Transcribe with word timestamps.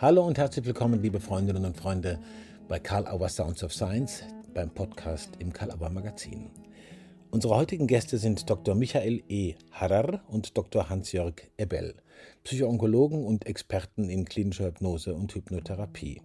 Hallo 0.00 0.26
und 0.26 0.38
herzlich 0.38 0.64
willkommen, 0.64 1.02
liebe 1.02 1.20
Freundinnen 1.20 1.66
und 1.66 1.76
Freunde, 1.76 2.18
bei 2.68 2.78
Karl 2.78 3.06
Auer 3.06 3.28
Sounds 3.28 3.62
of 3.62 3.74
Science, 3.74 4.22
beim 4.54 4.70
Podcast 4.70 5.28
im 5.40 5.52
Karl 5.52 5.72
Auer 5.72 5.90
Magazin. 5.90 6.48
Unsere 7.30 7.54
heutigen 7.54 7.86
Gäste 7.86 8.16
sind 8.16 8.48
Dr. 8.48 8.74
Michael 8.74 9.22
E. 9.28 9.56
Harrer 9.70 10.22
und 10.28 10.56
Dr. 10.56 10.88
Hans-Jörg 10.88 11.34
Ebel, 11.58 11.96
Psychoonkologen 12.44 13.26
und 13.26 13.44
Experten 13.44 14.08
in 14.08 14.24
klinischer 14.24 14.68
Hypnose 14.68 15.14
und 15.14 15.34
Hypnotherapie. 15.34 16.22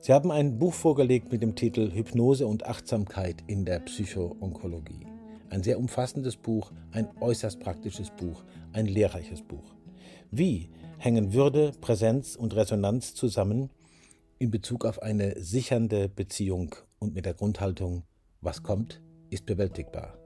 Sie 0.00 0.14
haben 0.14 0.30
ein 0.30 0.58
Buch 0.58 0.72
vorgelegt 0.72 1.30
mit 1.30 1.42
dem 1.42 1.56
Titel 1.56 1.92
Hypnose 1.92 2.46
und 2.46 2.64
Achtsamkeit 2.64 3.44
in 3.46 3.66
der 3.66 3.80
Psychoonkologie. 3.80 5.06
Ein 5.50 5.62
sehr 5.62 5.78
umfassendes 5.78 6.36
Buch, 6.36 6.72
ein 6.92 7.08
äußerst 7.20 7.60
praktisches 7.60 8.08
Buch, 8.08 8.42
ein 8.72 8.86
lehrreiches 8.86 9.42
Buch. 9.42 9.74
Wie 10.30 10.70
hängen 11.00 11.32
Würde, 11.32 11.72
Präsenz 11.80 12.36
und 12.36 12.54
Resonanz 12.54 13.14
zusammen 13.14 13.70
in 14.38 14.50
Bezug 14.50 14.84
auf 14.84 15.00
eine 15.00 15.40
sichernde 15.42 16.10
Beziehung 16.10 16.74
und 16.98 17.14
mit 17.14 17.24
der 17.24 17.32
Grundhaltung, 17.32 18.02
was 18.42 18.62
kommt, 18.62 19.00
ist 19.30 19.46
bewältigbar. 19.46 20.18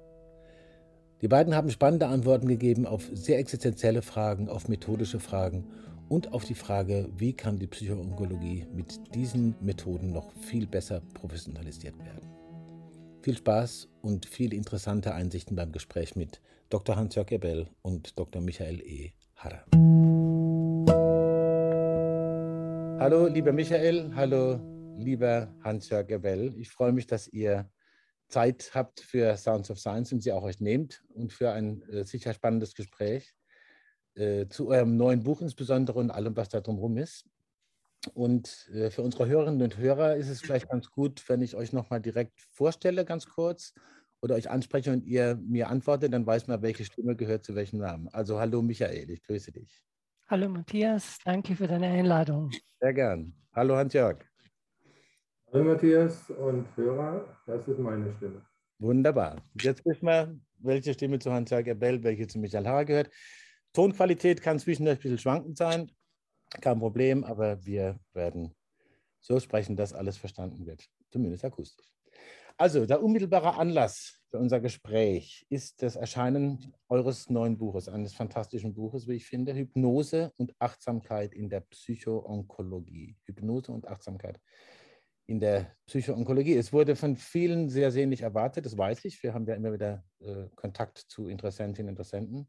Die 1.22 1.28
beiden 1.28 1.54
haben 1.54 1.70
spannende 1.70 2.08
Antworten 2.08 2.48
gegeben 2.48 2.86
auf 2.86 3.08
sehr 3.12 3.38
existenzielle 3.38 4.02
Fragen, 4.02 4.48
auf 4.48 4.66
methodische 4.66 5.20
Fragen 5.20 5.64
und 6.08 6.32
auf 6.32 6.44
die 6.44 6.56
Frage, 6.56 7.08
wie 7.16 7.34
kann 7.34 7.60
die 7.60 7.68
Psychoonkologie 7.68 8.66
mit 8.74 9.14
diesen 9.14 9.54
Methoden 9.60 10.12
noch 10.12 10.32
viel 10.32 10.66
besser 10.66 11.02
professionalisiert 11.14 11.96
werden. 12.00 12.28
Viel 13.22 13.36
Spaß 13.36 13.88
und 14.02 14.26
viele 14.26 14.56
interessante 14.56 15.14
Einsichten 15.14 15.54
beim 15.54 15.70
Gespräch 15.70 16.16
mit 16.16 16.40
Dr. 16.68 16.96
Hans-Jörg 16.96 17.30
Ebel 17.30 17.68
und 17.82 18.18
Dr. 18.18 18.42
Michael 18.42 18.80
E. 18.80 19.12
Harrer. 19.36 19.64
Hallo, 23.04 23.26
lieber 23.26 23.52
Michael, 23.52 24.12
hallo, 24.14 24.58
lieber 24.96 25.54
Hans-Jörg 25.62 26.06
Gebell. 26.06 26.54
Ich 26.56 26.70
freue 26.70 26.90
mich, 26.90 27.06
dass 27.06 27.28
ihr 27.28 27.70
Zeit 28.28 28.70
habt 28.72 29.00
für 29.00 29.36
Sounds 29.36 29.70
of 29.70 29.78
Science 29.78 30.10
und 30.14 30.22
sie 30.22 30.32
auch 30.32 30.42
euch 30.42 30.58
nehmt 30.58 31.04
und 31.12 31.30
für 31.30 31.52
ein 31.52 31.82
äh, 31.82 32.04
sicher 32.04 32.32
spannendes 32.32 32.74
Gespräch 32.74 33.34
äh, 34.14 34.46
zu 34.46 34.68
eurem 34.68 34.96
neuen 34.96 35.22
Buch 35.22 35.42
insbesondere 35.42 35.98
und 35.98 36.10
allem, 36.10 36.34
was 36.34 36.48
da 36.48 36.62
drumherum 36.62 36.96
ist. 36.96 37.26
Und 38.14 38.70
äh, 38.72 38.90
für 38.90 39.02
unsere 39.02 39.26
Hörerinnen 39.26 39.60
und 39.60 39.76
Hörer 39.76 40.16
ist 40.16 40.30
es 40.30 40.40
vielleicht 40.40 40.70
ganz 40.70 40.90
gut, 40.90 41.28
wenn 41.28 41.42
ich 41.42 41.56
euch 41.56 41.74
nochmal 41.74 42.00
direkt 42.00 42.40
vorstelle, 42.52 43.04
ganz 43.04 43.26
kurz, 43.26 43.74
oder 44.22 44.34
euch 44.34 44.48
anspreche 44.48 44.90
und 44.90 45.04
ihr 45.04 45.38
mir 45.44 45.68
antwortet, 45.68 46.14
dann 46.14 46.24
weiß 46.24 46.46
man, 46.46 46.62
welche 46.62 46.86
Stimme 46.86 47.16
gehört 47.16 47.44
zu 47.44 47.54
welchem 47.54 47.80
Namen. 47.80 48.08
Also 48.08 48.40
hallo 48.40 48.62
Michael, 48.62 49.10
ich 49.10 49.22
grüße 49.22 49.52
dich. 49.52 49.84
Hallo 50.26 50.48
Matthias, 50.48 51.18
danke 51.22 51.54
für 51.54 51.66
deine 51.66 51.86
Einladung. 51.86 52.50
Sehr 52.80 52.94
gern. 52.94 53.34
Hallo 53.52 53.76
Hans-Jörg. 53.76 54.24
Hallo 55.52 55.64
Matthias 55.64 56.30
und 56.30 56.66
Hörer, 56.78 57.36
das 57.44 57.68
ist 57.68 57.78
meine 57.78 58.10
Stimme. 58.14 58.42
Wunderbar. 58.78 59.42
Jetzt 59.60 59.84
wissen 59.84 60.06
wir, 60.06 60.34
welche 60.60 60.94
Stimme 60.94 61.18
zu 61.18 61.30
Hans-Jörg 61.30 61.66
erbellt, 61.66 62.04
welche 62.04 62.26
zu 62.26 62.38
Michael 62.38 62.66
Harrer 62.66 62.86
gehört. 62.86 63.10
Tonqualität 63.74 64.40
kann 64.40 64.58
zwischendurch 64.58 64.98
ein 64.98 65.02
bisschen 65.02 65.18
schwankend 65.18 65.58
sein, 65.58 65.92
kein 66.62 66.78
Problem, 66.78 67.22
aber 67.22 67.62
wir 67.66 68.00
werden 68.14 68.54
so 69.20 69.38
sprechen, 69.40 69.76
dass 69.76 69.92
alles 69.92 70.16
verstanden 70.16 70.64
wird, 70.64 70.88
zumindest 71.10 71.44
akustisch. 71.44 71.93
Also, 72.56 72.86
der 72.86 73.02
unmittelbare 73.02 73.56
Anlass 73.56 74.20
für 74.30 74.38
unser 74.38 74.60
Gespräch 74.60 75.44
ist 75.48 75.82
das 75.82 75.96
Erscheinen 75.96 76.72
eures 76.88 77.28
neuen 77.28 77.58
Buches, 77.58 77.88
eines 77.88 78.14
fantastischen 78.14 78.74
Buches, 78.74 79.08
wie 79.08 79.14
ich 79.14 79.26
finde, 79.26 79.54
Hypnose 79.54 80.32
und 80.36 80.54
Achtsamkeit 80.60 81.34
in 81.34 81.48
der 81.48 81.60
Psychoonkologie. 81.60 83.16
Hypnose 83.24 83.72
und 83.72 83.88
Achtsamkeit 83.88 84.40
in 85.26 85.40
der 85.40 85.74
Psychoonkologie. 85.86 86.54
Es 86.56 86.72
wurde 86.72 86.96
von 86.96 87.16
vielen 87.16 87.70
sehr 87.70 87.90
sehnlich 87.90 88.22
erwartet, 88.22 88.66
das 88.66 88.76
weiß 88.76 89.04
ich. 89.04 89.22
Wir 89.22 89.34
haben 89.34 89.46
ja 89.46 89.54
immer 89.54 89.72
wieder 89.72 90.04
äh, 90.20 90.48
Kontakt 90.54 90.98
zu 90.98 91.28
Interessentinnen 91.28 91.88
und 91.88 91.92
Interessenten. 91.94 92.46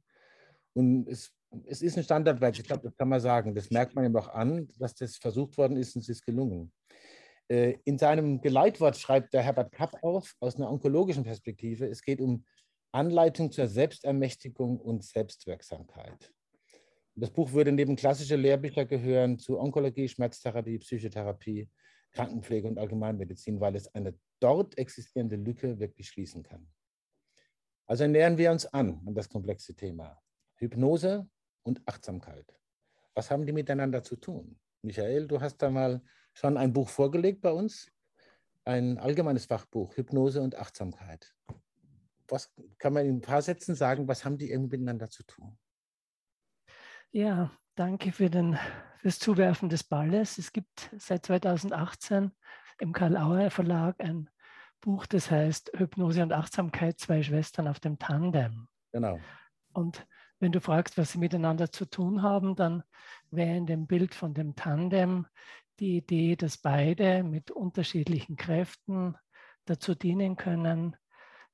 Und 0.73 1.07
es, 1.07 1.31
es 1.65 1.81
ist 1.81 1.97
ein 1.97 2.03
Standardwerk, 2.03 2.59
ich 2.59 2.65
glaube, 2.65 2.83
das 2.83 2.95
kann 2.97 3.09
man 3.09 3.21
sagen. 3.21 3.55
Das 3.55 3.71
merkt 3.71 3.95
man 3.95 4.05
ihm 4.05 4.15
auch 4.15 4.27
an, 4.27 4.67
dass 4.77 4.93
das 4.93 5.15
versucht 5.15 5.57
worden 5.57 5.77
ist 5.77 5.95
und 5.95 6.01
es 6.01 6.09
ist 6.09 6.25
gelungen. 6.25 6.71
Äh, 7.47 7.77
in 7.83 7.97
seinem 7.97 8.41
Geleitwort 8.41 8.97
schreibt 8.97 9.33
der 9.33 9.43
Herbert 9.43 9.71
Kapp 9.71 10.03
auf, 10.03 10.35
aus 10.39 10.55
einer 10.55 10.69
onkologischen 10.71 11.23
Perspektive, 11.23 11.87
es 11.87 12.01
geht 12.01 12.19
um 12.19 12.45
Anleitung 12.91 13.51
zur 13.51 13.67
Selbstermächtigung 13.67 14.79
und 14.79 15.03
Selbstwirksamkeit. 15.03 16.31
Das 17.15 17.31
Buch 17.31 17.51
würde 17.53 17.71
neben 17.71 17.95
klassische 17.95 18.35
Lehrbücher 18.35 18.85
gehören 18.85 19.37
zu 19.37 19.59
Onkologie, 19.59 20.07
Schmerztherapie, 20.07 20.79
Psychotherapie, 20.79 21.69
Krankenpflege 22.11 22.67
und 22.67 22.77
Allgemeinmedizin, 22.77 23.59
weil 23.59 23.75
es 23.75 23.93
eine 23.93 24.17
dort 24.39 24.77
existierende 24.77 25.35
Lücke 25.35 25.79
wirklich 25.79 26.07
schließen 26.07 26.43
kann. 26.43 26.67
Also 27.85 28.07
nähern 28.07 28.37
wir 28.37 28.51
uns 28.51 28.65
an 28.65 29.01
an 29.05 29.13
das 29.13 29.29
komplexe 29.29 29.75
Thema 29.75 30.19
Hypnose 30.55 31.27
und 31.63 31.81
Achtsamkeit. 31.85 32.57
Was 33.13 33.29
haben 33.29 33.45
die 33.45 33.53
miteinander 33.53 34.03
zu 34.03 34.15
tun? 34.15 34.59
Michael, 34.81 35.27
du 35.27 35.39
hast 35.39 35.57
da 35.57 35.69
mal 35.69 36.01
schon 36.35 36.57
ein 36.57 36.73
Buch 36.73 36.89
vorgelegt 36.89 37.41
bei 37.41 37.51
uns, 37.51 37.91
ein 38.65 38.99
allgemeines 38.99 39.45
Fachbuch, 39.45 39.95
Hypnose 39.95 40.41
und 40.41 40.55
Achtsamkeit. 40.55 41.33
Was 42.27 42.53
kann 42.77 42.93
man 42.93 43.05
in 43.05 43.17
ein 43.17 43.21
paar 43.21 43.41
Sätzen 43.41 43.75
sagen, 43.75 44.07
was 44.07 44.25
haben 44.25 44.37
die 44.37 44.51
irgendwie 44.51 44.77
miteinander 44.77 45.09
zu 45.09 45.23
tun? 45.23 45.57
Ja, 47.11 47.51
danke 47.75 48.11
für 48.11 48.29
den, 48.29 48.57
fürs 48.97 49.19
Zuwerfen 49.19 49.69
des 49.69 49.83
Balles. 49.83 50.37
Es 50.37 50.51
gibt 50.51 50.89
seit 50.97 51.25
2018 51.25 52.31
im 52.79 52.91
Karl-Auer 52.91 53.51
Verlag 53.51 53.95
ein 53.99 54.29
Buch, 54.81 55.05
das 55.05 55.31
heißt 55.31 55.71
Hypnose 55.75 56.21
und 56.21 56.33
Achtsamkeit, 56.33 56.99
zwei 56.99 57.23
Schwestern 57.23 57.67
auf 57.67 57.79
dem 57.79 57.97
Tandem. 57.97 58.67
Genau. 58.91 59.19
Und 59.73 60.05
wenn 60.39 60.51
du 60.51 60.59
fragst, 60.59 60.97
was 60.97 61.13
sie 61.13 61.17
miteinander 61.17 61.71
zu 61.71 61.85
tun 61.85 62.21
haben, 62.21 62.55
dann 62.55 62.83
wäre 63.31 63.55
in 63.55 63.65
dem 63.65 63.87
Bild 63.87 64.13
von 64.13 64.33
dem 64.33 64.55
Tandem 64.55 65.25
die 65.79 65.97
Idee, 65.97 66.35
dass 66.35 66.57
beide 66.57 67.23
mit 67.23 67.51
unterschiedlichen 67.51 68.35
Kräften 68.35 69.15
dazu 69.65 69.95
dienen 69.95 70.35
können, 70.35 70.95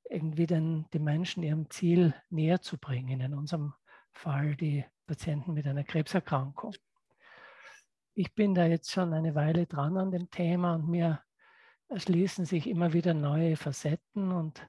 irgendwie 0.10 0.46
den, 0.46 0.86
die 0.94 1.00
Menschen 1.00 1.44
ihrem 1.44 1.70
Ziel 1.70 2.14
näher 2.30 2.62
zu 2.62 2.78
bringen. 2.78 3.22
In 3.22 3.34
unserem 3.34 3.74
Fall 4.12 4.56
die 4.56 4.86
Patienten 5.08 5.54
mit 5.54 5.66
einer 5.68 5.84
Krebserkrankung. 5.84 6.74
Ich 8.14 8.34
bin 8.36 8.54
da 8.54 8.66
jetzt 8.66 8.92
schon 8.92 9.14
eine 9.14 9.36
Weile 9.36 9.66
dran 9.66 9.98
an 9.98 10.12
dem 10.12 10.30
Thema 10.30 10.76
und 10.76 10.90
mir 10.90 11.22
erschließen 11.88 12.46
sich 12.46 12.68
immer 12.68 12.94
wieder 12.94 13.14
neue 13.14 13.56
Facetten 13.56 14.32
und 14.32 14.66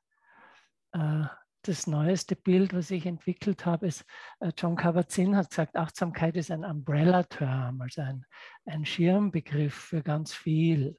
äh, 0.93 1.25
das 1.63 1.87
neueste 1.87 2.37
Bild, 2.37 2.75
was 2.75 2.91
ich 2.91 3.07
entwickelt 3.07 3.67
habe, 3.67 3.87
ist, 3.87 4.05
äh, 4.41 4.53
John 4.57 4.77
Kabat-Zinn 4.77 5.37
hat 5.37 5.51
gesagt, 5.51 5.77
Achtsamkeit 5.77 6.37
ist 6.37 6.51
ein 6.51 6.65
Umbrella-Term, 6.65 7.81
also 7.81 8.03
ein, 8.03 8.27
ein 8.67 8.85
Schirmbegriff 8.85 9.75
für 9.75 10.03
ganz 10.03 10.35
viel. 10.35 10.99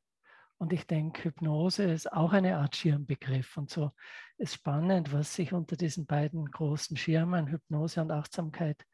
Und 0.58 0.72
ich 0.72 0.88
denke, 0.88 1.26
Hypnose 1.26 1.84
ist 1.84 2.12
auch 2.14 2.32
eine 2.32 2.58
Art 2.58 2.76
Schirmbegriff. 2.76 3.58
Und 3.58 3.70
so 3.70 3.92
ist 4.38 4.54
spannend, 4.54 5.12
was 5.12 5.36
sich 5.36 5.52
unter 5.52 5.76
diesen 5.76 6.06
beiden 6.06 6.50
großen 6.50 6.96
Schirmen, 6.96 7.48
Hypnose 7.48 8.02
und 8.02 8.12
Achtsamkeit, 8.12 8.86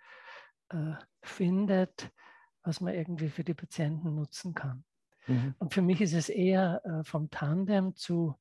äh, 0.69 0.93
findet, 1.21 2.11
was 2.63 2.81
man 2.81 2.95
irgendwie 2.95 3.29
für 3.29 3.43
die 3.43 3.53
Patienten 3.53 4.15
nutzen 4.15 4.55
kann. 4.55 4.83
Mhm. 5.27 5.53
Und 5.59 5.73
für 5.73 5.81
mich 5.81 6.01
ist 6.01 6.13
es 6.13 6.29
eher 6.29 6.81
äh, 6.83 7.03
vom 7.03 7.29
Tandem 7.29 7.95
zu 7.95 8.35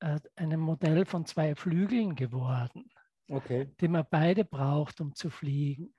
äh, 0.00 0.20
einem 0.36 0.60
Modell 0.60 1.04
von 1.04 1.26
zwei 1.26 1.54
Flügeln 1.54 2.14
geworden, 2.14 2.90
okay. 3.28 3.70
die 3.80 3.88
man 3.88 4.06
beide 4.10 4.44
braucht, 4.44 5.00
um 5.00 5.14
zu 5.14 5.30
fliegen. 5.30 5.94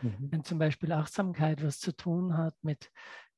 Mhm. 0.00 0.28
Wenn 0.30 0.44
zum 0.44 0.58
Beispiel 0.58 0.92
Achtsamkeit 0.92 1.62
was 1.62 1.78
zu 1.78 1.96
tun 1.96 2.36
hat 2.36 2.54
mit 2.62 2.90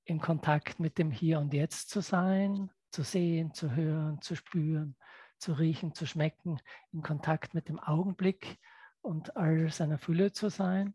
in 0.04 0.20
Kontakt 0.20 0.80
mit 0.80 0.98
dem 0.98 1.10
Hier 1.10 1.40
und 1.40 1.52
Jetzt 1.52 1.90
zu 1.90 2.00
sein, 2.00 2.70
zu 2.90 3.02
sehen, 3.02 3.54
zu 3.54 3.74
hören, 3.74 4.20
zu 4.20 4.36
spüren, 4.36 4.96
zu 5.38 5.52
riechen, 5.52 5.94
zu 5.94 6.06
schmecken, 6.06 6.60
in 6.92 7.02
Kontakt 7.02 7.54
mit 7.54 7.68
dem 7.68 7.80
Augenblick 7.80 8.58
und 9.00 9.36
all 9.36 9.70
seiner 9.70 9.98
Fülle 9.98 10.32
zu 10.32 10.48
sein, 10.48 10.94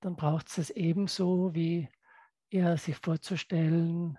dann 0.00 0.16
braucht 0.16 0.48
es 0.48 0.58
es 0.58 0.70
ebenso 0.70 1.54
wie 1.54 1.88
eher 2.50 2.76
sich 2.76 2.96
vorzustellen, 2.96 4.18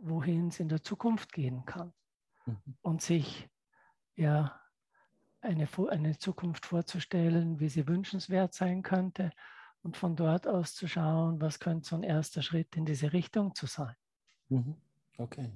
wohin 0.00 0.48
es 0.48 0.60
in 0.60 0.68
der 0.68 0.82
Zukunft 0.82 1.32
gehen 1.32 1.64
kann 1.64 1.92
mhm. 2.44 2.76
und 2.82 3.02
sich 3.02 3.48
ja, 4.16 4.60
eine, 5.40 5.68
eine 5.90 6.18
Zukunft 6.18 6.66
vorzustellen, 6.66 7.58
wie 7.58 7.68
sie 7.68 7.86
wünschenswert 7.88 8.54
sein 8.54 8.82
könnte 8.82 9.30
und 9.82 9.96
von 9.96 10.16
dort 10.16 10.46
aus 10.46 10.74
zu 10.74 10.86
schauen, 10.86 11.40
was 11.40 11.58
könnte 11.58 11.88
so 11.88 11.96
ein 11.96 12.02
erster 12.04 12.42
Schritt 12.42 12.76
in 12.76 12.84
diese 12.84 13.12
Richtung 13.12 13.54
zu 13.54 13.66
sein. 13.66 13.96
Mhm. 14.48 14.76
Okay. 15.18 15.52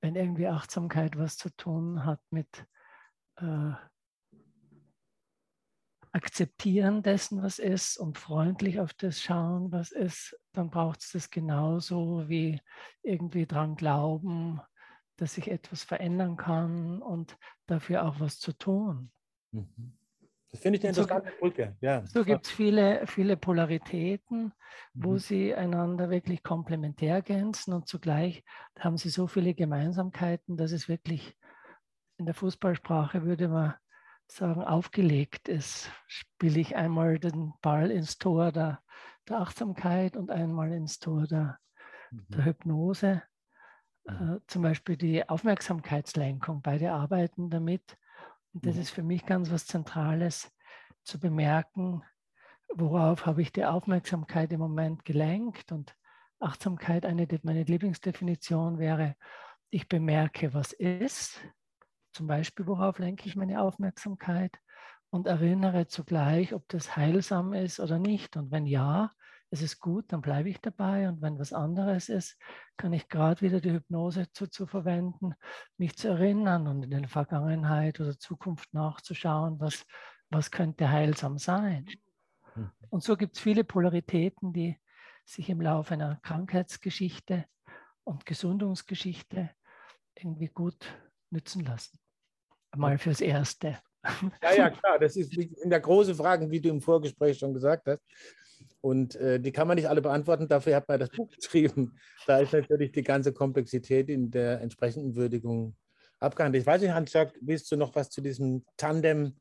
Wenn 0.00 0.14
irgendwie 0.14 0.46
Achtsamkeit 0.46 1.16
was 1.16 1.36
zu 1.36 1.50
tun 1.56 2.04
hat 2.04 2.20
mit 2.30 2.66
äh, 3.36 3.72
Akzeptieren 6.12 7.02
dessen, 7.02 7.42
was 7.42 7.58
ist 7.58 7.98
und 7.98 8.16
freundlich 8.18 8.80
auf 8.80 8.94
das 8.94 9.20
schauen, 9.20 9.70
was 9.70 9.92
ist, 9.92 10.38
dann 10.52 10.70
braucht 10.70 11.00
es 11.00 11.12
das 11.12 11.30
genauso 11.30 12.28
wie 12.28 12.60
irgendwie 13.02 13.46
dran 13.46 13.74
glauben, 13.76 14.60
dass 15.16 15.34
sich 15.34 15.50
etwas 15.50 15.82
verändern 15.82 16.36
kann 16.36 17.00
und 17.02 17.36
dafür 17.66 18.04
auch 18.04 18.20
was 18.20 18.38
zu 18.38 18.52
tun. 18.52 19.10
Mhm. 19.52 19.96
Das 20.50 20.60
finde 20.60 20.78
ich 20.78 20.84
eine 20.84 20.90
interessante 20.90 21.30
so, 21.30 21.38
Brücke. 21.38 21.76
Ja. 21.80 22.06
So 22.06 22.24
gibt 22.24 22.46
es 22.46 22.52
viele, 22.52 23.06
viele 23.06 23.36
Polaritäten, 23.36 24.52
wo 24.94 25.12
mhm. 25.12 25.18
sie 25.18 25.54
einander 25.54 26.08
wirklich 26.08 26.42
komplementär 26.42 27.16
ergänzen 27.16 27.72
und 27.74 27.88
zugleich 27.88 28.44
haben 28.78 28.96
sie 28.96 29.10
so 29.10 29.26
viele 29.26 29.54
Gemeinsamkeiten, 29.54 30.56
dass 30.56 30.72
es 30.72 30.88
wirklich 30.88 31.36
in 32.16 32.26
der 32.26 32.34
Fußballsprache 32.34 33.24
würde 33.24 33.48
man 33.48 33.74
sagen, 34.28 34.62
aufgelegt 34.62 35.48
ist. 35.48 35.90
Spiele 36.06 36.60
ich 36.60 36.76
einmal 36.76 37.18
den 37.18 37.52
Ball 37.60 37.90
ins 37.90 38.18
Tor 38.18 38.52
der, 38.52 38.80
der 39.28 39.40
Achtsamkeit 39.40 40.16
und 40.16 40.30
einmal 40.30 40.72
ins 40.72 40.98
Tor 40.98 41.26
der, 41.26 41.58
mhm. 42.10 42.26
der 42.28 42.44
Hypnose. 42.44 43.22
Äh, 44.06 44.38
zum 44.46 44.62
Beispiel 44.62 44.96
die 44.96 45.28
Aufmerksamkeitslenkung, 45.28 46.62
beide 46.62 46.92
arbeiten 46.92 47.50
damit. 47.50 47.98
Und 48.52 48.66
das 48.66 48.76
mhm. 48.76 48.80
ist 48.82 48.90
für 48.90 49.02
mich 49.02 49.26
ganz 49.26 49.50
was 49.50 49.66
Zentrales 49.66 50.52
zu 51.02 51.18
bemerken, 51.18 52.02
worauf 52.74 53.26
habe 53.26 53.42
ich 53.42 53.52
die 53.52 53.64
Aufmerksamkeit 53.64 54.52
im 54.52 54.60
Moment 54.60 55.04
gelenkt. 55.04 55.72
Und 55.72 55.96
Achtsamkeit, 56.38 57.04
eine, 57.04 57.26
meine 57.42 57.64
Lieblingsdefinition 57.64 58.78
wäre, 58.78 59.16
ich 59.70 59.88
bemerke, 59.88 60.54
was 60.54 60.72
ist. 60.72 61.40
Zum 62.12 62.26
Beispiel, 62.26 62.66
worauf 62.66 62.98
lenke 62.98 63.28
ich 63.28 63.36
meine 63.36 63.60
Aufmerksamkeit 63.60 64.58
und 65.10 65.26
erinnere 65.26 65.86
zugleich, 65.86 66.54
ob 66.54 66.68
das 66.68 66.96
heilsam 66.96 67.52
ist 67.52 67.80
oder 67.80 67.98
nicht. 67.98 68.36
Und 68.36 68.50
wenn 68.50 68.66
ja, 68.66 69.12
es 69.50 69.62
ist 69.62 69.80
gut, 69.80 70.12
dann 70.12 70.20
bleibe 70.20 70.48
ich 70.48 70.60
dabei. 70.60 71.08
Und 71.08 71.22
wenn 71.22 71.38
was 71.38 71.52
anderes 71.52 72.08
ist, 72.08 72.38
kann 72.76 72.92
ich 72.92 73.08
gerade 73.08 73.40
wieder 73.42 73.60
die 73.60 73.72
Hypnose 73.72 74.30
zu, 74.32 74.48
zu 74.48 74.66
verwenden, 74.66 75.34
mich 75.76 75.96
zu 75.96 76.08
erinnern 76.08 76.66
und 76.66 76.82
in 76.82 76.90
der 76.90 77.08
Vergangenheit 77.08 78.00
oder 78.00 78.18
Zukunft 78.18 78.72
nachzuschauen, 78.74 79.60
was, 79.60 79.86
was 80.30 80.50
könnte 80.50 80.90
heilsam 80.90 81.38
sein. 81.38 81.86
Mhm. 82.54 82.70
Und 82.90 83.02
so 83.02 83.16
gibt 83.16 83.36
es 83.36 83.42
viele 83.42 83.64
Polaritäten, 83.64 84.52
die 84.52 84.78
sich 85.24 85.48
im 85.48 85.60
Laufe 85.60 85.94
einer 85.94 86.20
Krankheitsgeschichte 86.22 87.46
und 88.04 88.26
Gesundungsgeschichte 88.26 89.50
irgendwie 90.14 90.48
gut 90.48 90.86
nützen 91.30 91.64
lassen. 91.64 91.98
Mal 92.76 92.98
fürs 92.98 93.20
Erste. 93.20 93.78
Ja, 94.42 94.54
ja, 94.54 94.70
klar. 94.70 94.98
Das 94.98 95.16
ist 95.16 95.36
in 95.36 95.70
der 95.70 95.80
große 95.80 96.14
Frage, 96.14 96.48
wie 96.50 96.60
du 96.60 96.68
im 96.68 96.80
Vorgespräch 96.80 97.38
schon 97.38 97.52
gesagt 97.52 97.86
hast. 97.88 98.00
Und 98.80 99.16
äh, 99.16 99.40
die 99.40 99.52
kann 99.52 99.68
man 99.68 99.76
nicht 99.76 99.88
alle 99.88 100.02
beantworten, 100.02 100.48
dafür 100.48 100.76
hat 100.76 100.88
man 100.88 101.00
das 101.00 101.10
Buch 101.16 101.30
geschrieben. 101.30 101.96
Da 102.26 102.38
ist 102.38 102.52
natürlich 102.52 102.92
die 102.92 103.02
ganze 103.02 103.32
Komplexität 103.32 104.08
in 104.08 104.30
der 104.30 104.60
entsprechenden 104.60 105.16
Würdigung 105.16 105.74
abgehandelt. 106.20 106.62
Ich 106.62 106.66
weiß 106.66 106.80
nicht, 106.82 106.92
Hans-Jörg, 106.92 107.32
willst 107.40 107.70
du 107.70 107.76
noch 107.76 107.94
was 107.94 108.10
zu 108.10 108.20
diesem 108.20 108.64
Tandem 108.76 109.36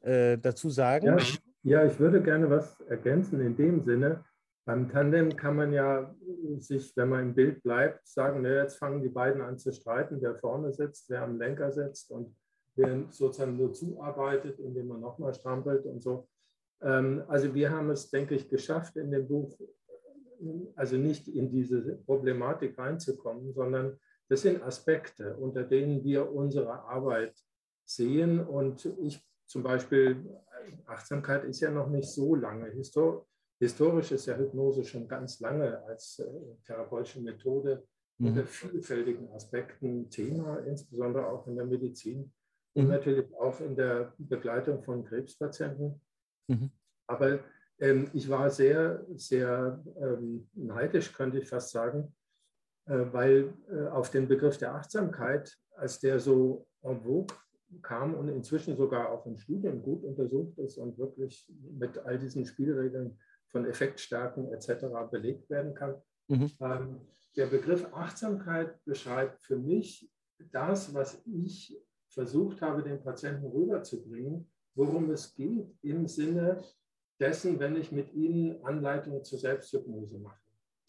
äh, 0.00 0.38
dazu 0.38 0.70
sagen? 0.70 1.06
Ja, 1.06 1.18
ja, 1.64 1.84
ich 1.84 1.98
würde 1.98 2.22
gerne 2.22 2.48
was 2.48 2.80
ergänzen 2.82 3.40
in 3.40 3.56
dem 3.56 3.82
Sinne. 3.82 4.24
Beim 4.64 4.88
Tandem 4.88 5.34
kann 5.34 5.56
man 5.56 5.72
ja 5.72 6.14
sich, 6.58 6.94
wenn 6.94 7.08
man 7.08 7.20
im 7.20 7.34
Bild 7.34 7.62
bleibt, 7.62 8.06
sagen, 8.06 8.42
na, 8.42 8.50
jetzt 8.50 8.76
fangen 8.76 9.02
die 9.02 9.08
beiden 9.08 9.40
an 9.40 9.58
zu 9.58 9.72
streiten, 9.72 10.18
wer 10.20 10.36
vorne 10.36 10.72
sitzt, 10.72 11.08
wer 11.10 11.22
am 11.22 11.38
Lenker 11.38 11.72
sitzt 11.72 12.10
und 12.10 12.36
wer 12.76 13.04
sozusagen 13.10 13.56
nur 13.56 13.72
zuarbeitet, 13.72 14.60
indem 14.60 14.88
man 14.88 15.00
nochmal 15.00 15.34
strampelt 15.34 15.84
und 15.84 16.02
so. 16.02 16.28
Ähm, 16.82 17.22
also 17.28 17.54
wir 17.54 17.70
haben 17.70 17.90
es, 17.90 18.10
denke 18.10 18.34
ich, 18.34 18.48
geschafft 18.48 18.96
in 18.96 19.10
dem 19.10 19.26
Buch, 19.26 19.58
also 20.76 20.96
nicht 20.96 21.28
in 21.28 21.50
diese 21.50 21.96
Problematik 22.06 22.78
reinzukommen, 22.78 23.52
sondern 23.52 23.98
das 24.28 24.42
sind 24.42 24.62
Aspekte, 24.62 25.36
unter 25.36 25.64
denen 25.64 26.04
wir 26.04 26.30
unsere 26.30 26.84
Arbeit 26.84 27.34
sehen. 27.84 28.40
Und 28.40 28.88
ich 29.00 29.24
zum 29.46 29.62
Beispiel, 29.62 30.24
Achtsamkeit 30.86 31.44
ist 31.44 31.60
ja 31.60 31.70
noch 31.70 31.88
nicht 31.88 32.08
so 32.08 32.34
lange. 32.34 32.70
historisch 33.58 34.12
ist 34.12 34.26
ja 34.26 34.36
Hypnose 34.36 34.84
schon 34.84 35.08
ganz 35.08 35.40
lange 35.40 35.82
als 35.84 36.18
äh, 36.18 36.26
therapeutische 36.66 37.20
Methode 37.22 37.84
mhm. 38.18 38.28
unter 38.28 38.44
vielfältigen 38.44 39.32
Aspekten 39.32 40.10
Thema, 40.10 40.58
insbesondere 40.58 41.26
auch 41.26 41.46
in 41.46 41.56
der 41.56 41.66
Medizin 41.66 42.30
und 42.74 42.84
mhm. 42.84 42.90
natürlich 42.90 43.34
auch 43.36 43.60
in 43.60 43.74
der 43.74 44.12
Begleitung 44.18 44.82
von 44.82 45.04
Krebspatienten. 45.04 46.00
Mhm. 46.48 46.70
Aber 47.06 47.40
ähm, 47.78 48.10
ich 48.12 48.28
war 48.28 48.50
sehr, 48.50 49.04
sehr 49.14 49.82
ähm, 50.00 50.48
neidisch, 50.54 51.12
könnte 51.12 51.38
ich 51.38 51.48
fast 51.48 51.70
sagen, 51.70 52.14
äh, 52.86 53.04
weil 53.12 53.54
äh, 53.70 53.86
auf 53.88 54.10
den 54.10 54.28
Begriff 54.28 54.58
der 54.58 54.74
Achtsamkeit, 54.74 55.56
als 55.76 56.00
der 56.00 56.18
so 56.18 56.66
en 56.82 57.00
vogue 57.00 57.36
kam 57.82 58.14
und 58.14 58.28
inzwischen 58.28 58.76
sogar 58.76 59.10
auch 59.10 59.26
in 59.26 59.36
Studien 59.36 59.82
gut 59.82 60.02
untersucht 60.02 60.58
ist 60.58 60.78
und 60.78 60.98
wirklich 60.98 61.46
mit 61.78 61.98
all 61.98 62.18
diesen 62.18 62.46
Spielregeln 62.46 63.18
von 63.48 63.66
Effektstärken 63.66 64.52
etc. 64.52 64.86
belegt 65.10 65.48
werden 65.50 65.74
kann. 65.74 65.94
Mhm. 66.28 66.50
Ähm, 66.60 67.00
der 67.36 67.46
Begriff 67.46 67.86
Achtsamkeit 67.92 68.82
beschreibt 68.84 69.42
für 69.42 69.56
mich 69.56 70.10
das, 70.50 70.94
was 70.94 71.22
ich 71.26 71.78
versucht 72.08 72.62
habe, 72.62 72.82
den 72.82 73.02
Patienten 73.02 73.46
rüberzubringen, 73.46 74.50
worum 74.78 75.10
es 75.10 75.34
geht 75.34 75.74
im 75.82 76.06
Sinne 76.06 76.62
dessen, 77.20 77.58
wenn 77.58 77.74
ich 77.74 77.90
mit 77.90 78.14
ihnen 78.14 78.64
Anleitungen 78.64 79.24
zur 79.24 79.38
Selbsthypnose 79.38 80.18
mache. 80.18 80.40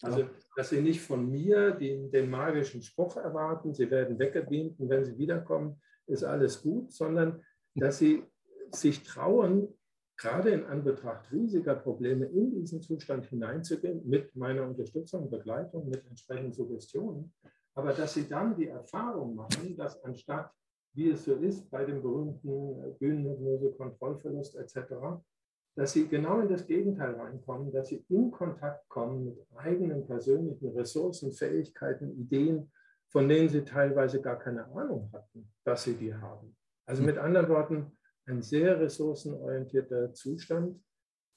Also, 0.02 0.30
dass 0.56 0.70
sie 0.70 0.80
nicht 0.80 1.02
von 1.02 1.28
mir 1.28 1.72
den, 1.72 2.10
den 2.10 2.30
magischen 2.30 2.82
Spruch 2.82 3.16
erwarten, 3.16 3.74
sie 3.74 3.90
werden 3.90 4.18
weggebeamt 4.18 4.78
und 4.78 4.88
wenn 4.88 5.04
sie 5.04 5.18
wiederkommen, 5.18 5.82
ist 6.06 6.24
alles 6.24 6.62
gut, 6.62 6.92
sondern 6.92 7.42
dass 7.74 7.98
sie 7.98 8.22
sich 8.72 9.02
trauen, 9.02 9.68
gerade 10.16 10.50
in 10.50 10.64
Anbetracht 10.64 11.30
riesiger 11.32 11.74
Probleme 11.74 12.26
in 12.26 12.52
diesen 12.52 12.80
Zustand 12.80 13.26
hineinzugehen, 13.26 14.08
mit 14.08 14.34
meiner 14.36 14.66
Unterstützung, 14.66 15.28
Begleitung, 15.28 15.88
mit 15.88 16.06
entsprechenden 16.06 16.52
Suggestionen, 16.52 17.34
aber 17.74 17.92
dass 17.92 18.14
sie 18.14 18.28
dann 18.28 18.56
die 18.56 18.68
Erfahrung 18.68 19.34
machen, 19.34 19.76
dass 19.76 20.02
anstatt 20.04 20.52
wie 20.94 21.10
es 21.10 21.24
so 21.24 21.34
ist 21.34 21.70
bei 21.70 21.84
dem 21.84 22.02
berühmten 22.02 22.96
Bühnenhypnose, 22.98 23.72
Kontrollverlust 23.72 24.56
etc., 24.56 24.94
dass 25.76 25.92
sie 25.92 26.08
genau 26.08 26.40
in 26.40 26.48
das 26.48 26.66
Gegenteil 26.66 27.14
reinkommen, 27.14 27.72
dass 27.72 27.88
sie 27.88 28.04
in 28.08 28.30
Kontakt 28.30 28.88
kommen 28.88 29.26
mit 29.26 29.38
eigenen 29.56 30.06
persönlichen 30.06 30.76
Ressourcen, 30.76 31.32
Fähigkeiten, 31.32 32.10
Ideen, 32.18 32.70
von 33.08 33.28
denen 33.28 33.48
sie 33.48 33.64
teilweise 33.64 34.20
gar 34.20 34.38
keine 34.38 34.66
Ahnung 34.66 35.10
hatten, 35.12 35.50
dass 35.64 35.84
sie 35.84 35.94
die 35.94 36.14
haben. 36.14 36.56
Also 36.86 37.02
mit 37.02 37.18
anderen 37.18 37.48
Worten, 37.48 37.96
ein 38.26 38.42
sehr 38.42 38.78
ressourcenorientierter 38.80 40.12
Zustand 40.12 40.80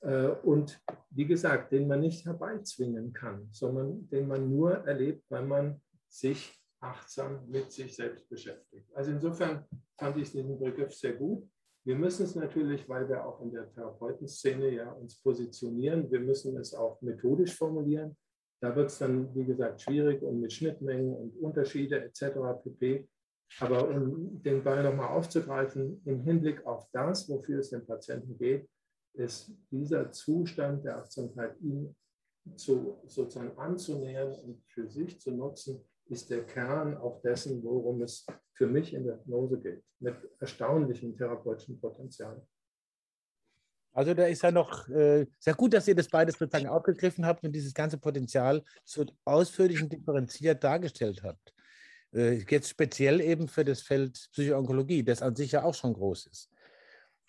äh, 0.01 0.27
und 0.27 0.79
wie 1.09 1.25
gesagt, 1.25 1.71
den 1.71 1.87
man 1.87 2.01
nicht 2.01 2.25
herbeizwingen 2.25 3.13
kann, 3.13 3.47
sondern 3.51 4.09
den 4.09 4.27
man 4.27 4.49
nur 4.49 4.85
erlebt, 4.85 5.25
wenn 5.29 5.47
man 5.47 5.81
sich 6.07 6.62
achtsam 6.83 7.49
mit 7.49 7.71
sich 7.71 7.95
selbst 7.95 8.29
beschäftigt. 8.29 8.87
Also 8.93 9.11
insofern 9.11 9.65
fand 9.97 10.17
ich 10.17 10.31
diesen 10.31 10.59
Begriff 10.59 10.93
sehr 10.93 11.13
gut. 11.13 11.47
Wir 11.85 11.95
müssen 11.95 12.23
es 12.25 12.35
natürlich, 12.35 12.87
weil 12.87 13.07
wir 13.09 13.25
auch 13.25 13.41
in 13.41 13.51
der 13.51 13.69
Therapeutenszene 13.73 14.69
ja 14.69 14.91
uns 14.91 15.21
positionieren, 15.21 16.09
wir 16.11 16.19
müssen 16.19 16.57
es 16.57 16.73
auch 16.73 17.01
methodisch 17.01 17.55
formulieren. 17.55 18.15
Da 18.61 18.73
wird 18.75 18.89
es 18.89 18.99
dann, 18.99 19.33
wie 19.35 19.43
gesagt, 19.43 19.81
schwierig 19.81 20.21
und 20.21 20.39
mit 20.39 20.53
Schnittmengen 20.53 21.13
und 21.13 21.35
Unterschiede 21.37 22.01
etc. 22.01 22.37
pp. 22.63 23.07
Aber 23.59 23.89
um 23.89 24.41
den 24.41 24.63
Ball 24.63 24.83
nochmal 24.83 25.09
aufzugreifen, 25.09 26.01
im 26.05 26.21
Hinblick 26.21 26.65
auf 26.65 26.87
das, 26.91 27.29
wofür 27.29 27.59
es 27.59 27.69
dem 27.69 27.85
Patienten 27.85 28.37
geht, 28.37 28.69
ist 29.15 29.53
dieser 29.69 30.11
Zustand 30.11 30.85
der 30.85 30.99
Achtsamkeit, 30.99 31.59
ihn 31.61 31.95
zu, 32.55 33.01
sozusagen 33.05 33.57
anzunähern 33.57 34.33
und 34.33 34.63
für 34.67 34.89
sich 34.89 35.19
zu 35.19 35.31
nutzen, 35.31 35.81
ist 36.07 36.29
der 36.29 36.45
Kern 36.45 36.97
auch 36.97 37.21
dessen, 37.21 37.63
worum 37.63 38.01
es 38.01 38.25
für 38.53 38.67
mich 38.67 38.93
in 38.93 39.05
der 39.05 39.15
Hypnose 39.15 39.59
geht, 39.59 39.83
mit 39.99 40.15
erstaunlichem 40.39 41.17
therapeutischen 41.17 41.79
Potenzial. 41.79 42.45
Also 43.93 44.13
da 44.13 44.25
ist 44.25 44.41
ja 44.41 44.51
noch 44.51 44.87
äh, 44.89 45.27
sehr 45.39 45.53
gut, 45.53 45.73
dass 45.73 45.87
ihr 45.87 45.95
das 45.95 46.07
beides 46.07 46.37
sozusagen 46.37 46.67
aufgegriffen 46.67 47.25
habt 47.25 47.43
und 47.43 47.51
dieses 47.51 47.73
ganze 47.73 47.97
Potenzial 47.97 48.63
so 48.83 49.05
ausführlich 49.23 49.81
und 49.83 49.93
differenziert 49.93 50.63
dargestellt 50.63 51.21
habt. 51.23 51.53
Äh, 52.11 52.43
jetzt 52.49 52.69
speziell 52.69 53.21
eben 53.21 53.47
für 53.47 53.63
das 53.63 53.81
Feld 53.81 54.13
Psychoonkologie, 54.31 55.03
das 55.03 55.21
an 55.21 55.35
sich 55.35 55.51
ja 55.51 55.63
auch 55.63 55.75
schon 55.75 55.93
groß 55.93 56.25
ist. 56.27 56.49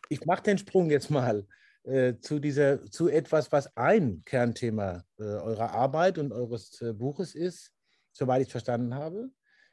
Ich 0.08 0.24
mache 0.24 0.42
den 0.42 0.58
Sprung 0.58 0.90
jetzt 0.90 1.10
mal 1.10 1.46
äh, 1.84 2.14
zu, 2.20 2.38
dieser, 2.38 2.82
zu 2.90 3.08
etwas, 3.08 3.52
was 3.52 3.76
ein 3.76 4.22
Kernthema 4.24 5.04
äh, 5.18 5.22
eurer 5.22 5.72
Arbeit 5.72 6.16
und 6.16 6.32
eures 6.32 6.80
äh, 6.80 6.94
Buches 6.94 7.34
ist, 7.34 7.73
soweit 8.14 8.42
ich 8.42 8.50
verstanden 8.52 8.94
habe. 8.94 9.30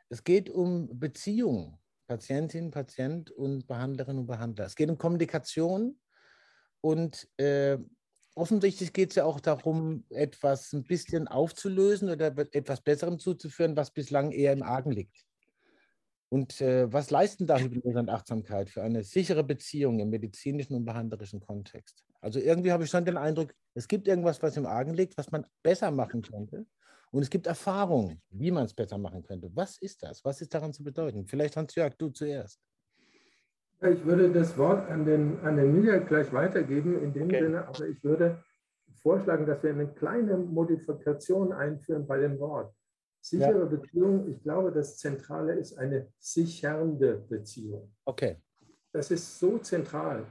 Es 0.09 0.25
geht 0.25 0.49
um 0.49 0.99
Beziehungen, 0.99 1.79
Patientin, 2.07 2.71
Patient 2.71 3.31
und 3.31 3.67
Behandlerin 3.67 4.19
und 4.19 4.27
Behandler. 4.27 4.65
Es 4.65 4.75
geht 4.75 4.89
um 4.89 4.97
Kommunikation 4.97 5.97
Und 6.81 7.29
äh, 7.37 7.77
offensichtlich 8.35 8.93
geht 8.93 9.11
es 9.11 9.15
ja 9.17 9.25
auch 9.25 9.39
darum, 9.39 10.05
etwas 10.09 10.73
ein 10.73 10.83
bisschen 10.83 11.27
aufzulösen 11.27 12.09
oder 12.09 12.27
etwas 12.53 12.81
Besserem 12.81 13.19
zuzuführen, 13.19 13.77
was 13.77 13.91
bislang 13.91 14.31
eher 14.31 14.53
im 14.53 14.63
Argen 14.63 14.91
liegt. 14.91 15.25
Und 16.29 16.61
äh, 16.61 16.91
was 16.91 17.11
leisten 17.11 17.45
da 17.45 17.57
Hypnose 17.59 17.99
und 17.99 18.09
Achtsamkeit 18.09 18.69
für 18.69 18.83
eine 18.83 19.03
sichere 19.03 19.43
Beziehung 19.43 19.99
im 19.99 20.09
medizinischen 20.09 20.75
und 20.75 20.85
behandlerischen 20.85 21.41
Kontext? 21.41 22.05
Also 22.21 22.39
irgendwie 22.39 22.71
habe 22.71 22.85
ich 22.85 22.89
schon 22.89 23.05
den 23.05 23.17
Eindruck, 23.17 23.53
es 23.73 23.87
gibt 23.87 24.07
irgendwas, 24.07 24.41
was 24.41 24.55
im 24.57 24.65
Argen 24.65 24.93
liegt, 24.93 25.17
was 25.17 25.31
man 25.31 25.45
besser 25.61 25.91
machen 25.91 26.21
könnte. 26.21 26.65
Und 27.11 27.23
es 27.23 27.29
gibt 27.29 27.45
Erfahrungen, 27.45 28.21
wie 28.29 28.51
man 28.51 28.65
es 28.65 28.73
besser 28.73 28.97
machen 28.97 29.21
könnte. 29.21 29.51
Was 29.53 29.77
ist 29.79 30.01
das? 30.01 30.23
Was 30.23 30.41
ist 30.41 30.53
daran 30.53 30.73
zu 30.73 30.83
bedeuten? 30.83 31.25
Vielleicht 31.27 31.57
Hans-Jörg, 31.57 31.93
du 31.95 32.09
zuerst. 32.09 32.59
Ich 33.81 34.05
würde 34.05 34.31
das 34.31 34.57
Wort 34.57 34.89
an 34.89 35.05
den, 35.05 35.39
an 35.39 35.57
den 35.57 35.73
Michael 35.73 36.05
gleich 36.05 36.31
weitergeben, 36.31 37.01
in 37.03 37.13
dem 37.13 37.25
okay. 37.25 37.41
Sinne, 37.41 37.67
aber 37.67 37.87
ich 37.87 38.01
würde 38.03 38.41
vorschlagen, 39.01 39.45
dass 39.45 39.61
wir 39.63 39.71
eine 39.71 39.91
kleine 39.91 40.37
Modifikation 40.37 41.51
einführen 41.51 42.05
bei 42.07 42.19
dem 42.19 42.39
Wort. 42.39 42.73
Sichere 43.19 43.59
ja. 43.59 43.65
Beziehung, 43.65 44.29
ich 44.29 44.41
glaube, 44.41 44.71
das 44.71 44.97
Zentrale 44.97 45.53
ist 45.53 45.77
eine 45.77 46.07
sichernde 46.17 47.15
Beziehung. 47.27 47.93
Okay. 48.05 48.37
Das 48.93 49.11
ist 49.11 49.39
so 49.39 49.57
zentral 49.57 50.25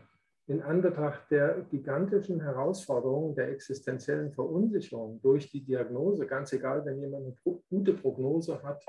in 0.51 0.63
Anbetracht 0.63 1.31
der 1.31 1.65
gigantischen 1.71 2.41
Herausforderungen 2.41 3.37
der 3.37 3.51
existenziellen 3.51 4.33
Verunsicherung 4.33 5.21
durch 5.23 5.49
die 5.49 5.65
Diagnose, 5.65 6.27
ganz 6.27 6.53
egal, 6.53 6.85
wenn 6.85 6.99
jemand 6.99 7.25
eine 7.25 7.61
gute 7.71 7.95
Prognose 7.95 8.61
hat, 8.61 8.85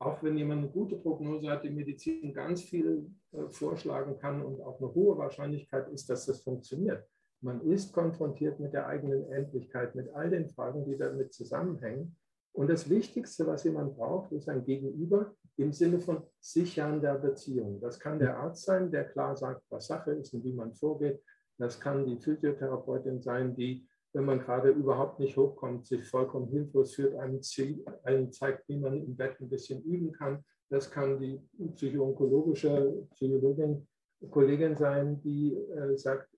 auch 0.00 0.20
wenn 0.24 0.36
jemand 0.36 0.62
eine 0.62 0.72
gute 0.72 0.96
Prognose 0.96 1.48
hat, 1.48 1.62
die 1.62 1.70
Medizin 1.70 2.34
ganz 2.34 2.62
viel 2.62 3.08
äh, 3.30 3.48
vorschlagen 3.50 4.18
kann 4.18 4.42
und 4.42 4.60
auch 4.60 4.80
eine 4.80 4.92
hohe 4.92 5.16
Wahrscheinlichkeit 5.16 5.88
ist, 5.90 6.10
dass 6.10 6.26
das 6.26 6.42
funktioniert. 6.42 7.06
Man 7.40 7.60
ist 7.60 7.92
konfrontiert 7.92 8.58
mit 8.58 8.72
der 8.72 8.88
eigenen 8.88 9.30
Endlichkeit, 9.30 9.94
mit 9.94 10.12
all 10.12 10.28
den 10.28 10.48
Fragen, 10.48 10.84
die 10.84 10.96
damit 10.96 11.32
zusammenhängen. 11.32 12.16
Und 12.52 12.68
das 12.68 12.90
Wichtigste, 12.90 13.46
was 13.46 13.62
jemand 13.62 13.96
braucht, 13.96 14.32
ist 14.32 14.48
ein 14.48 14.64
Gegenüber 14.64 15.32
im 15.56 15.72
Sinne 15.72 16.00
von 16.00 16.22
Sichern 16.40 17.00
der 17.00 17.14
Beziehung. 17.14 17.80
Das 17.80 17.98
kann 17.98 18.18
der 18.18 18.38
Arzt 18.38 18.64
sein, 18.64 18.90
der 18.90 19.04
klar 19.04 19.36
sagt, 19.36 19.62
was 19.70 19.86
Sache 19.86 20.12
ist 20.12 20.34
und 20.34 20.44
wie 20.44 20.52
man 20.52 20.74
vorgeht. 20.74 21.22
Das 21.58 21.80
kann 21.80 22.04
die 22.04 22.18
Physiotherapeutin 22.18 23.22
sein, 23.22 23.56
die, 23.56 23.88
wenn 24.12 24.24
man 24.24 24.40
gerade 24.40 24.70
überhaupt 24.70 25.18
nicht 25.20 25.36
hochkommt, 25.36 25.86
sich 25.86 26.04
vollkommen 26.08 26.48
hilflos 26.48 26.94
führt, 26.94 27.16
einem, 27.16 27.40
einem 28.04 28.32
zeigt, 28.32 28.68
wie 28.68 28.78
man 28.78 29.02
im 29.02 29.16
Bett 29.16 29.40
ein 29.40 29.48
bisschen 29.48 29.82
üben 29.82 30.12
kann. 30.12 30.44
Das 30.68 30.90
kann 30.90 31.18
die 31.18 31.40
psychoonkologische 31.74 33.06
Psychologin, 33.14 33.86
Kollegin 34.30 34.76
sein, 34.76 35.20
die 35.22 35.54
äh, 35.54 35.96
sagt, 35.96 36.28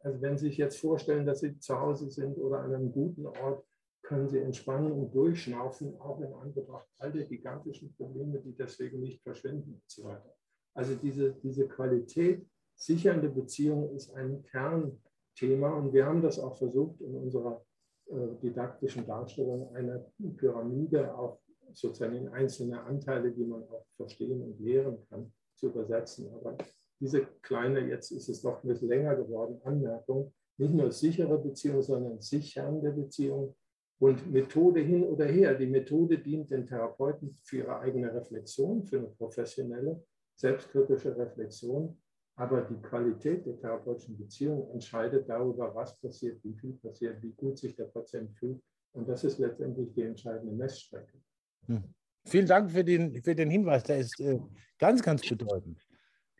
also 0.00 0.20
wenn 0.20 0.36
Sie 0.36 0.48
sich 0.48 0.58
jetzt 0.58 0.78
vorstellen, 0.78 1.24
dass 1.24 1.40
Sie 1.40 1.58
zu 1.58 1.80
Hause 1.80 2.10
sind 2.10 2.36
oder 2.38 2.60
an 2.60 2.74
einem 2.74 2.92
guten 2.92 3.26
Ort, 3.26 3.64
können 4.04 4.28
sie 4.28 4.38
entspannen 4.38 4.92
und 4.92 5.14
durchschnaufen, 5.14 5.98
auch 6.00 6.20
in 6.20 6.32
Anbetracht 6.34 6.86
all 6.98 7.10
der 7.10 7.24
gigantischen 7.24 7.92
Probleme, 7.94 8.38
die 8.38 8.54
deswegen 8.54 9.00
nicht 9.00 9.22
verschwinden 9.22 9.74
und 9.74 9.82
so 9.90 10.04
weiter. 10.04 10.34
Also 10.74 10.94
diese, 10.94 11.32
diese 11.34 11.66
Qualität 11.66 12.46
sichernde 12.76 13.28
Beziehung 13.28 13.94
ist 13.94 14.12
ein 14.14 14.42
Kernthema 14.44 15.70
und 15.78 15.92
wir 15.92 16.04
haben 16.06 16.20
das 16.20 16.38
auch 16.38 16.56
versucht 16.56 17.00
in 17.00 17.14
unserer 17.14 17.64
äh, 18.06 18.34
didaktischen 18.42 19.06
Darstellung 19.06 19.74
einer 19.74 20.04
Pyramide 20.36 21.16
auch 21.16 21.40
sozusagen 21.72 22.16
in 22.16 22.28
einzelne 22.28 22.82
Anteile, 22.82 23.32
die 23.32 23.44
man 23.44 23.62
auch 23.68 23.86
verstehen 23.96 24.42
und 24.42 24.60
lehren 24.60 24.98
kann, 25.08 25.32
zu 25.56 25.68
übersetzen. 25.68 26.32
Aber 26.34 26.56
diese 27.00 27.26
kleine, 27.42 27.80
jetzt 27.88 28.10
ist 28.10 28.28
es 28.28 28.42
doch 28.42 28.62
ein 28.62 28.68
bisschen 28.68 28.88
länger 28.88 29.16
geworden, 29.16 29.60
Anmerkung, 29.64 30.32
nicht 30.58 30.74
nur 30.74 30.92
sichere 30.92 31.38
Beziehung, 31.38 31.82
sondern 31.82 32.20
sichernde 32.20 32.92
Beziehung 32.92 33.56
und 34.04 34.30
Methode 34.30 34.80
hin 34.80 35.02
oder 35.02 35.24
her. 35.24 35.54
Die 35.54 35.66
Methode 35.66 36.18
dient 36.18 36.50
den 36.50 36.66
Therapeuten 36.66 37.38
für 37.42 37.58
ihre 37.58 37.78
eigene 37.78 38.12
Reflexion, 38.12 38.84
für 38.84 38.98
eine 38.98 39.08
professionelle, 39.08 40.04
selbstkritische 40.36 41.16
Reflexion. 41.16 41.96
Aber 42.36 42.60
die 42.62 42.80
Qualität 42.82 43.46
der 43.46 43.56
therapeutischen 43.58 44.18
Beziehung 44.18 44.70
entscheidet 44.72 45.26
darüber, 45.28 45.74
was 45.74 45.98
passiert, 46.00 46.42
wie 46.44 46.52
viel 46.54 46.74
passiert, 46.74 47.22
wie 47.22 47.32
gut 47.32 47.56
sich 47.58 47.74
der 47.76 47.84
Patient 47.84 48.30
fühlt. 48.36 48.60
Und 48.92 49.08
das 49.08 49.24
ist 49.24 49.38
letztendlich 49.38 49.94
die 49.94 50.02
entscheidende 50.02 50.52
Messstrecke. 50.52 51.18
Hm. 51.66 51.84
Vielen 52.26 52.46
Dank 52.46 52.70
für 52.70 52.84
den, 52.84 53.22
für 53.22 53.34
den 53.34 53.48
Hinweis. 53.48 53.84
Der 53.84 54.00
ist 54.00 54.20
äh, 54.20 54.38
ganz, 54.78 55.02
ganz 55.02 55.26
bedeutend 55.26 55.83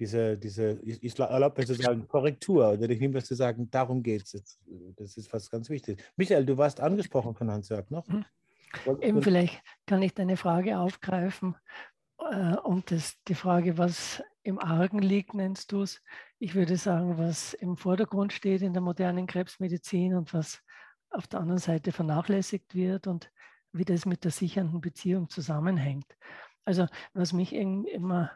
diese, 0.04 0.36
diese 0.36 0.78
ich, 0.82 1.02
ich 1.02 1.18
erlaube 1.18 1.60
mir 1.60 1.66
zu 1.66 1.74
sagen, 1.74 2.06
Korrektur 2.06 2.72
oder 2.72 2.86
den 2.86 2.98
Hinweis 2.98 3.24
zu 3.24 3.34
sagen, 3.34 3.70
darum 3.70 4.02
geht 4.02 4.22
es. 4.22 4.58
Das 4.96 5.16
ist 5.16 5.32
was 5.32 5.50
ganz 5.50 5.70
Wichtiges. 5.70 6.04
Michael, 6.16 6.44
du 6.44 6.58
warst 6.58 6.80
angesprochen 6.80 7.34
von 7.34 7.50
Hans-Jörg 7.50 7.88
noch. 7.90 8.06
Mhm. 8.06 8.24
Eben 9.00 9.22
vielleicht 9.22 9.62
kann 9.86 10.02
ich 10.02 10.12
deine 10.12 10.36
Frage 10.36 10.78
aufgreifen 10.78 11.56
äh, 12.18 12.56
und 12.56 12.90
das, 12.90 13.14
die 13.28 13.34
Frage, 13.34 13.78
was 13.78 14.22
im 14.42 14.58
Argen 14.58 14.98
liegt, 14.98 15.32
nennst 15.32 15.72
du 15.72 15.82
es. 15.82 16.02
Ich 16.38 16.54
würde 16.54 16.76
sagen, 16.76 17.16
was 17.16 17.54
im 17.54 17.76
Vordergrund 17.76 18.32
steht 18.34 18.60
in 18.60 18.74
der 18.74 18.82
modernen 18.82 19.26
Krebsmedizin 19.26 20.14
und 20.14 20.34
was 20.34 20.60
auf 21.08 21.28
der 21.28 21.40
anderen 21.40 21.60
Seite 21.60 21.92
vernachlässigt 21.92 22.74
wird 22.74 23.06
und 23.06 23.30
wie 23.72 23.86
das 23.86 24.04
mit 24.04 24.24
der 24.24 24.32
sichernden 24.32 24.82
Beziehung 24.82 25.30
zusammenhängt. 25.30 26.16
Also 26.66 26.88
was 27.14 27.32
mich 27.32 27.54
immer 27.54 28.32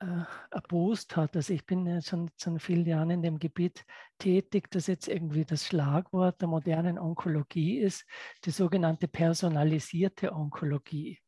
äh, 0.00 0.24
erbost 0.50 1.16
hat. 1.16 1.36
Also 1.36 1.52
ich 1.52 1.64
bin 1.66 1.86
ja 1.86 2.00
schon 2.00 2.30
seit 2.36 2.60
vielen 2.60 2.86
Jahren 2.86 3.10
in 3.10 3.22
dem 3.22 3.38
Gebiet 3.38 3.84
tätig, 4.18 4.70
das 4.70 4.86
jetzt 4.86 5.08
irgendwie 5.08 5.44
das 5.44 5.66
Schlagwort 5.66 6.40
der 6.40 6.48
modernen 6.48 6.98
Onkologie 6.98 7.78
ist, 7.78 8.06
die 8.44 8.50
sogenannte 8.50 9.08
personalisierte 9.08 10.32
Onkologie. 10.32 11.18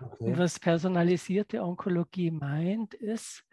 Okay. 0.00 0.24
Und 0.24 0.38
was 0.38 0.58
personalisierte 0.58 1.62
Onkologie 1.62 2.30
meint, 2.30 2.94
ist, 2.94 3.44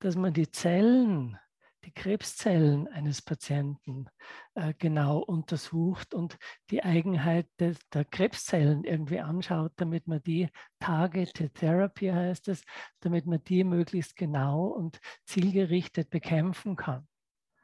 dass 0.00 0.16
man 0.16 0.32
die 0.32 0.50
Zellen 0.50 1.38
die 1.84 1.92
Krebszellen 1.92 2.88
eines 2.88 3.22
Patienten 3.22 4.08
äh, 4.54 4.74
genau 4.78 5.18
untersucht 5.18 6.14
und 6.14 6.38
die 6.70 6.82
Eigenheit 6.82 7.46
de, 7.60 7.74
der 7.92 8.04
Krebszellen 8.04 8.84
irgendwie 8.84 9.20
anschaut, 9.20 9.72
damit 9.76 10.06
man 10.06 10.22
die 10.22 10.48
Targeted 10.80 11.54
Therapy 11.54 12.08
heißt 12.08 12.48
es, 12.48 12.62
damit 13.00 13.26
man 13.26 13.42
die 13.44 13.64
möglichst 13.64 14.16
genau 14.16 14.66
und 14.66 14.98
zielgerichtet 15.24 16.10
bekämpfen 16.10 16.76
kann. 16.76 17.06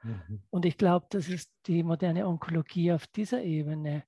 Mhm. 0.02 0.42
Und 0.50 0.64
ich 0.64 0.78
glaube, 0.78 1.06
dass 1.10 1.28
es 1.28 1.50
die 1.66 1.82
moderne 1.82 2.26
Onkologie 2.26 2.92
auf 2.92 3.06
dieser 3.06 3.42
Ebene 3.42 4.04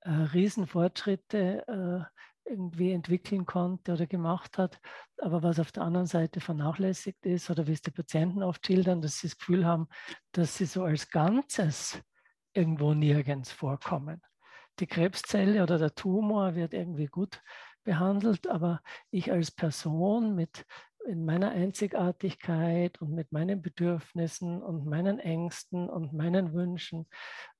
äh, 0.00 0.10
Riesenfortschritte 0.10 1.66
äh, 1.66 2.14
irgendwie 2.44 2.92
entwickeln 2.92 3.46
konnte 3.46 3.92
oder 3.92 4.06
gemacht 4.06 4.58
hat, 4.58 4.78
aber 5.18 5.42
was 5.42 5.58
auf 5.58 5.72
der 5.72 5.82
anderen 5.82 6.06
Seite 6.06 6.40
vernachlässigt 6.40 7.24
ist 7.26 7.50
oder 7.50 7.66
wie 7.66 7.72
es 7.72 7.82
die 7.82 7.90
Patienten 7.90 8.42
oft 8.42 8.66
schildern, 8.66 9.00
dass 9.00 9.18
sie 9.18 9.28
das 9.28 9.38
Gefühl 9.38 9.64
haben, 9.64 9.88
dass 10.32 10.56
sie 10.56 10.66
so 10.66 10.84
als 10.84 11.10
Ganzes 11.10 12.00
irgendwo 12.52 12.94
nirgends 12.94 13.50
vorkommen. 13.50 14.20
Die 14.80 14.86
Krebszelle 14.86 15.62
oder 15.62 15.78
der 15.78 15.94
Tumor 15.94 16.54
wird 16.54 16.74
irgendwie 16.74 17.06
gut 17.06 17.40
behandelt, 17.84 18.46
aber 18.48 18.80
ich 19.10 19.30
als 19.30 19.50
Person 19.50 20.34
mit 20.34 20.64
in 21.06 21.24
meiner 21.24 21.50
Einzigartigkeit 21.50 23.00
und 23.00 23.12
mit 23.12 23.32
meinen 23.32 23.62
Bedürfnissen 23.62 24.62
und 24.62 24.86
meinen 24.86 25.18
Ängsten 25.18 25.88
und 25.88 26.12
meinen 26.12 26.52
Wünschen. 26.52 27.06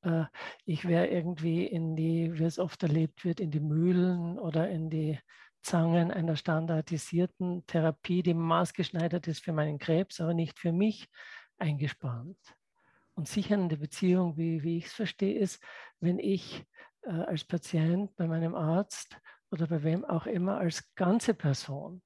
Äh, 0.02 0.24
ich 0.64 0.86
wäre 0.86 1.06
irgendwie 1.06 1.66
in 1.66 1.96
die, 1.96 2.32
wie 2.38 2.44
es 2.44 2.58
oft 2.58 2.82
erlebt 2.82 3.24
wird, 3.24 3.40
in 3.40 3.50
die 3.50 3.60
Mühlen 3.60 4.38
oder 4.38 4.68
in 4.68 4.90
die 4.90 5.18
Zangen 5.62 6.10
einer 6.10 6.36
standardisierten 6.36 7.66
Therapie, 7.66 8.22
die 8.22 8.34
maßgeschneidert 8.34 9.28
ist 9.28 9.44
für 9.44 9.52
meinen 9.52 9.78
Krebs, 9.78 10.20
aber 10.20 10.34
nicht 10.34 10.58
für 10.58 10.72
mich, 10.72 11.08
eingespannt. 11.58 12.38
Und 13.14 13.28
sichernde 13.28 13.76
Beziehung, 13.76 14.36
wie, 14.36 14.62
wie 14.62 14.78
ich 14.78 14.86
es 14.86 14.92
verstehe, 14.92 15.38
ist, 15.38 15.62
wenn 16.00 16.18
ich 16.18 16.64
äh, 17.02 17.10
als 17.10 17.44
Patient 17.44 18.14
bei 18.16 18.26
meinem 18.26 18.54
Arzt 18.54 19.16
oder 19.50 19.66
bei 19.66 19.82
wem 19.84 20.04
auch 20.04 20.26
immer 20.26 20.58
als 20.58 20.94
ganze 20.96 21.32
Person 21.32 22.02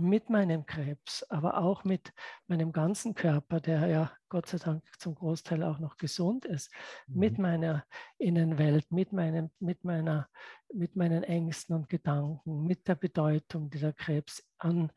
mit 0.00 0.30
meinem 0.30 0.66
Krebs, 0.66 1.22
aber 1.24 1.58
auch 1.58 1.84
mit 1.84 2.12
meinem 2.46 2.72
ganzen 2.72 3.14
Körper, 3.14 3.60
der 3.60 3.86
ja 3.86 4.12
Gott 4.28 4.46
sei 4.46 4.58
Dank 4.58 4.82
zum 4.98 5.14
Großteil 5.14 5.62
auch 5.62 5.78
noch 5.78 5.96
gesund 5.96 6.44
ist, 6.44 6.72
mhm. 7.06 7.18
mit 7.18 7.38
meiner 7.38 7.84
Innenwelt, 8.18 8.90
mit, 8.90 9.12
meinem, 9.12 9.50
mit, 9.58 9.84
meiner, 9.84 10.28
mit 10.72 10.96
meinen 10.96 11.22
Ängsten 11.22 11.74
und 11.74 11.88
Gedanken, 11.88 12.64
mit 12.64 12.88
der 12.88 12.94
Bedeutung, 12.94 13.70
die 13.70 13.78
der 13.78 13.92
Krebs 13.92 14.46
an 14.58 14.92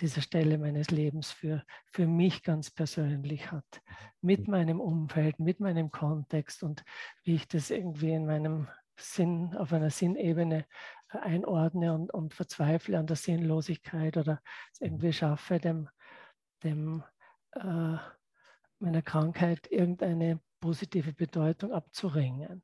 dieser 0.00 0.22
Stelle 0.22 0.58
meines 0.58 0.90
Lebens 0.90 1.30
für, 1.30 1.64
für 1.92 2.06
mich 2.06 2.42
ganz 2.42 2.70
persönlich 2.70 3.52
hat, 3.52 3.82
mit 4.20 4.46
mhm. 4.46 4.50
meinem 4.52 4.80
Umfeld, 4.80 5.38
mit 5.38 5.60
meinem 5.60 5.90
Kontext 5.90 6.62
und 6.62 6.84
wie 7.24 7.34
ich 7.34 7.46
das 7.46 7.70
irgendwie 7.70 8.12
in 8.12 8.26
meinem 8.26 8.68
Sinn, 9.00 9.54
auf 9.56 9.72
einer 9.72 9.90
Sinnebene 9.90 10.66
einordne 11.10 11.94
und, 11.94 12.12
und 12.12 12.34
verzweifle 12.34 12.98
an 12.98 13.06
der 13.06 13.16
Sinnlosigkeit 13.16 14.16
oder 14.16 14.40
es 14.72 14.80
irgendwie 14.80 15.12
schaffe, 15.12 15.58
dem, 15.58 15.88
dem 16.62 17.02
äh, 17.52 17.96
meiner 18.78 19.02
Krankheit 19.02 19.70
irgendeine 19.70 20.40
positive 20.60 21.12
Bedeutung 21.12 21.72
abzuringen. 21.72 22.62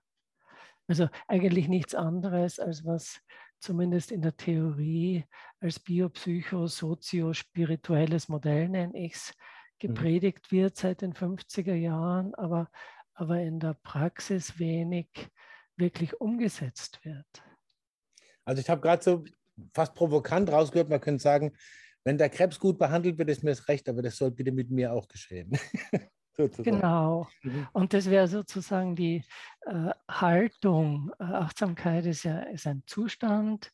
Also 0.86 1.08
eigentlich 1.28 1.68
nichts 1.68 1.94
anderes, 1.94 2.58
als 2.58 2.84
was 2.84 3.22
zumindest 3.58 4.12
in 4.12 4.20
der 4.20 4.36
Theorie 4.36 5.24
als 5.60 5.80
biopsycho-sozio-spirituelles 5.80 8.28
Modell, 8.28 8.68
nenne 8.68 8.98
ich 8.98 9.14
es, 9.14 9.32
mhm. 9.32 9.38
gepredigt 9.78 10.52
wird 10.52 10.76
seit 10.76 11.00
den 11.00 11.14
50er 11.14 11.72
Jahren, 11.74 12.34
aber, 12.34 12.68
aber 13.14 13.40
in 13.40 13.60
der 13.60 13.78
Praxis 13.82 14.58
wenig 14.58 15.08
wirklich 15.76 16.20
umgesetzt 16.20 17.02
wird. 17.04 17.42
Also 18.44 18.60
ich 18.60 18.68
habe 18.68 18.80
gerade 18.80 19.02
so 19.02 19.24
fast 19.72 19.94
provokant 19.94 20.50
rausgehört, 20.50 20.88
man 20.88 21.00
könnte 21.00 21.22
sagen, 21.22 21.52
wenn 22.04 22.18
der 22.18 22.28
Krebs 22.28 22.58
gut 22.58 22.78
behandelt 22.78 23.18
wird, 23.18 23.30
ist 23.30 23.42
mir 23.42 23.50
das 23.50 23.66
recht, 23.68 23.88
aber 23.88 24.02
das 24.02 24.16
soll 24.16 24.30
bitte 24.30 24.52
mit 24.52 24.70
mir 24.70 24.92
auch 24.92 25.08
geschehen. 25.08 25.56
genau. 26.36 27.28
Mhm. 27.42 27.66
Und 27.72 27.94
das 27.94 28.10
wäre 28.10 28.28
sozusagen 28.28 28.94
die 28.94 29.24
äh, 29.62 29.90
Haltung. 30.08 31.12
Äh, 31.18 31.24
Achtsamkeit 31.24 32.04
ist 32.06 32.24
ja 32.24 32.40
ist 32.40 32.66
ein 32.66 32.82
Zustand, 32.86 33.72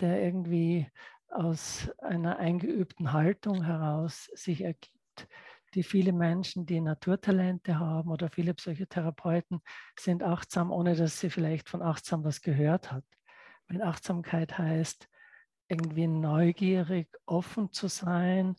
der 0.00 0.22
irgendwie 0.22 0.86
aus 1.28 1.90
einer 1.98 2.38
eingeübten 2.38 3.12
Haltung 3.12 3.64
heraus 3.64 4.30
sich 4.34 4.62
ergibt, 4.62 5.28
die 5.74 5.82
viele 5.82 6.12
Menschen, 6.12 6.66
die 6.66 6.80
Naturtalente 6.80 7.78
haben 7.78 8.10
oder 8.10 8.28
viele 8.28 8.52
Psychotherapeuten 8.52 9.62
sind 9.98 10.22
achtsam, 10.22 10.70
ohne 10.70 10.94
dass 10.94 11.18
sie 11.18 11.30
vielleicht 11.30 11.70
von 11.70 11.80
achtsam 11.80 12.22
was 12.24 12.42
gehört 12.42 12.92
hat. 12.92 13.04
Wenn 13.68 13.82
Achtsamkeit 13.82 14.58
heißt, 14.58 15.08
irgendwie 15.68 16.06
neugierig, 16.06 17.08
offen 17.24 17.72
zu 17.72 17.88
sein 17.88 18.56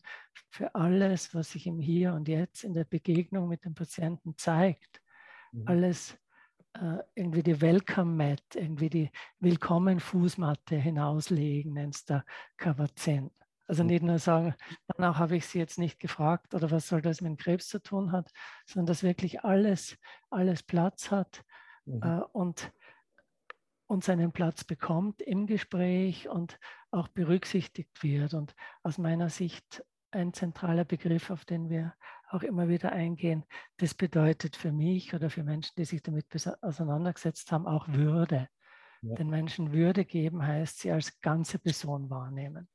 für 0.50 0.74
alles, 0.74 1.34
was 1.34 1.52
sich 1.52 1.66
im 1.66 1.78
Hier 1.78 2.12
und 2.12 2.26
Jetzt 2.28 2.64
in 2.64 2.74
der 2.74 2.84
Begegnung 2.84 3.48
mit 3.48 3.64
dem 3.64 3.74
Patienten 3.74 4.36
zeigt. 4.36 5.00
Mhm. 5.52 5.68
Alles 5.68 6.18
äh, 6.74 6.98
irgendwie 7.14 7.44
die 7.44 7.60
Welcome 7.60 8.16
Mat, 8.16 8.56
irgendwie 8.56 8.90
die 8.90 9.10
Willkommen-Fußmatte 9.38 10.76
hinauslegen, 10.76 11.74
nennst 11.74 12.10
du 12.10 12.24
Kavazen. 12.56 13.30
Also 13.66 13.84
mhm. 13.84 13.90
nicht 13.90 14.02
nur 14.02 14.18
sagen, 14.18 14.54
danach 14.88 15.18
habe 15.18 15.36
ich 15.36 15.46
sie 15.46 15.58
jetzt 15.58 15.78
nicht 15.78 16.00
gefragt 16.00 16.52
oder 16.52 16.70
was 16.70 16.88
soll 16.88 17.00
das 17.00 17.20
mit 17.20 17.30
dem 17.30 17.36
Krebs 17.36 17.68
zu 17.68 17.80
tun 17.80 18.10
hat, 18.10 18.30
sondern 18.66 18.86
dass 18.86 19.04
wirklich 19.04 19.44
alles, 19.44 19.96
alles 20.30 20.64
Platz 20.64 21.10
hat 21.12 21.44
mhm. 21.84 22.02
äh, 22.02 22.22
und 22.32 22.72
und 23.94 24.04
seinen 24.04 24.32
Platz 24.32 24.64
bekommt 24.64 25.22
im 25.22 25.46
Gespräch 25.46 26.28
und 26.28 26.58
auch 26.90 27.08
berücksichtigt 27.08 28.02
wird. 28.02 28.34
Und 28.34 28.54
aus 28.82 28.98
meiner 28.98 29.30
Sicht 29.30 29.84
ein 30.10 30.32
zentraler 30.32 30.84
Begriff, 30.84 31.30
auf 31.30 31.44
den 31.44 31.70
wir 31.70 31.94
auch 32.28 32.42
immer 32.42 32.68
wieder 32.68 32.92
eingehen, 32.92 33.44
das 33.76 33.94
bedeutet 33.94 34.56
für 34.56 34.72
mich 34.72 35.14
oder 35.14 35.30
für 35.30 35.44
Menschen, 35.44 35.74
die 35.78 35.84
sich 35.84 36.02
damit 36.02 36.26
auseinandergesetzt 36.60 37.50
haben, 37.52 37.66
auch 37.66 37.86
Würde. 37.88 38.48
Ja. 39.02 39.14
Den 39.14 39.30
Menschen 39.30 39.72
Würde 39.72 40.04
geben 40.04 40.44
heißt, 40.44 40.80
sie 40.80 40.90
als 40.90 41.20
ganze 41.20 41.60
Person 41.60 42.10
wahrnehmen. 42.10 42.68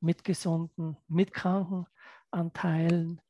Mit 0.00 0.24
gesunden, 0.24 0.96
mit 1.06 1.32
kranken 1.32 1.86
Anteilen, 2.32 3.20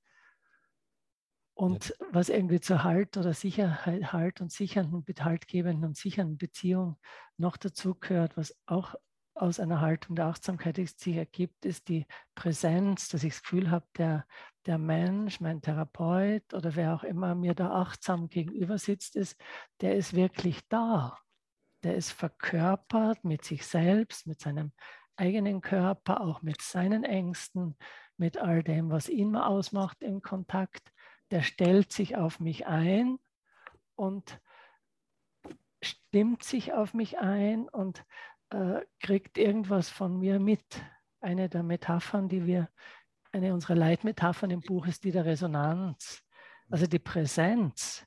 und 1.54 1.94
was 2.10 2.28
irgendwie 2.28 2.60
zur 2.60 2.82
Halt 2.82 3.16
oder 3.16 3.32
Sicherheit, 3.32 4.12
Halt 4.12 4.40
und 4.40 4.50
sichernden, 4.50 5.04
haltgebenden 5.20 5.84
und 5.84 5.96
sichernden 5.96 6.36
Beziehung 6.36 6.98
noch 7.36 7.56
dazu 7.56 7.94
gehört, 7.94 8.36
was 8.36 8.56
auch 8.66 8.94
aus 9.34 9.58
einer 9.58 9.80
Haltung 9.80 10.16
der 10.16 10.26
Achtsamkeit 10.26 10.76
sich 10.76 11.16
ergibt, 11.16 11.64
ist 11.64 11.88
die 11.88 12.06
Präsenz, 12.34 13.08
dass 13.08 13.24
ich 13.24 13.34
das 13.34 13.42
Gefühl 13.42 13.70
habe, 13.70 13.86
der, 13.96 14.26
der 14.66 14.78
Mensch, 14.78 15.40
mein 15.40 15.60
Therapeut 15.60 16.54
oder 16.54 16.76
wer 16.76 16.94
auch 16.94 17.02
immer 17.02 17.34
mir 17.34 17.54
da 17.54 17.72
achtsam 17.72 18.28
gegenüber 18.28 18.78
sitzt, 18.78 19.16
ist, 19.16 19.36
der 19.80 19.96
ist 19.96 20.14
wirklich 20.14 20.60
da. 20.68 21.18
Der 21.82 21.96
ist 21.96 22.12
verkörpert 22.12 23.24
mit 23.24 23.44
sich 23.44 23.66
selbst, 23.66 24.26
mit 24.26 24.40
seinem 24.40 24.72
eigenen 25.16 25.60
Körper, 25.60 26.20
auch 26.20 26.42
mit 26.42 26.62
seinen 26.62 27.04
Ängsten, 27.04 27.76
mit 28.16 28.38
all 28.38 28.62
dem, 28.62 28.90
was 28.90 29.08
ihn 29.08 29.36
ausmacht 29.36 30.00
im 30.02 30.22
Kontakt 30.22 30.93
der 31.34 31.42
stellt 31.42 31.90
sich 31.90 32.14
auf 32.14 32.38
mich 32.38 32.68
ein 32.68 33.18
und 33.96 34.40
stimmt 35.82 36.44
sich 36.44 36.72
auf 36.72 36.94
mich 36.94 37.18
ein 37.18 37.68
und 37.68 38.04
äh, 38.50 38.82
kriegt 39.00 39.36
irgendwas 39.36 39.88
von 39.88 40.20
mir 40.20 40.38
mit. 40.38 40.80
Eine 41.20 41.48
der 41.48 41.64
Metaphern, 41.64 42.28
die 42.28 42.46
wir, 42.46 42.70
eine 43.32 43.52
unserer 43.52 43.74
Leitmetaphern 43.74 44.52
im 44.52 44.60
Buch 44.60 44.86
ist 44.86 45.02
die 45.02 45.10
der 45.10 45.24
Resonanz. 45.24 46.22
Also 46.70 46.86
die 46.86 47.00
Präsenz, 47.00 48.06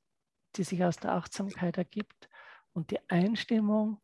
die 0.56 0.64
sich 0.64 0.82
aus 0.86 0.96
der 0.96 1.12
Achtsamkeit 1.12 1.78
ergibt 1.78 2.30
und 2.72 2.92
die 2.92 3.10
Einstimmung 3.10 4.00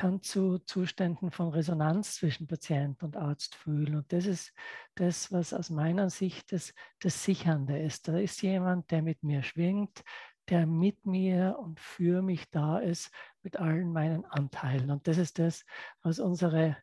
kann 0.00 0.22
zu 0.22 0.56
Zuständen 0.60 1.30
von 1.30 1.50
Resonanz 1.50 2.14
zwischen 2.14 2.46
Patient 2.46 3.02
und 3.02 3.18
Arzt 3.18 3.54
fühlen. 3.54 3.96
Und 3.96 4.10
das 4.14 4.24
ist 4.24 4.54
das, 4.94 5.30
was 5.30 5.52
aus 5.52 5.68
meiner 5.68 6.08
Sicht 6.08 6.52
das, 6.52 6.72
das 7.00 7.22
Sichernde 7.22 7.78
ist. 7.78 8.08
Da 8.08 8.16
ist 8.16 8.40
jemand, 8.40 8.90
der 8.90 9.02
mit 9.02 9.22
mir 9.22 9.42
schwingt, 9.42 10.02
der 10.48 10.66
mit 10.66 11.04
mir 11.04 11.58
und 11.58 11.78
für 11.80 12.22
mich 12.22 12.50
da 12.50 12.78
ist, 12.78 13.10
mit 13.42 13.58
allen 13.58 13.92
meinen 13.92 14.24
Anteilen. 14.24 14.90
Und 14.90 15.06
das 15.06 15.18
ist 15.18 15.38
das, 15.38 15.66
was 16.00 16.18
unsere, 16.18 16.78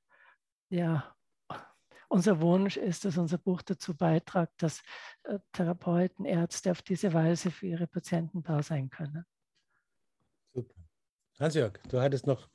ja, 0.69 1.15
unser 2.10 2.39
Wunsch 2.39 2.77
ist, 2.77 3.03
dass 3.03 3.17
unser 3.17 3.39
Buch 3.39 3.63
dazu 3.63 3.97
beitragt, 3.97 4.53
dass 4.58 4.84
äh, 5.23 5.39
Therapeuten, 5.53 6.23
Ärzte 6.23 6.69
auf 6.69 6.84
diese 6.84 7.12
Weise 7.15 7.49
für 7.49 7.65
ihre 7.65 7.88
Patienten 7.88 8.43
da 8.43 8.62
sein 8.62 8.91
können. 8.91 9.25
Super. 10.53 10.75
Hans-Jörg, 11.39 11.80
du 11.89 11.99
hattest 11.99 12.27
noch 12.27 12.47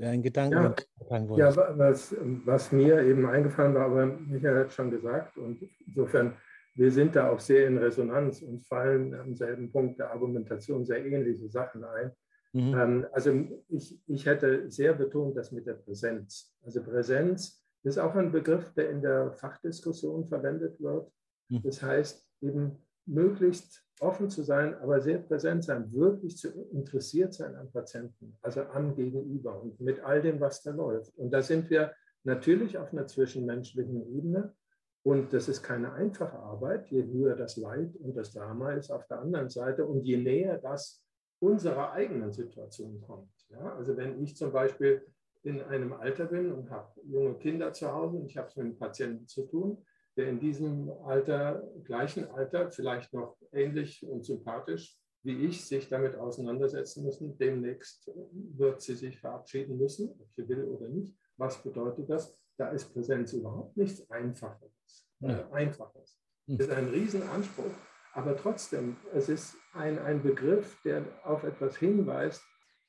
ein 0.00 0.22
Gedanke. 0.22 0.74
Ja, 1.10 1.36
ja 1.36 1.78
was, 1.78 2.14
was, 2.44 2.72
mir 2.72 3.02
eben 3.02 3.26
eingefallen 3.26 3.74
war, 3.74 3.86
aber 3.86 4.06
Michael 4.06 4.64
hat 4.64 4.72
schon 4.72 4.90
gesagt 4.90 5.36
und 5.36 5.62
insofern, 5.86 6.36
wir 6.74 6.90
sind 6.90 7.14
da 7.14 7.30
auch 7.30 7.38
sehr 7.38 7.68
in 7.68 7.78
Resonanz 7.78 8.42
und 8.42 8.66
fallen 8.66 9.14
am 9.14 9.36
selben 9.36 9.70
Punkt 9.70 10.00
der 10.00 10.10
Argumentation 10.10 10.84
sehr 10.84 11.04
ähnliche 11.04 11.48
Sachen 11.48 11.84
ein. 11.84 12.10
Mhm. 12.52 12.74
Ähm, 12.74 13.06
also 13.12 13.32
ich, 13.68 14.00
ich 14.06 14.26
hätte 14.26 14.70
sehr 14.70 14.94
betont 14.94 15.36
das 15.36 15.52
mit 15.52 15.66
der 15.66 15.74
Präsenz. 15.74 16.52
Also 16.64 16.82
Präsenz 16.82 17.64
ist 17.84 17.98
auch 17.98 18.14
ein 18.14 18.32
Begriff, 18.32 18.72
der 18.74 18.90
in 18.90 19.02
der 19.02 19.32
Fachdiskussion 19.32 20.26
verwendet 20.26 20.80
wird. 20.80 21.10
Mhm. 21.48 21.62
Das 21.62 21.82
heißt 21.82 22.28
eben 22.40 22.83
möglichst 23.06 23.84
offen 24.00 24.28
zu 24.28 24.42
sein, 24.42 24.74
aber 24.76 25.00
sehr 25.00 25.18
präsent 25.18 25.64
sein, 25.64 25.92
wirklich 25.92 26.36
zu 26.36 26.48
interessiert 26.72 27.32
sein 27.32 27.54
am 27.56 27.70
Patienten, 27.70 28.36
also 28.42 28.62
am 28.62 28.94
Gegenüber 28.94 29.62
und 29.62 29.80
mit 29.80 30.00
all 30.00 30.20
dem, 30.20 30.40
was 30.40 30.62
da 30.62 30.72
läuft. 30.72 31.16
Und 31.16 31.30
da 31.30 31.42
sind 31.42 31.70
wir 31.70 31.92
natürlich 32.24 32.76
auf 32.78 32.92
einer 32.92 33.06
zwischenmenschlichen 33.06 34.14
Ebene. 34.14 34.54
Und 35.02 35.34
das 35.34 35.48
ist 35.48 35.62
keine 35.62 35.92
einfache 35.92 36.38
Arbeit, 36.38 36.88
je 36.90 37.04
höher 37.04 37.36
das 37.36 37.58
Leid 37.58 37.94
und 37.96 38.16
das 38.16 38.32
Drama 38.32 38.72
ist 38.72 38.90
auf 38.90 39.06
der 39.06 39.20
anderen 39.20 39.50
Seite 39.50 39.84
und 39.84 40.02
je 40.02 40.16
näher 40.16 40.58
das 40.58 41.04
unserer 41.40 41.92
eigenen 41.92 42.32
Situation 42.32 43.02
kommt. 43.02 43.30
Ja, 43.50 43.76
also 43.76 43.96
wenn 43.98 44.22
ich 44.22 44.34
zum 44.34 44.50
Beispiel 44.50 45.04
in 45.42 45.60
einem 45.60 45.92
Alter 45.92 46.24
bin 46.24 46.50
und 46.50 46.70
habe 46.70 46.98
junge 47.04 47.34
Kinder 47.34 47.74
zu 47.74 47.92
Hause 47.92 48.16
und 48.16 48.26
ich 48.26 48.38
habe 48.38 48.48
es 48.48 48.56
mit 48.56 48.64
einem 48.64 48.78
Patienten 48.78 49.28
zu 49.28 49.42
tun, 49.42 49.84
der 50.16 50.28
in 50.28 50.40
diesem 50.40 50.90
Alter, 51.04 51.62
gleichen 51.84 52.30
Alter, 52.30 52.70
vielleicht 52.70 53.12
noch 53.12 53.36
ähnlich 53.52 54.06
und 54.06 54.24
sympathisch 54.24 54.98
wie 55.24 55.46
ich, 55.46 55.64
sich 55.64 55.88
damit 55.88 56.16
auseinandersetzen 56.16 57.02
müssen. 57.04 57.36
Demnächst 57.38 58.10
wird 58.56 58.82
sie 58.82 58.94
sich 58.94 59.18
verabschieden 59.18 59.78
müssen, 59.78 60.10
ob 60.20 60.32
sie 60.32 60.46
will 60.48 60.64
oder 60.64 60.88
nicht. 60.88 61.16
Was 61.38 61.62
bedeutet 61.62 62.08
das? 62.10 62.38
Da 62.58 62.68
ist 62.68 62.92
Präsenz 62.92 63.32
überhaupt 63.32 63.76
nichts 63.76 64.08
Einfaches. 64.10 65.08
Ja. 65.20 65.50
Einfaches. 65.50 66.20
Hm. 66.46 66.58
Das 66.58 66.68
ist 66.68 66.72
ein 66.74 66.88
Riesenanspruch, 66.88 67.72
aber 68.12 68.36
trotzdem, 68.36 68.96
es 69.12 69.28
ist 69.28 69.56
ein, 69.72 69.98
ein 69.98 70.22
Begriff, 70.22 70.78
der 70.84 71.04
auf 71.24 71.42
etwas 71.42 71.76
hinweist, 71.78 72.42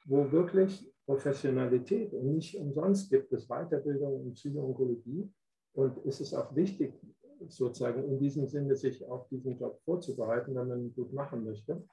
wo 0.06 0.30
wirklich 0.32 0.86
Professionalität 1.06 2.14
und 2.14 2.36
nicht 2.36 2.58
umsonst 2.58 3.10
gibt 3.10 3.32
es 3.32 3.48
Weiterbildung 3.48 4.26
in 4.26 4.34
Psychoonkologie. 4.34 5.32
Und 5.76 6.06
es 6.06 6.22
ist 6.22 6.34
auch 6.34 6.56
wichtig, 6.56 6.94
sozusagen 7.48 8.04
in 8.06 8.18
diesem 8.18 8.48
Sinne 8.48 8.76
sich 8.76 9.06
auf 9.06 9.28
diesen 9.28 9.58
Job 9.58 9.80
vorzubereiten, 9.84 10.56
wenn 10.56 10.68
man 10.68 10.82
ihn 10.86 10.96
gut 10.96 11.12
machen 11.14 11.44
möchte. 11.44 11.84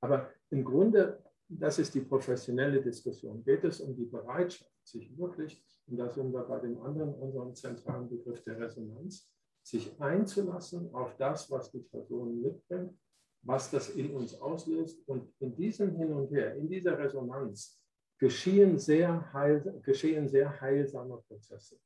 Aber 0.00 0.30
im 0.50 0.64
Grunde, 0.64 1.22
das 1.48 1.78
ist 1.78 1.94
die 1.94 2.00
professionelle 2.00 2.80
Diskussion, 2.80 3.42
geht 3.44 3.64
es 3.64 3.80
um 3.80 3.96
die 3.96 4.04
Bereitschaft, 4.04 4.70
sich 4.84 5.16
wirklich, 5.18 5.64
und 5.86 5.96
da 5.96 6.08
sind 6.08 6.32
wir 6.32 6.42
bei 6.44 6.60
dem 6.60 6.80
anderen, 6.82 7.14
unserem 7.14 7.54
zentralen 7.54 8.08
Begriff 8.08 8.42
der 8.42 8.60
Resonanz, 8.60 9.28
sich 9.62 10.00
einzulassen 10.00 10.94
auf 10.94 11.16
das, 11.16 11.50
was 11.50 11.72
die 11.72 11.80
Person 11.80 12.40
mitbringt, 12.40 12.96
was 13.42 13.70
das 13.70 13.90
in 13.90 14.14
uns 14.14 14.40
auslöst. 14.40 15.02
Und 15.08 15.32
in 15.40 15.56
diesem 15.56 15.96
Hin 15.96 16.12
und 16.12 16.30
Her, 16.30 16.54
in 16.56 16.68
dieser 16.68 16.98
Resonanz, 16.98 17.80
geschehen 18.18 18.78
sehr, 18.78 19.32
heil, 19.32 19.80
geschehen 19.82 20.28
sehr 20.28 20.60
heilsame 20.60 21.16
Prozesse. 21.26 21.78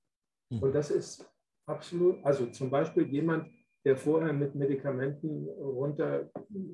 Mhm. 0.51 0.63
Und 0.63 0.75
das 0.75 0.91
ist 0.91 1.29
Absolut. 1.69 2.25
Also 2.25 2.47
zum 2.47 2.71
Beispiel 2.71 3.07
jemand, 3.09 3.47
der 3.85 3.97
vorher 3.97 4.33
mit 4.33 4.55
Medikamenten 4.55 5.49
runter 5.51 6.31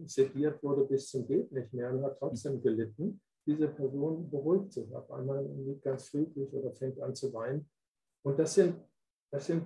sediert 0.06 0.62
wurde 0.62 0.84
bis 0.84 1.10
zum 1.10 1.26
geht 1.26 1.50
nicht 1.50 1.72
mehr 1.72 1.92
und 1.92 2.04
hat 2.04 2.16
trotzdem 2.18 2.62
gelitten. 2.62 3.20
Diese 3.44 3.68
Person 3.68 4.30
beruhigt 4.30 4.72
sich 4.72 4.94
auf 4.94 5.10
einmal 5.10 5.44
liegt 5.66 5.82
ganz 5.82 6.08
friedlich 6.08 6.52
oder 6.52 6.72
fängt 6.72 7.00
an 7.00 7.14
zu 7.14 7.32
weinen. 7.34 7.68
Und 8.22 8.38
das 8.38 8.54
sind, 8.54 8.76
das 9.32 9.46
sind 9.46 9.64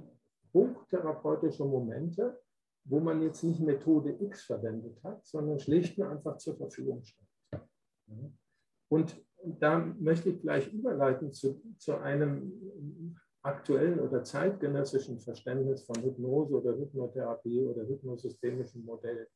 hochtherapeutische 0.54 1.64
Momente, 1.64 2.40
wo 2.84 2.98
man 2.98 3.22
jetzt 3.22 3.44
nicht 3.44 3.60
Methode 3.60 4.16
X 4.20 4.44
verwendet 4.44 4.98
hat, 5.04 5.24
sondern 5.26 5.58
schlicht 5.58 5.98
und 5.98 6.06
einfach 6.06 6.38
zur 6.38 6.56
Verfügung 6.56 7.04
stand. 7.04 7.28
Und 8.90 9.22
da 9.60 9.78
möchte 9.78 10.30
ich 10.30 10.40
gleich 10.40 10.72
überleiten 10.72 11.32
zu, 11.32 11.62
zu 11.76 11.98
einem 11.98 13.14
aktuellen 13.42 14.00
oder 14.00 14.22
zeitgenössischen 14.24 15.18
Verständnis 15.18 15.82
von 15.84 16.02
Hypnose 16.02 16.54
oder 16.54 16.76
Hypnotherapie 16.76 17.62
oder 17.62 17.86
hypnosystemischen 17.86 18.84
Modell. 18.84 19.28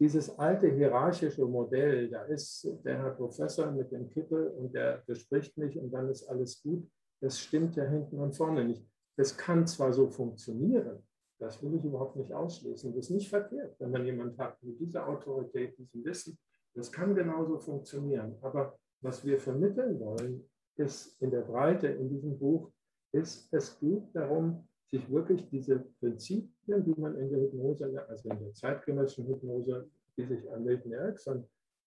Dieses 0.00 0.38
alte 0.38 0.68
hierarchische 0.68 1.44
Modell, 1.44 2.08
da 2.08 2.22
ist 2.24 2.68
der 2.84 2.98
Herr 2.98 3.10
Professor 3.10 3.70
mit 3.72 3.90
dem 3.90 4.08
Kittel 4.10 4.48
und 4.48 4.72
der 4.72 5.02
bespricht 5.06 5.56
mich 5.58 5.76
und 5.76 5.90
dann 5.90 6.08
ist 6.08 6.28
alles 6.28 6.62
gut, 6.62 6.88
das 7.20 7.40
stimmt 7.40 7.74
ja 7.74 7.84
hinten 7.84 8.20
und 8.20 8.36
vorne 8.36 8.64
nicht. 8.64 8.86
Das 9.16 9.36
kann 9.36 9.66
zwar 9.66 9.92
so 9.92 10.08
funktionieren, 10.08 11.02
das 11.40 11.60
will 11.62 11.74
ich 11.74 11.84
überhaupt 11.84 12.16
nicht 12.16 12.32
ausschließen. 12.32 12.94
Das 12.94 13.06
ist 13.06 13.10
nicht 13.10 13.28
verkehrt, 13.28 13.74
wenn 13.78 13.90
man 13.90 14.04
jemanden 14.04 14.38
hat 14.38 14.62
mit 14.62 14.78
dieser 14.78 15.08
Autorität, 15.08 15.76
diesem 15.78 16.04
Wissen. 16.04 16.38
Das 16.74 16.92
kann 16.92 17.14
genauso 17.14 17.58
funktionieren. 17.58 18.36
Aber 18.42 18.78
was 19.00 19.24
wir 19.24 19.38
vermitteln 19.38 19.98
wollen, 20.00 20.48
ist 20.76 21.20
in 21.20 21.30
der 21.30 21.42
Breite 21.42 21.88
in 21.88 22.08
diesem 22.08 22.38
Buch 22.38 22.70
ist, 23.12 23.48
es 23.52 23.78
geht 23.78 24.04
darum, 24.14 24.66
sich 24.90 25.10
wirklich 25.10 25.48
diese 25.50 25.80
Prinzipien, 26.00 26.84
die 26.84 26.98
man 26.98 27.16
in 27.16 27.30
der 27.30 27.40
Hypnose, 27.40 28.06
also 28.08 28.30
in 28.30 28.38
der 28.38 28.52
zeitgenössischen 28.54 29.26
Hypnose, 29.26 29.88
die 30.16 30.24
sich 30.24 30.50
an 30.50 30.64
Milton 30.64 30.92
Erickson 30.92 31.44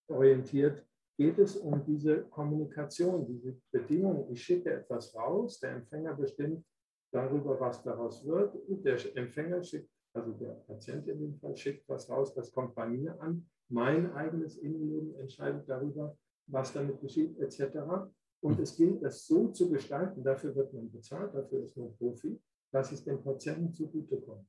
orientiert, 0.07 0.85
geht 1.17 1.37
es 1.39 1.57
um 1.57 1.83
diese 1.85 2.23
Kommunikation, 2.25 3.25
diese 3.27 3.55
Bedingung. 3.71 4.27
Ich 4.31 4.43
schicke 4.43 4.71
etwas 4.71 5.15
raus, 5.15 5.59
der 5.59 5.71
Empfänger 5.73 6.15
bestimmt 6.15 6.63
darüber, 7.11 7.59
was 7.59 7.83
daraus 7.83 8.25
wird. 8.25 8.55
Der 8.67 8.97
Empfänger 9.17 9.63
schickt, 9.63 9.89
also 10.13 10.31
der 10.33 10.53
Patient 10.67 11.07
in 11.07 11.19
dem 11.19 11.35
Fall, 11.35 11.55
schickt 11.55 11.87
was 11.87 12.09
raus, 12.09 12.33
das 12.33 12.51
kommt 12.51 12.75
bei 12.75 12.87
mir 12.87 13.19
an. 13.21 13.45
Mein 13.69 14.11
eigenes 14.13 14.57
Innenleben 14.57 15.15
entscheidet 15.15 15.67
darüber, 15.67 16.17
was 16.47 16.73
damit 16.73 16.99
geschieht, 16.99 17.37
etc. 17.39 18.09
Und 18.41 18.59
es 18.59 18.75
gilt, 18.75 19.03
das 19.03 19.25
so 19.25 19.49
zu 19.49 19.69
gestalten, 19.69 20.23
dafür 20.23 20.55
wird 20.55 20.73
man 20.73 20.91
bezahlt, 20.91 21.33
dafür 21.33 21.63
ist 21.63 21.77
man 21.77 21.95
Profi, 21.95 22.39
dass 22.71 22.91
es 22.91 23.03
dem 23.03 23.21
Patienten 23.23 23.73
zugutekommt. 23.73 24.47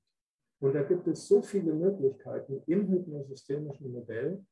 Und 0.60 0.74
da 0.74 0.82
gibt 0.82 1.06
es 1.08 1.26
so 1.26 1.42
viele 1.42 1.74
Möglichkeiten 1.74 2.62
im 2.66 2.88
hypnosystemischen 2.88 3.92
Modell, 3.92 4.44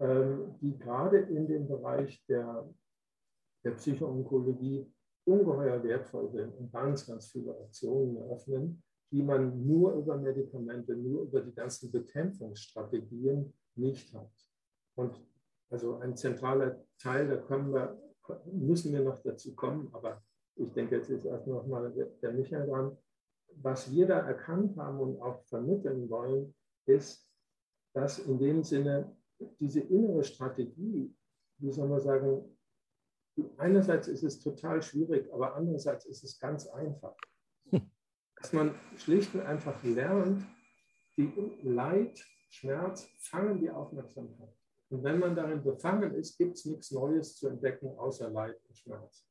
ähm, 0.00 0.56
die 0.60 0.76
gerade 0.76 1.18
in 1.18 1.46
dem 1.46 1.68
Bereich 1.68 2.22
der, 2.28 2.68
der 3.64 3.70
Psychoonkologie 3.72 4.92
ungeheuer 5.24 5.82
wertvoll 5.84 6.30
sind 6.30 6.54
und 6.56 6.72
ganz, 6.72 7.06
ganz 7.06 7.28
viele 7.28 7.56
Optionen 7.56 8.16
eröffnen, 8.16 8.82
die 9.12 9.22
man 9.22 9.64
nur 9.64 9.94
über 9.94 10.16
Medikamente, 10.16 10.96
nur 10.96 11.22
über 11.22 11.40
die 11.40 11.54
ganzen 11.54 11.92
Bekämpfungsstrategien 11.92 13.54
nicht 13.76 14.12
hat. 14.14 14.32
Und 14.96 15.14
also 15.70 15.98
ein 15.98 16.16
zentraler 16.16 16.84
Teil, 16.98 17.28
da 17.28 17.36
können 17.36 17.72
wir 17.72 17.96
müssen 18.52 18.92
wir 18.92 19.00
noch 19.00 19.20
dazu 19.22 19.54
kommen, 19.54 19.88
aber 19.92 20.22
ich 20.56 20.72
denke, 20.72 20.96
jetzt 20.96 21.10
ist 21.10 21.24
erst 21.24 21.46
noch 21.46 21.66
mal 21.66 21.90
der 22.22 22.32
Michael 22.32 22.66
dran. 22.66 22.96
Was 23.56 23.90
wir 23.90 24.06
da 24.06 24.20
erkannt 24.20 24.76
haben 24.76 25.00
und 25.00 25.20
auch 25.20 25.44
vermitteln 25.44 26.08
wollen, 26.08 26.54
ist, 26.86 27.28
dass 27.94 28.18
in 28.18 28.38
dem 28.38 28.62
Sinne 28.62 29.14
diese 29.60 29.80
innere 29.80 30.24
Strategie, 30.24 31.14
wie 31.58 31.72
soll 31.72 31.88
man 31.88 32.00
sagen, 32.00 32.56
einerseits 33.56 34.08
ist 34.08 34.22
es 34.22 34.40
total 34.40 34.82
schwierig, 34.82 35.32
aber 35.32 35.54
andererseits 35.54 36.06
ist 36.06 36.24
es 36.24 36.38
ganz 36.38 36.66
einfach. 36.68 37.16
Dass 38.36 38.52
man 38.52 38.74
schlicht 38.96 39.34
und 39.34 39.42
einfach 39.42 39.82
lernt, 39.84 40.44
die 41.16 41.32
Leid, 41.62 42.24
Schmerz 42.48 43.08
fangen 43.18 43.60
die 43.60 43.70
Aufmerksamkeit. 43.70 44.54
Und 44.92 45.02
wenn 45.04 45.18
man 45.18 45.34
darin 45.34 45.64
befangen 45.64 46.14
ist, 46.16 46.36
gibt 46.36 46.58
es 46.58 46.66
nichts 46.66 46.90
Neues 46.90 47.34
zu 47.36 47.48
entdecken 47.48 47.98
außer 47.98 48.28
Leid 48.28 48.60
und 48.68 48.76
Schmerz. 48.76 49.26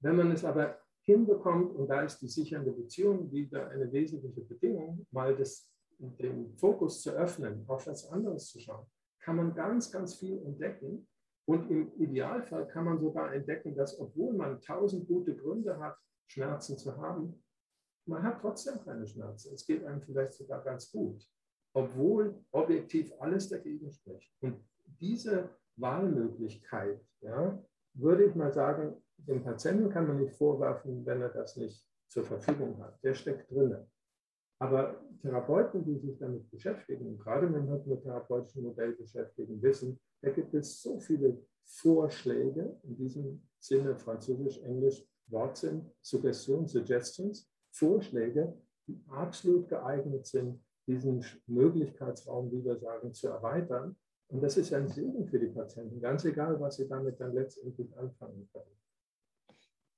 Wenn 0.00 0.16
man 0.16 0.32
es 0.32 0.44
aber 0.44 0.80
hinbekommt, 1.02 1.76
und 1.76 1.86
da 1.86 2.02
ist 2.02 2.18
die 2.18 2.26
sichernde 2.26 2.72
Beziehung 2.72 3.30
wieder 3.30 3.68
eine 3.68 3.92
wesentliche 3.92 4.40
Bedingung, 4.40 5.06
mal 5.12 5.36
das, 5.36 5.70
den 5.98 6.56
Fokus 6.56 7.02
zu 7.02 7.12
öffnen, 7.12 7.64
auf 7.68 7.86
was 7.86 8.10
anderes 8.10 8.48
zu 8.48 8.58
schauen, 8.58 8.84
kann 9.20 9.36
man 9.36 9.54
ganz, 9.54 9.92
ganz 9.92 10.16
viel 10.16 10.42
entdecken. 10.42 11.06
Und 11.46 11.70
im 11.70 11.92
Idealfall 11.94 12.66
kann 12.66 12.86
man 12.86 12.98
sogar 12.98 13.32
entdecken, 13.32 13.76
dass 13.76 13.96
obwohl 14.00 14.32
man 14.32 14.60
tausend 14.60 15.06
gute 15.06 15.36
Gründe 15.36 15.78
hat, 15.78 15.96
Schmerzen 16.26 16.76
zu 16.76 16.96
haben, 16.96 17.44
man 18.08 18.24
hat 18.24 18.40
trotzdem 18.40 18.82
keine 18.82 19.06
Schmerzen. 19.06 19.54
Es 19.54 19.64
geht 19.64 19.84
einem 19.84 20.02
vielleicht 20.02 20.32
sogar 20.34 20.64
ganz 20.64 20.90
gut, 20.90 21.24
obwohl 21.74 22.44
objektiv 22.50 23.12
alles 23.20 23.48
dagegen 23.48 23.92
spricht. 23.92 24.32
Und 24.40 24.64
diese 25.00 25.50
Wahlmöglichkeit, 25.76 27.00
ja, 27.20 27.62
würde 27.94 28.24
ich 28.24 28.34
mal 28.34 28.52
sagen, 28.52 29.02
dem 29.16 29.42
Patienten 29.42 29.90
kann 29.90 30.06
man 30.06 30.20
nicht 30.20 30.34
vorwerfen, 30.34 31.04
wenn 31.04 31.20
er 31.20 31.28
das 31.30 31.56
nicht 31.56 31.86
zur 32.08 32.24
Verfügung 32.24 32.82
hat. 32.82 33.02
Der 33.02 33.14
steckt 33.14 33.50
drinnen. 33.50 33.86
Aber 34.58 35.00
Therapeuten, 35.22 35.84
die 35.84 35.98
sich 35.98 36.18
damit 36.18 36.50
beschäftigen, 36.50 37.18
gerade 37.18 37.46
mit 37.46 37.62
dem 37.62 37.70
hypnotherapeutischen 37.70 38.62
Modell 38.62 38.92
beschäftigen, 38.92 39.60
wissen, 39.62 39.98
da 40.22 40.30
gibt 40.30 40.54
es 40.54 40.82
so 40.82 40.98
viele 40.98 41.42
Vorschläge, 41.64 42.78
in 42.82 42.96
diesem 42.96 43.42
Sinne 43.58 43.96
französisch, 43.96 44.60
englisch 44.62 45.06
Wortsinn, 45.28 45.90
Suggestion, 46.02 46.66
Suggestions, 46.66 47.50
Vorschläge, 47.70 48.54
die 48.86 49.02
absolut 49.08 49.68
geeignet 49.68 50.26
sind, 50.26 50.62
diesen 50.86 51.24
Möglichkeitsraum, 51.46 52.50
wie 52.50 52.64
wir 52.64 52.76
sagen, 52.76 53.14
zu 53.14 53.28
erweitern 53.28 53.96
und 54.30 54.42
das 54.42 54.56
ist 54.56 54.72
ein 54.72 54.88
Segen 54.88 55.26
für 55.26 55.38
die 55.38 55.48
Patienten, 55.48 56.00
ganz 56.00 56.24
egal, 56.24 56.58
was 56.60 56.76
sie 56.76 56.88
damit 56.88 57.20
dann 57.20 57.34
letztendlich 57.34 57.96
anfangen 57.96 58.48
können. 58.52 58.80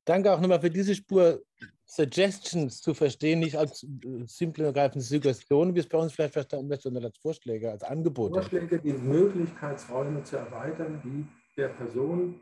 Danke 0.04 0.32
auch 0.32 0.40
nochmal 0.40 0.60
für 0.60 0.70
diese 0.70 0.94
Spur, 0.94 1.42
Suggestions 1.84 2.80
zu 2.80 2.94
verstehen, 2.94 3.40
nicht 3.40 3.56
als 3.56 3.84
äh, 3.84 4.24
simple 4.26 4.64
und 4.64 4.74
ergreifende 4.74 5.04
Suggestionen, 5.04 5.74
wie 5.74 5.80
es 5.80 5.88
bei 5.88 5.98
uns 5.98 6.12
vielleicht 6.12 6.32
verstanden 6.32 6.70
wird, 6.70 6.82
sondern 6.82 7.04
als 7.04 7.18
Vorschläge, 7.18 7.70
als 7.70 7.82
Angebote. 7.82 8.34
Vorschläge, 8.34 8.80
die 8.80 8.94
Möglichkeitsräume 8.94 10.24
zu 10.24 10.36
erweitern, 10.36 11.00
die 11.04 11.26
der 11.56 11.68
Person 11.68 12.40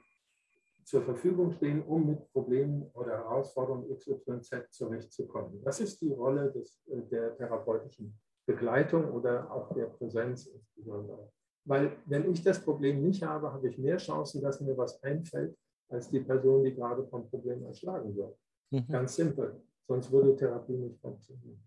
zur 0.85 1.03
Verfügung 1.03 1.53
stehen, 1.53 1.83
um 1.83 2.07
mit 2.07 2.33
Problemen 2.33 2.89
oder 2.95 3.19
Herausforderungen 3.19 3.95
XYZ 3.95 4.71
zurechtzukommen. 4.71 5.63
Das 5.65 5.81
ist 5.81 6.01
die 6.01 6.13
Rolle 6.13 6.51
des, 6.53 6.81
äh, 6.87 7.03
der 7.11 7.37
therapeutischen 7.37 8.19
Begleitung 8.47 9.11
oder 9.11 9.51
auch 9.53 9.75
der 9.75 9.87
Präsenz 9.87 10.47
insbesondere. 10.47 11.31
Weil 11.65 11.93
wenn 12.07 12.31
ich 12.33 12.43
das 12.43 12.61
Problem 12.61 13.03
nicht 13.03 13.23
habe, 13.23 13.53
habe 13.53 13.69
ich 13.69 13.79
mehr 13.79 13.99
Chancen, 13.99 14.43
dass 14.43 14.61
mir 14.61 14.77
was 14.77 15.03
einfällt, 15.03 15.57
als 15.89 16.09
die 16.09 16.21
Person, 16.21 16.65
die 16.65 16.75
gerade 16.75 17.07
vom 17.07 17.29
Problem 17.29 17.65
erschlagen 17.65 18.17
wird. 18.17 18.37
Mhm. 18.71 18.87
Ganz 18.89 19.17
simpel. 19.17 19.63
Sonst 19.87 20.11
würde 20.11 20.37
Therapie 20.37 20.77
nicht 20.77 21.01
funktionieren. 21.01 21.61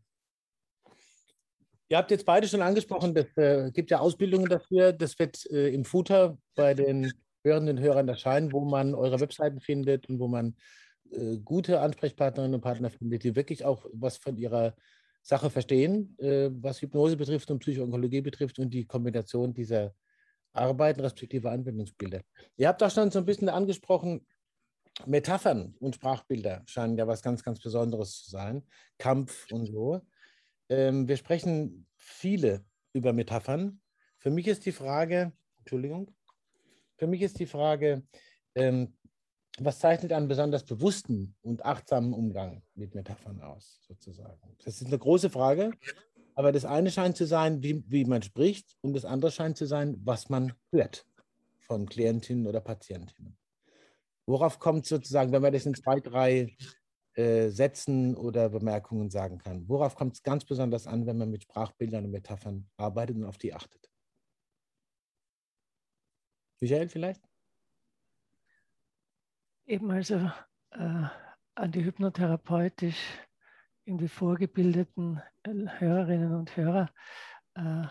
Ihr 1.90 1.98
habt 1.98 2.12
jetzt 2.12 2.26
beide 2.26 2.48
schon 2.48 2.62
angesprochen, 2.62 3.16
es 3.16 3.38
äh, 3.38 3.70
gibt 3.72 3.92
ja 3.92 4.00
Ausbildungen 4.00 4.50
dafür. 4.50 4.94
Das 4.94 5.20
wird 5.20 5.46
äh, 5.52 5.74
im 5.74 5.86
Footer 5.86 6.38
bei 6.56 6.74
den 6.74 7.14
hörenden 7.44 7.80
Hörern 7.80 8.08
erscheinen, 8.08 8.52
wo 8.52 8.62
man 8.62 8.96
eure 8.96 9.20
Webseiten 9.20 9.60
findet 9.60 10.08
und 10.10 10.20
wo 10.20 10.28
man 10.28 10.56
äh, 11.12 11.38
gute 11.38 11.82
Ansprechpartnerinnen 11.82 12.56
und 12.56 12.62
Partner 12.62 12.90
findet, 12.90 13.24
die 13.24 13.36
wirklich 13.36 13.66
auch 13.66 13.86
was 13.94 14.18
von 14.18 14.38
ihrer 14.38 14.74
Sache 15.24 15.50
verstehen, 15.50 16.16
äh, 16.20 16.50
was 16.52 16.82
Hypnose 16.82 17.18
betrifft 17.18 17.50
und 17.50 17.60
Psychoonkologie 17.60 18.22
betrifft 18.22 18.60
und 18.60 18.70
die 18.72 18.86
Kombination 18.86 19.54
dieser 19.54 19.96
Arbeiten 20.52 21.00
respektive 21.00 21.50
Anwendungsbilder. 21.50 22.22
Ihr 22.58 22.68
habt 22.68 22.84
auch 22.84 22.92
schon 22.92 23.10
so 23.10 23.20
ein 23.20 23.26
bisschen 23.26 23.50
angesprochen, 23.50 24.26
Metaphern 25.06 25.76
und 25.80 25.96
Sprachbilder 25.96 26.62
scheinen 26.68 26.98
ja 26.98 27.08
was 27.08 27.24
ganz, 27.24 27.44
ganz 27.44 27.60
Besonderes 27.60 28.24
zu 28.24 28.30
sein. 28.30 28.64
Kampf 29.00 29.52
und 29.52 29.66
so. 29.66 30.02
Ähm, 30.70 31.08
wir 31.08 31.18
sprechen 31.18 31.88
viele 31.96 32.64
über 32.94 33.12
Metaphern. 33.12 33.82
Für 34.20 34.30
mich 34.30 34.48
ist 34.48 34.66
die 34.66 34.72
Frage, 34.72 35.34
Entschuldigung, 35.60 36.14
für 36.98 37.08
mich 37.08 37.22
ist 37.22 37.40
die 37.40 37.48
Frage, 37.48 38.04
ähm, 38.56 38.96
was 39.60 39.80
zeichnet 39.80 40.12
einen 40.14 40.28
besonders 40.28 40.64
bewussten 40.64 41.36
und 41.42 41.64
achtsamen 41.64 42.14
Umgang 42.14 42.64
mit 42.76 42.96
Metaphern 42.96 43.42
aus, 43.42 43.82
sozusagen? 43.88 44.40
Das 44.64 44.82
ist 44.82 44.88
eine 44.88 44.98
große 44.98 45.30
Frage, 45.30 45.72
aber 46.36 46.52
das 46.52 46.66
eine 46.66 46.90
scheint 46.90 47.18
zu 47.18 47.26
sein, 47.26 47.62
wie, 47.62 47.84
wie 47.88 48.06
man 48.06 48.24
spricht, 48.24 48.76
und 48.82 48.94
das 48.94 49.06
andere 49.06 49.32
scheint 49.32 49.58
zu 49.58 49.66
sein, 49.66 49.96
was 50.04 50.30
man 50.30 50.54
hört 50.72 51.06
von 51.60 51.88
Klientinnen 51.88 52.48
oder 52.48 52.62
Patientinnen. 52.62 53.38
Worauf 54.26 54.58
kommt 54.58 54.86
sozusagen, 54.86 55.32
wenn 55.32 55.42
man 55.42 55.54
das 55.54 55.66
in 55.66 55.76
zwei, 55.76 56.00
drei 56.00 56.56
äh, 57.16 57.50
Sätzen 57.50 58.16
oder 58.16 58.50
Bemerkungen 58.50 59.12
sagen 59.12 59.38
kann. 59.38 59.68
Worauf 59.68 59.96
kommt 59.96 60.16
es 60.16 60.24
ganz 60.24 60.46
besonders 60.46 60.88
an, 60.88 61.06
wenn 61.06 61.18
man 61.18 61.30
mit 61.30 61.44
Sprachbildern 61.44 62.06
und 62.06 62.12
Metaphern 62.12 62.68
arbeitet 62.78 63.18
und 63.18 63.26
auf 63.26 63.38
die 63.38 63.54
achtet? 63.54 63.92
Michael 66.60 66.90
vielleicht? 66.90 67.22
Eben 69.74 69.90
also 69.90 70.30
äh, 70.70 71.04
an 71.56 71.72
die 71.72 71.84
hypnotherapeutisch 71.84 73.18
irgendwie 73.86 74.08
vorgebildeten 74.08 75.20
äh, 75.42 75.50
Hörerinnen 75.80 76.36
und 76.36 76.56
Hörer 76.56 76.92
äh, 77.56 77.86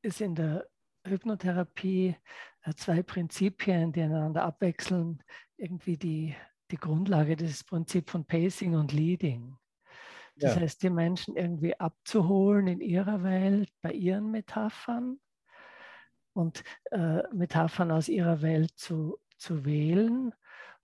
ist 0.00 0.22
in 0.22 0.34
der 0.34 0.66
Hypnotherapie 1.06 2.16
äh, 2.62 2.74
zwei 2.76 3.02
Prinzipien, 3.02 3.92
die 3.92 4.00
einander 4.00 4.44
abwechseln, 4.44 5.22
irgendwie 5.58 5.98
die, 5.98 6.34
die 6.70 6.78
Grundlage 6.78 7.36
dieses 7.36 7.62
Prinzip 7.62 8.08
von 8.08 8.24
Pacing 8.24 8.74
und 8.74 8.94
Leading. 8.94 9.58
Das 10.36 10.54
ja. 10.54 10.62
heißt, 10.62 10.82
die 10.82 10.88
Menschen 10.88 11.36
irgendwie 11.36 11.78
abzuholen 11.78 12.68
in 12.68 12.80
ihrer 12.80 13.22
Welt, 13.22 13.68
bei 13.82 13.92
ihren 13.92 14.30
Metaphern 14.30 15.20
und 16.32 16.64
äh, 16.90 17.22
Metaphern 17.34 17.90
aus 17.90 18.08
ihrer 18.08 18.40
Welt 18.40 18.70
zu, 18.76 19.18
zu 19.38 19.64
wählen. 19.64 20.32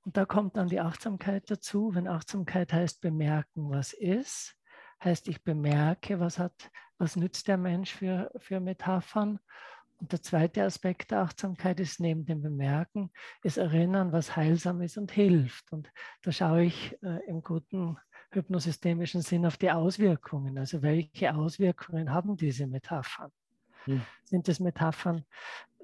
Und 0.05 0.17
da 0.17 0.25
kommt 0.25 0.57
dann 0.57 0.69
die 0.69 0.81
Achtsamkeit 0.81 1.51
dazu. 1.51 1.95
Wenn 1.95 2.09
Achtsamkeit 2.09 2.73
heißt 2.73 3.01
bemerken, 3.01 3.71
was 3.71 3.93
ist, 3.93 4.57
heißt 5.03 5.29
ich 5.29 5.43
bemerke, 5.43 6.21
was 6.21 6.39
hat, 6.39 6.71
was 6.99 7.17
nützt 7.17 7.49
der 7.49 7.57
Mensch 7.57 7.93
für, 7.93 8.31
für 8.39 8.61
Metaphern 8.61 9.39
und 10.03 10.11
der 10.11 10.21
zweite 10.21 10.65
Aspekt 10.65 11.13
der 11.13 11.21
Achtsamkeit 11.21 11.79
ist 11.79 12.01
neben 12.01 12.25
dem 12.25 12.43
Bemerken, 12.43 13.13
ist 13.45 13.57
Erinnern, 13.57 14.11
was 14.11 14.35
heilsam 14.35 14.83
ist 14.83 14.99
und 14.99 15.13
hilft. 15.13 15.73
Und 15.73 15.93
da 16.23 16.33
schaue 16.33 16.65
ich 16.65 17.01
äh, 17.05 17.21
im 17.29 17.41
guten 17.41 17.97
hypnosystemischen 18.33 19.23
Sinn 19.23 19.47
auf 19.47 19.57
die 19.59 19.71
Auswirkungen. 19.71 20.59
Also 20.59 20.83
welche 20.83 21.33
Auswirkungen 21.33 22.13
haben 22.13 22.37
diese 22.37 22.67
Metaphern? 22.67 23.31
Hm. 23.85 24.03
Sind 24.25 24.49
es 24.49 24.61
Metaphern 24.61 25.25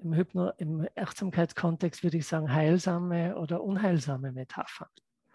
im, 0.02 0.14
Hypno, 0.14 0.50
im 0.58 0.86
Achtsamkeitskontext, 0.96 2.02
würde 2.02 2.18
ich 2.18 2.26
sagen, 2.26 2.52
heilsame 2.52 3.36
oder 3.36 3.62
unheilsame 3.62 4.32
Metaphern? 4.32 4.88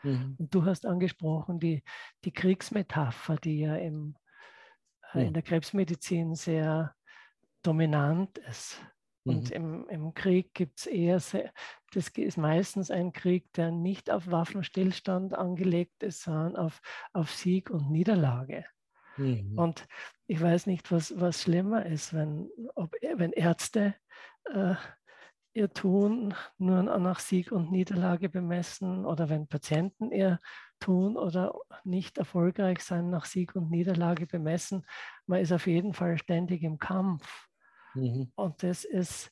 Mhm. 0.04 0.36
Und 0.38 0.54
du 0.54 0.66
hast 0.66 0.86
angesprochen 0.86 1.60
die, 1.60 1.84
die 2.26 2.32
Kriegsmetapher, 2.32 3.38
die 3.38 3.60
ja 3.60 3.76
im, 3.76 4.16
äh, 5.14 5.28
in 5.28 5.34
der 5.34 5.44
Krebsmedizin 5.44 6.36
sehr 6.36 6.96
dominant 7.64 8.38
ist. 8.40 8.80
Und 9.26 9.52
mhm. 9.52 9.56
im, 9.56 9.90
im 9.90 10.14
Krieg 10.14 10.54
gibt 10.54 10.80
es 10.80 10.86
eher, 10.86 11.20
sehr, 11.20 11.52
das 11.94 12.10
ist 12.10 12.38
meistens 12.38 12.92
ein 12.92 13.14
Krieg, 13.14 13.52
der 13.54 13.72
nicht 13.72 14.10
auf 14.10 14.30
Waffenstillstand 14.30 15.34
angelegt 15.34 16.04
ist, 16.04 16.24
sondern 16.24 16.58
auf, 16.58 16.82
auf 17.14 17.32
Sieg 17.32 17.70
und 17.70 17.90
Niederlage. 17.90 18.66
Mhm. 19.18 19.58
Und 19.58 19.88
ich 20.28 20.42
weiß 20.42 20.68
nicht, 20.68 20.92
was, 20.92 21.20
was 21.20 21.42
schlimmer 21.42 21.86
ist, 21.86 22.14
wenn, 22.14 22.50
ob, 22.76 22.94
wenn 23.16 23.32
Ärzte 23.32 23.96
äh, 24.46 24.76
ihr 25.54 25.72
Tun 25.72 26.34
nur 26.58 26.82
nach 26.82 27.20
Sieg 27.20 27.52
und 27.52 27.72
Niederlage 27.72 28.30
bemessen 28.30 29.06
oder 29.06 29.30
wenn 29.30 29.48
Patienten 29.48 30.12
ihr 30.12 30.40
Tun 30.80 31.16
oder 31.16 31.54
nicht 31.84 32.18
erfolgreich 32.18 32.80
sein 32.82 33.10
nach 33.10 33.26
Sieg 33.26 33.56
und 33.56 33.70
Niederlage 33.70 34.26
bemessen. 34.26 34.86
Man 35.28 35.42
ist 35.42 35.54
auf 35.54 35.68
jeden 35.68 35.94
Fall 35.94 36.18
ständig 36.18 36.64
im 36.64 36.80
Kampf. 36.80 37.48
Mhm. 37.94 38.32
Und 38.36 38.64
das 38.64 38.84
ist 38.84 39.32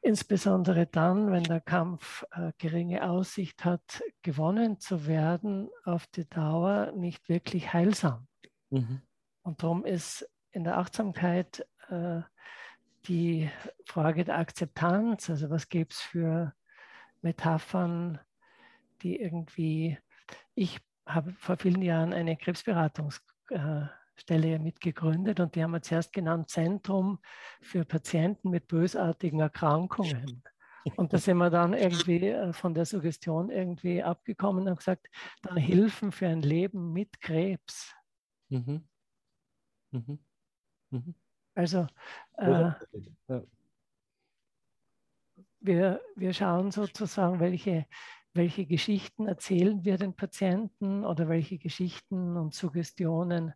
insbesondere 0.00 0.86
dann, 0.86 1.32
wenn 1.32 1.42
der 1.42 1.60
Kampf 1.60 2.24
äh, 2.30 2.52
geringe 2.58 3.08
Aussicht 3.10 3.64
hat, 3.64 4.02
gewonnen 4.22 4.78
zu 4.78 5.06
werden, 5.06 5.68
auf 5.84 6.06
die 6.06 6.28
Dauer 6.28 6.92
nicht 6.92 7.28
wirklich 7.28 7.72
heilsam. 7.72 8.28
Mhm. 8.76 9.02
Und 9.42 9.62
darum 9.62 9.84
ist 9.84 10.28
in 10.50 10.64
der 10.64 10.78
Achtsamkeit 10.78 11.66
äh, 11.88 12.20
die 13.06 13.50
Frage 13.84 14.24
der 14.24 14.38
Akzeptanz, 14.38 15.30
also 15.30 15.50
was 15.50 15.68
gibt 15.68 15.92
es 15.92 16.00
für 16.00 16.52
Metaphern, 17.22 18.18
die 19.02 19.20
irgendwie, 19.20 19.98
ich 20.54 20.80
habe 21.06 21.32
vor 21.38 21.56
vielen 21.56 21.82
Jahren 21.82 22.12
eine 22.12 22.36
Krebsberatungs 22.36 23.22
äh, 23.50 23.86
mitgegründet 24.58 25.40
und 25.40 25.54
die 25.54 25.62
haben 25.62 25.72
wir 25.72 25.82
zuerst 25.82 26.12
genannt 26.12 26.48
Zentrum 26.48 27.18
für 27.60 27.84
Patienten 27.84 28.50
mit 28.50 28.66
bösartigen 28.66 29.40
Erkrankungen. 29.40 30.42
Und 30.94 31.12
da 31.12 31.18
sind 31.18 31.38
wir 31.38 31.50
dann 31.50 31.74
irgendwie 31.74 32.28
äh, 32.28 32.52
von 32.52 32.72
der 32.72 32.86
Suggestion 32.86 33.50
irgendwie 33.50 34.02
abgekommen 34.02 34.62
und 34.62 34.70
haben 34.70 34.76
gesagt, 34.76 35.08
dann 35.42 35.56
Hilfen 35.56 36.12
für 36.12 36.28
ein 36.28 36.42
Leben 36.42 36.92
mit 36.92 37.20
Krebs. 37.20 37.94
Mhm. 38.50 38.86
Mhm. 39.92 40.18
Mhm. 40.90 41.14
Also 41.54 41.86
äh, 42.36 42.70
wir, 45.60 46.00
wir 46.16 46.32
schauen 46.32 46.70
sozusagen, 46.70 47.40
welche, 47.40 47.86
welche 48.34 48.66
Geschichten 48.66 49.26
erzählen 49.26 49.84
wir 49.84 49.96
den 49.96 50.14
Patienten 50.14 51.04
oder 51.04 51.28
welche 51.28 51.58
Geschichten 51.58 52.36
und 52.36 52.54
Suggestionen 52.54 53.54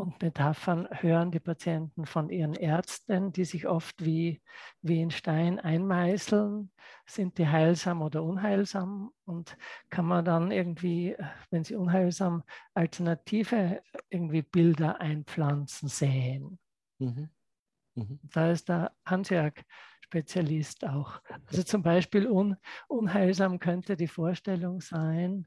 und 0.00 0.22
Metaphern 0.22 0.88
hören 0.90 1.30
die 1.30 1.40
Patienten 1.40 2.06
von 2.06 2.30
ihren 2.30 2.54
Ärzten, 2.54 3.32
die 3.32 3.44
sich 3.44 3.66
oft 3.66 4.04
wie, 4.04 4.42
wie 4.82 5.00
in 5.00 5.10
Stein 5.10 5.60
einmeißeln. 5.60 6.72
Sind 7.06 7.38
die 7.38 7.46
heilsam 7.46 8.02
oder 8.02 8.22
unheilsam? 8.22 9.12
Und 9.24 9.56
kann 9.90 10.06
man 10.06 10.24
dann 10.24 10.50
irgendwie, 10.50 11.16
wenn 11.50 11.64
sie 11.64 11.76
unheilsam, 11.76 12.42
alternative 12.74 13.82
irgendwie 14.08 14.42
Bilder 14.42 15.00
einpflanzen, 15.00 15.88
sehen? 15.88 16.58
Mhm. 16.98 17.30
Mhm. 17.94 18.20
Da 18.22 18.50
ist 18.50 18.68
der 18.68 18.92
Handwerk 19.04 19.64
Spezialist 20.00 20.84
auch. 20.84 21.20
Also 21.46 21.62
zum 21.62 21.82
Beispiel 21.82 22.26
un, 22.26 22.56
unheilsam 22.88 23.58
könnte 23.60 23.96
die 23.96 24.08
Vorstellung 24.08 24.80
sein, 24.80 25.46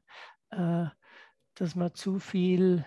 äh, 0.50 0.86
dass 1.54 1.74
man 1.74 1.94
zu 1.94 2.18
viel 2.18 2.84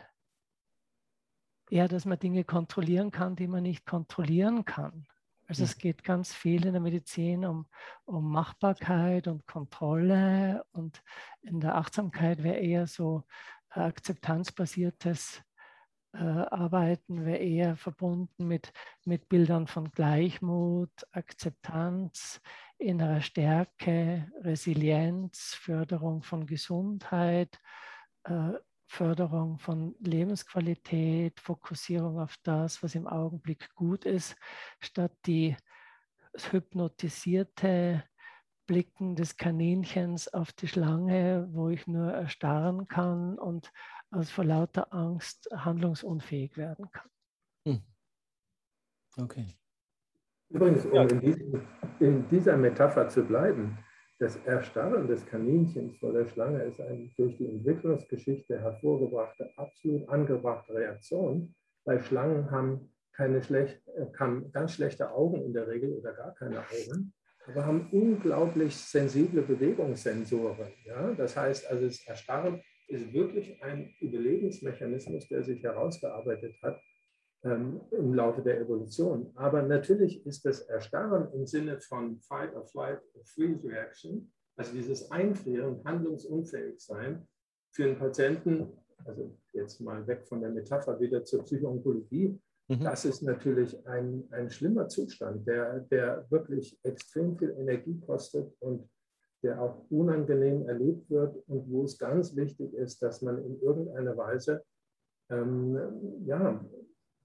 ja, 1.70 1.88
dass 1.88 2.06
man 2.06 2.20
Dinge 2.20 2.44
kontrollieren 2.44 3.12
kann, 3.12 3.36
die 3.36 3.48
man 3.48 3.64
nicht 3.64 3.86
kontrollieren 3.86 4.66
kann. 4.66 5.06
Also 5.48 5.64
es 5.64 5.78
geht 5.78 6.04
ganz 6.04 6.34
viel 6.34 6.66
in 6.66 6.74
der 6.74 6.82
Medizin 6.82 7.46
um, 7.46 7.68
um 8.06 8.32
Machbarkeit 8.32 9.28
und 9.28 9.48
Kontrolle 9.48 10.66
und 10.74 11.02
in 11.42 11.62
der 11.62 11.76
Achtsamkeit 11.76 12.44
wäre 12.44 12.58
eher 12.58 12.86
so 12.86 13.24
akzeptanzbasiertes 13.70 15.42
äh, 16.14 16.18
Arbeiten, 16.18 17.26
wäre 17.26 17.38
eher 17.38 17.78
verbunden 17.78 18.48
mit, 18.48 18.74
mit 19.06 19.30
Bildern 19.30 19.68
von 19.68 19.92
Gleichmut, 19.92 20.92
Akzeptanz, 21.12 22.42
innerer 22.78 23.22
Stärke, 23.22 24.30
Resilienz, 24.42 25.56
Förderung 25.58 26.24
von 26.24 26.46
Gesundheit, 26.46 27.60
äh, 28.26 28.52
Förderung 28.88 29.60
von 29.60 29.96
Lebensqualität, 30.00 31.40
Fokussierung 31.40 32.20
auf 32.20 32.36
das, 32.44 32.82
was 32.82 32.96
im 32.96 33.08
Augenblick 33.08 33.74
gut 33.76 34.06
ist, 34.06 34.36
statt 34.80 35.12
die 35.26 35.56
hypnotisierte 36.52 38.04
Blicken 38.66 39.16
des 39.16 39.38
Kaninchens 39.38 40.28
auf 40.34 40.52
die 40.52 40.68
Schlange, 40.68 41.48
wo 41.52 41.70
ich 41.70 41.88
nur 41.88 42.12
erstarren 42.12 42.88
kann 42.88 43.38
und 43.38 43.72
aus 44.12 44.30
vor 44.30 44.44
lauter 44.46 44.94
Angst 44.94 45.50
handlungsunfähig 45.54 46.58
werden 46.58 46.90
kann. 46.92 47.10
Hm. 47.66 47.82
Okay. 49.18 49.58
Übrigens, 50.50 50.86
um 50.86 51.08
in, 51.08 51.20
diesem, 51.20 51.68
in 52.00 52.30
dieser 52.30 52.56
Metapher 52.56 53.10
zu 53.10 53.24
bleiben, 53.24 53.78
das 54.20 54.36
Erstarren 54.46 55.08
des 55.08 55.26
Kaninchens 55.26 55.98
vor 55.98 56.12
der 56.12 56.26
Schlange 56.26 56.64
ist 56.64 56.82
eine 56.82 57.10
durch 57.18 57.38
die 57.38 57.48
Entwicklungsgeschichte 57.48 58.60
hervorgebrachte, 58.60 59.52
absolut 59.58 60.10
angebrachte 60.10 60.74
Reaktion, 60.74 61.54
weil 61.86 62.02
Schlangen 62.02 62.50
haben 62.50 62.92
keine 63.14 63.42
schlecht, 63.42 63.82
äh, 63.88 64.06
haben 64.18 64.52
ganz 64.52 64.74
schlechte 64.74 65.12
Augen 65.12 65.42
in 65.44 65.54
der 65.54 65.68
Regel 65.68 65.94
oder 65.94 66.14
gar 66.14 66.34
keine 66.36 66.60
Augen, 66.60 67.14
aber 67.48 67.66
haben 67.66 67.90
unglaublich 67.92 68.76
sensible 68.76 69.42
Bewegungssensoren. 69.42 70.74
Ja? 70.86 71.14
Das 71.14 71.38
heißt, 71.38 71.70
also 71.70 71.86
das 71.86 72.06
Erstarren 72.06 72.62
ist 72.88 73.14
wirklich 73.14 73.62
ein 73.62 73.94
Überlebensmechanismus, 74.00 75.28
der 75.28 75.44
sich 75.44 75.62
herausgearbeitet 75.64 76.56
hat, 76.62 76.82
ähm, 77.48 77.82
im 77.92 78.14
Laufe 78.14 78.42
der 78.42 78.60
Evolution. 78.60 79.32
Aber 79.36 79.62
natürlich 79.62 80.26
ist 80.26 80.46
das 80.46 80.62
Erstarren 80.62 81.32
im 81.34 81.46
Sinne 81.46 81.80
von 81.80 82.20
Fight 82.20 82.54
or 82.56 82.66
Flight 82.66 83.02
or 83.14 83.24
Freeze 83.26 83.68
Reaction, 83.68 84.32
also 84.58 84.74
dieses 84.74 85.10
Einfrieren, 85.12 85.82
handlungsunfähig 85.86 86.80
sein, 86.80 87.28
für 87.72 87.86
einen 87.86 87.98
Patienten, 87.98 88.74
also 89.06 89.38
jetzt 89.54 89.80
mal 89.80 90.06
weg 90.08 90.28
von 90.28 90.42
der 90.42 90.50
Metapher 90.50 91.00
wieder 91.00 91.24
zur 91.24 91.44
Psychoonkologie, 91.44 92.40
mhm. 92.68 92.84
das 92.84 93.06
ist 93.06 93.22
natürlich 93.22 93.86
ein, 93.88 94.28
ein 94.32 94.50
schlimmer 94.50 94.88
Zustand, 94.90 95.48
der, 95.48 95.82
der 95.92 96.26
wirklich 96.30 96.78
extrem 96.84 97.38
viel 97.38 97.52
Energie 97.52 98.00
kostet 98.00 98.52
und 98.60 98.90
der 99.44 99.62
auch 99.62 99.86
unangenehm 99.92 100.68
erlebt 100.68 101.10
wird 101.10 101.38
und 101.48 101.70
wo 101.70 101.84
es 101.84 101.98
ganz 101.98 102.36
wichtig 102.36 102.74
ist, 102.74 103.02
dass 103.04 103.22
man 103.22 103.38
in 103.46 103.62
irgendeiner 103.62 104.18
Weise 104.18 104.64
ähm, 105.30 105.78
ja, 106.26 106.60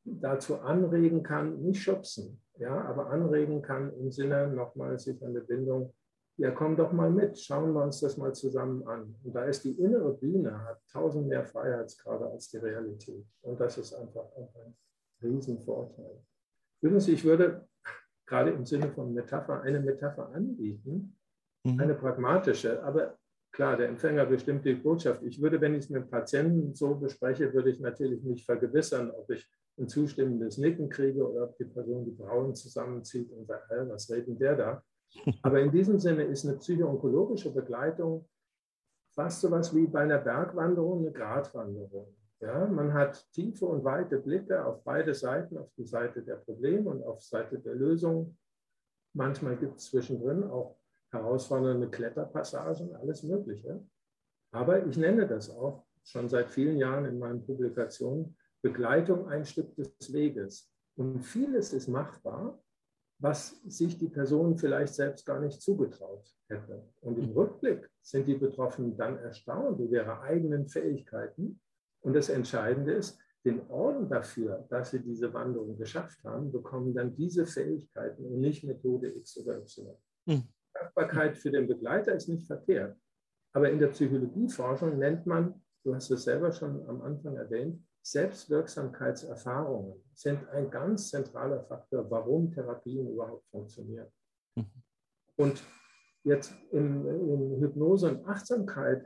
dazu 0.05 0.61
anregen 0.61 1.23
kann, 1.23 1.61
nicht 1.63 1.83
schubsen, 1.83 2.41
ja, 2.59 2.85
aber 2.85 3.11
anregen 3.11 3.63
kann 3.63 3.93
im 3.99 4.11
Sinne 4.11 4.49
nochmal 4.49 4.99
sich 4.99 5.23
an 5.25 5.35
der 5.35 5.43
Bindung, 5.43 5.93
ja, 6.39 6.51
komm 6.51 6.77
doch 6.77 6.93
mal 6.93 7.11
mit, 7.11 7.39
schauen 7.39 7.73
wir 7.75 7.83
uns 7.83 8.01
das 8.01 8.17
mal 8.17 8.35
zusammen 8.35 8.87
an. 8.87 9.15
Und 9.23 9.35
da 9.35 9.45
ist 9.45 9.65
die 9.65 9.79
innere 9.79 10.15
Bühne, 10.15 10.65
hat 10.65 10.81
tausend 10.91 11.29
mehr 11.29 11.45
Freiheitsgrade 11.45 12.27
als 12.27 12.49
die 12.49 12.57
Realität. 12.57 13.25
Und 13.43 13.61
das 13.61 13.79
ist 13.79 13.93
einfach 13.95 14.25
auch 14.35 14.53
ein 14.65 14.75
Riesenvorteil. 15.23 16.23
Übrigens, 16.81 17.09
ich 17.09 17.25
würde 17.25 17.69
gerade 18.27 18.51
im 18.51 18.65
Sinne 18.65 18.91
von 18.91 19.13
Metapher 19.13 19.61
eine 19.61 19.81
Metapher 19.81 20.31
anbieten, 20.33 21.17
mhm. 21.65 21.81
eine 21.81 21.95
pragmatische, 21.95 22.83
aber 22.83 23.19
klar, 23.53 23.77
der 23.77 23.89
Empfänger 23.89 24.25
bestimmt 24.25 24.65
die 24.65 24.75
Botschaft. 24.75 25.23
Ich 25.23 25.41
würde, 25.41 25.61
wenn 25.61 25.75
ich 25.75 25.85
es 25.85 25.91
mit 25.91 26.11
Patienten 26.11 26.75
so 26.75 26.95
bespreche, 26.95 27.53
würde 27.53 27.71
ich 27.71 27.81
natürlich 27.81 28.23
mich 28.23 28.45
vergewissern, 28.45 29.11
ob 29.11 29.31
ich 29.31 29.47
ein 29.79 29.89
zustimmendes 29.89 30.59
Nicken 30.59 30.89
kriege 30.89 31.27
oder 31.27 31.45
ob 31.45 31.57
die 31.57 31.65
Person 31.65 32.05
die 32.05 32.11
Brauen 32.11 32.55
zusammenzieht 32.55 33.31
und 33.33 33.47
sagt, 33.47 33.71
hey, 33.71 33.89
was 33.89 34.11
redet 34.11 34.41
der 34.41 34.57
da? 34.57 34.85
Aber 35.43 35.61
in 35.61 35.71
diesem 35.71 35.99
Sinne 35.99 36.25
ist 36.25 36.45
eine 36.45 36.57
psychoonkologische 36.57 37.53
Begleitung 37.53 38.29
fast 39.15 39.41
so 39.41 39.51
was 39.51 39.75
wie 39.75 39.87
bei 39.87 40.01
einer 40.01 40.19
Bergwanderung 40.19 41.01
eine 41.01 41.13
Gratwanderung. 41.13 42.15
Ja, 42.41 42.67
man 42.67 42.93
hat 42.93 43.31
tiefe 43.33 43.67
und 43.67 43.85
weite 43.85 44.19
Blicke 44.19 44.65
auf 44.65 44.83
beide 44.83 45.15
Seiten, 45.15 45.59
auf 45.59 45.73
die 45.77 45.87
Seite 45.87 46.23
der 46.23 46.37
Probleme 46.37 46.91
und 46.91 47.05
auf 47.05 47.19
die 47.19 47.29
Seite 47.29 47.59
der 47.59 47.75
Lösung. 47.75 48.37
Manchmal 49.15 49.57
gibt 49.57 49.79
es 49.79 49.91
zwischendrin 49.91 50.45
auch 50.45 50.77
herausfordernde 51.13 51.89
Kletterpassagen, 51.89 52.97
alles 52.97 53.23
Mögliche. 53.23 53.81
Aber 54.51 54.85
ich 54.85 54.97
nenne 54.97 55.27
das 55.27 55.51
auch 55.51 55.85
schon 56.03 56.29
seit 56.29 56.51
vielen 56.51 56.79
Jahren 56.79 57.05
in 57.05 57.19
meinen 57.19 57.45
Publikationen 57.45 58.37
Begleitung 58.63 59.29
ein 59.29 59.45
Stück 59.45 59.75
des 59.77 60.13
Weges. 60.13 60.71
Und 60.97 61.21
vieles 61.21 61.73
ist 61.73 61.89
machbar, 61.89 62.63
was 63.19 63.61
sich 63.65 63.99
die 63.99 64.09
Person 64.09 64.57
vielleicht 64.57 64.95
selbst 64.95 65.25
gar 65.27 65.41
nicht 65.41 65.61
zugetraut 65.61 66.29
hätte. 66.49 66.83
Und 67.01 67.19
im 67.19 67.31
Rückblick 67.31 67.89
sind 68.03 68.27
die 68.27 68.35
Betroffenen 68.35 68.97
dann 68.97 69.19
erstaunt 69.19 69.79
über 69.81 69.97
ihre 69.97 70.21
eigenen 70.23 70.67
Fähigkeiten. 70.67 71.61
Und 72.01 72.15
das 72.15 72.29
Entscheidende 72.29 72.93
ist, 72.93 73.19
den 73.45 73.69
Orden 73.71 74.09
dafür, 74.09 74.67
dass 74.71 74.91
sie 74.91 75.01
diese 75.01 75.33
Wanderung 75.33 75.77
geschafft 75.77 76.23
haben, 76.25 76.53
bekommen 76.53 76.95
dann 76.95 77.15
diese 77.15 77.47
Fähigkeiten 77.47 78.25
und 78.25 78.41
nicht 78.41 78.65
Methode 78.65 79.09
X 79.17 79.37
oder 79.39 79.59
Y. 79.59 79.97
Mhm. 80.27 80.49
Dankbarkeit 80.75 81.37
für 81.37 81.51
den 81.51 81.67
Begleiter 81.67 82.15
ist 82.15 82.29
nicht 82.29 82.47
verkehrt. 82.47 82.97
Aber 83.53 83.71
in 83.71 83.79
der 83.79 83.89
Psychologieforschung 83.89 84.99
nennt 84.99 85.27
man, 85.27 85.61
du 85.85 85.95
hast 85.95 86.11
es 86.11 86.25
selber 86.25 86.53
schon 86.53 86.87
am 86.89 87.03
Anfang 87.03 87.37
erwähnt, 87.37 87.83
Selbstwirksamkeitserfahrungen 88.03 90.03
sind 90.15 90.49
ein 90.51 90.71
ganz 90.71 91.11
zentraler 91.11 91.63
Faktor, 91.65 92.11
warum 92.11 92.51
Therapien 92.51 93.09
überhaupt 93.09 93.47
funktionieren. 93.51 94.09
Mhm. 94.57 94.67
Und 95.37 95.63
jetzt 96.25 96.53
in, 96.71 97.07
in, 97.07 97.61
Hypnose 97.61 98.11
und 98.11 98.27
Achtsamkeit, 98.27 99.05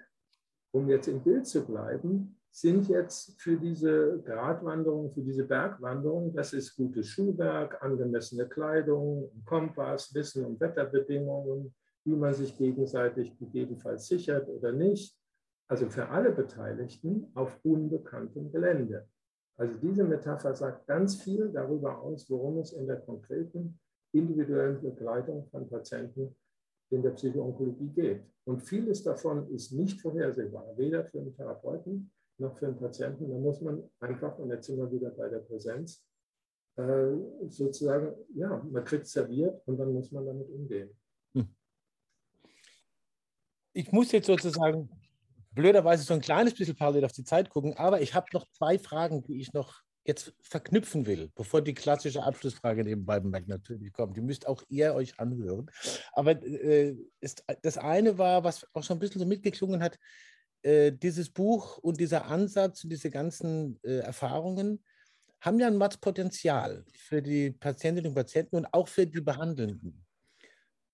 um 0.72 0.88
jetzt 0.88 1.09
im 1.09 1.22
Bild 1.22 1.46
zu 1.46 1.64
bleiben, 1.64 2.38
sind 2.50 2.88
jetzt 2.88 3.40
für 3.40 3.59
diese 3.59 4.22
Gratwanderung, 4.24 5.12
für 5.12 5.20
diese 5.20 5.44
Bergwanderung, 5.44 6.35
das 6.35 6.54
ist 6.54 6.74
gutes 6.74 7.06
Schuhwerk, 7.06 7.82
angemessene 7.82 8.48
Kleidung, 8.48 9.30
Kompass, 9.44 10.12
Wissen 10.14 10.44
um 10.44 10.59
Wetterbedingungen, 10.59 11.74
wie 12.04 12.16
man 12.16 12.32
sich 12.32 12.56
gegenseitig 12.56 13.37
gegebenenfalls 13.38 14.06
sichert 14.06 14.48
oder 14.48 14.72
nicht, 14.72 15.15
also 15.68 15.88
für 15.88 16.09
alle 16.09 16.33
Beteiligten 16.33 17.31
auf 17.35 17.59
unbekanntem 17.64 18.52
Gelände. 18.52 19.09
Also 19.57 19.79
diese 19.81 20.05
Metapher 20.05 20.55
sagt 20.55 20.87
ganz 20.87 21.16
viel 21.22 21.50
darüber 21.50 22.00
aus, 22.00 22.29
worum 22.31 22.59
es 22.59 22.72
in 22.72 22.87
der 22.87 23.00
konkreten 23.00 23.79
individuellen 24.12 24.81
Begleitung 24.81 25.46
von 25.46 25.68
Patienten 25.68 26.37
in 26.90 27.02
der 27.02 27.11
Psychoonkologie 27.11 27.88
geht. 27.88 28.22
Und 28.44 28.61
vieles 28.61 29.02
davon 29.02 29.50
ist 29.50 29.72
nicht 29.72 30.00
vorhersehbar, 30.00 30.76
weder 30.76 31.05
für 31.05 31.18
den 31.18 31.35
Therapeuten 31.35 32.12
noch 32.38 32.57
für 32.57 32.66
den 32.66 32.76
Patienten. 32.76 33.29
Da 33.29 33.38
muss 33.38 33.61
man 33.61 33.83
einfach, 33.98 34.38
und 34.38 34.50
jetzt 34.50 34.66
sind 34.66 34.76
wir 34.76 34.90
wieder 34.92 35.11
bei 35.11 35.29
der 35.29 35.40
Präsenz, 35.40 36.05
äh, 36.76 37.12
sozusagen, 37.48 38.14
ja, 38.35 38.62
man 38.70 38.85
kriegt 38.85 39.07
serviert 39.07 39.66
und 39.66 39.79
dann 39.79 39.92
muss 39.92 40.12
man 40.12 40.26
damit 40.26 40.48
umgehen. 40.50 40.90
Hm. 41.35 41.48
Ich 43.72 43.90
muss 43.90 44.12
jetzt 44.12 44.26
sozusagen 44.26 44.90
blöderweise 45.57 46.05
so 46.05 46.14
ein 46.14 46.21
kleines 46.21 46.55
bisschen 46.55 46.77
parallel 46.77 47.05
auf 47.05 47.12
die 47.12 47.25
Zeit 47.25 47.51
gucken, 47.51 47.75
aber 47.75 48.01
ich 48.01 48.14
habe 48.14 48.27
noch 48.33 48.47
zwei 48.53 48.79
Fragen, 48.79 49.25
die 49.25 49.40
ich 49.40 49.53
noch 49.53 49.83
jetzt 50.05 50.33
verknüpfen 50.40 51.07
will, 51.07 51.31
bevor 51.35 51.62
die 51.62 51.75
klassische 51.75 52.23
Abschlussfrage 52.23 52.85
nebenbei 52.85 53.19
bemerkt 53.19 53.49
natürlich 53.49 53.92
kommt. 53.92 54.16
Die 54.16 54.21
müsst 54.21 54.47
auch 54.47 54.62
ihr 54.69 54.95
euch 54.95 55.19
anhören. 55.19 55.69
Aber 56.12 56.40
äh, 56.42 56.95
ist, 57.21 57.42
das 57.62 57.77
eine 57.77 58.16
war, 58.16 58.45
was 58.45 58.64
auch 58.73 58.85
schon 58.85 58.99
ein 58.99 59.01
bisschen 59.01 59.21
so 59.21 59.27
mitgeklungen 59.27 59.83
hat, 59.83 59.99
äh, 60.62 60.92
dieses 60.92 61.31
Buch 61.31 61.79
und 61.79 61.99
dieser 61.99 62.27
Ansatz 62.27 62.85
und 62.85 62.90
diese 62.90 63.11
ganzen 63.11 63.81
äh, 63.83 63.99
Erfahrungen 63.99 64.85
haben 65.40 65.59
ja 65.59 65.66
ein 65.66 65.79
Potenzial 66.01 66.85
für 66.92 67.21
die 67.21 67.51
Patientinnen 67.51 68.11
und 68.11 68.14
Patienten 68.14 68.57
und 68.57 68.66
auch 68.73 68.88
für 68.88 69.07
die 69.07 69.21
Behandelnden. 69.21 70.06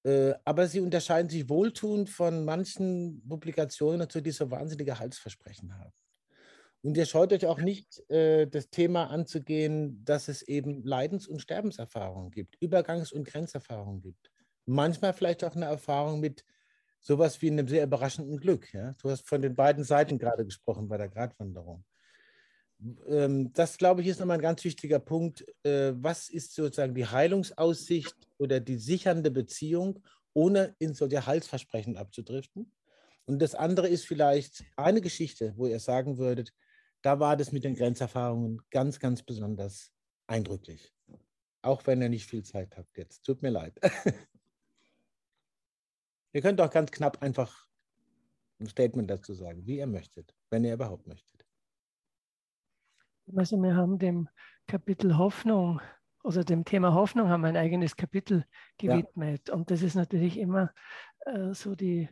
Äh, 0.05 0.35
aber 0.45 0.67
sie 0.67 0.81
unterscheiden 0.81 1.29
sich 1.29 1.49
wohltuend 1.49 2.11
von 2.11 2.45
manchen 2.45 3.23
Publikationen, 3.29 4.09
die 4.09 4.31
so 4.31 4.51
wahnsinnige 4.51 4.99
Halsversprechen 4.99 5.79
haben. 5.79 5.93
Und 6.83 6.97
ihr 6.97 7.07
scheut 7.07 7.33
euch 7.33 7.47
auch 7.47 7.61
nicht, 7.61 8.11
äh, 8.11 8.47
das 8.47 8.69
Thema 8.69 9.11
anzugehen, 9.11 10.05
dass 10.05 10.27
es 10.27 10.43
eben 10.43 10.83
Leidens- 10.83 11.29
und 11.29 11.41
Sterbenserfahrungen 11.41 12.33
gibt, 12.33 12.57
Übergangs- 12.61 13.13
und 13.13 13.25
Grenzerfahrungen 13.25 14.01
gibt. 14.01 14.33
Manchmal 14.67 15.13
vielleicht 15.13 15.45
auch 15.45 15.55
eine 15.55 15.67
Erfahrung 15.67 16.19
mit 16.19 16.45
sowas 16.99 17.41
wie 17.41 17.51
einem 17.51 17.69
sehr 17.69 17.85
überraschenden 17.85 18.39
Glück. 18.39 18.73
Ja? 18.75 18.95
Du 19.01 19.11
hast 19.11 19.29
von 19.29 19.43
den 19.43 19.55
beiden 19.55 19.85
Seiten 19.85 20.19
gerade 20.19 20.45
gesprochen 20.45 20.89
bei 20.89 20.97
der 20.97 21.09
Gratwanderung. 21.09 21.85
Ähm, 23.07 23.53
das, 23.53 23.79
glaube 23.79 24.03
ich, 24.03 24.09
ist 24.09 24.21
nochmal 24.21 24.39
ein 24.39 24.43
ganz 24.43 24.65
wichtiger 24.65 24.99
Punkt. 24.99 25.45
Äh, 25.65 25.93
was 25.97 26.29
ist 26.29 26.55
sozusagen 26.55 26.95
die 26.95 27.07
Heilungsaussicht 27.07 28.17
oder 28.39 28.61
die 28.61 28.77
sichernde 28.77 29.31
Beziehung, 29.31 30.01
ohne 30.35 30.75
in 30.79 30.95
solche 30.95 31.27
Halsversprechen 31.27 31.97
abzudriften? 31.97 32.73
Und 33.25 33.41
das 33.41 33.55
andere 33.55 33.89
ist 33.89 34.07
vielleicht 34.07 34.65
eine 34.77 35.01
Geschichte, 35.01 35.55
wo 35.57 35.67
ihr 35.67 35.81
sagen 35.81 36.19
würdet, 36.19 36.53
da 37.03 37.21
war 37.21 37.37
das 37.37 37.53
mit 37.53 37.65
den 37.65 37.75
Grenzerfahrungen 37.75 38.63
ganz, 38.71 38.99
ganz 38.99 39.23
besonders 39.23 39.93
eindrücklich. 40.27 40.93
Auch 41.63 41.87
wenn 41.87 42.03
ihr 42.03 42.09
nicht 42.09 42.29
viel 42.29 42.43
Zeit 42.43 42.77
habt 42.77 42.97
jetzt. 42.97 43.25
Tut 43.25 43.43
mir 43.43 43.51
leid. 43.51 43.79
ihr 46.33 46.43
könnt 46.43 46.61
auch 46.61 46.71
ganz 46.71 46.91
knapp 46.91 47.23
einfach 47.23 47.69
ein 48.61 48.67
Statement 48.67 49.11
dazu 49.11 49.35
sagen, 49.35 49.67
wie 49.67 49.79
ihr 49.79 49.87
möchtet, 49.87 50.35
wenn 50.51 50.65
ihr 50.65 50.75
überhaupt 50.75 51.07
möchtet. 51.07 51.42
Also 53.37 53.57
wir 53.63 53.77
haben 53.77 53.99
dem 53.99 54.29
Kapitel 54.67 55.17
Hoffnung, 55.17 55.81
also 56.25 56.43
dem 56.43 56.65
Thema 56.65 56.95
Hoffnung 56.95 57.29
haben 57.29 57.43
wir 57.43 57.49
ein 57.49 57.57
eigenes 57.57 57.97
Kapitel 57.97 58.45
gewidmet. 58.79 59.49
Ja. 59.49 59.55
Und 59.55 59.71
das 59.71 59.83
ist 59.83 59.95
natürlich 59.95 60.39
immer 60.39 60.73
äh, 61.27 61.53
so 61.53 61.75
die, 61.75 62.09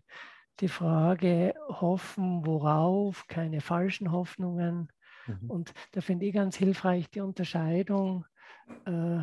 die 0.61 0.68
Frage, 0.68 1.55
hoffen, 1.68 2.46
worauf, 2.46 3.27
keine 3.29 3.61
falschen 3.61 4.12
Hoffnungen. 4.12 4.92
Mhm. 5.27 5.51
Und 5.51 5.75
da 5.92 6.01
finde 6.01 6.27
ich 6.27 6.35
ganz 6.35 6.57
hilfreich 6.57 7.09
die 7.11 7.20
Unterscheidung 7.20 8.27
äh, 8.85 9.23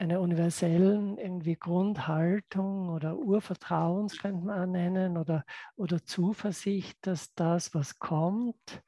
einer 0.00 0.20
universellen 0.20 1.18
irgendwie 1.18 1.56
Grundhaltung 1.56 2.88
oder 2.88 3.18
Urvertrauens, 3.18 4.18
könnte 4.18 4.46
man 4.46 4.72
nennen, 4.72 5.18
oder, 5.18 5.44
oder 5.76 6.02
Zuversicht, 6.02 7.06
dass 7.06 7.34
das, 7.34 7.74
was 7.74 7.98
kommt, 7.98 8.82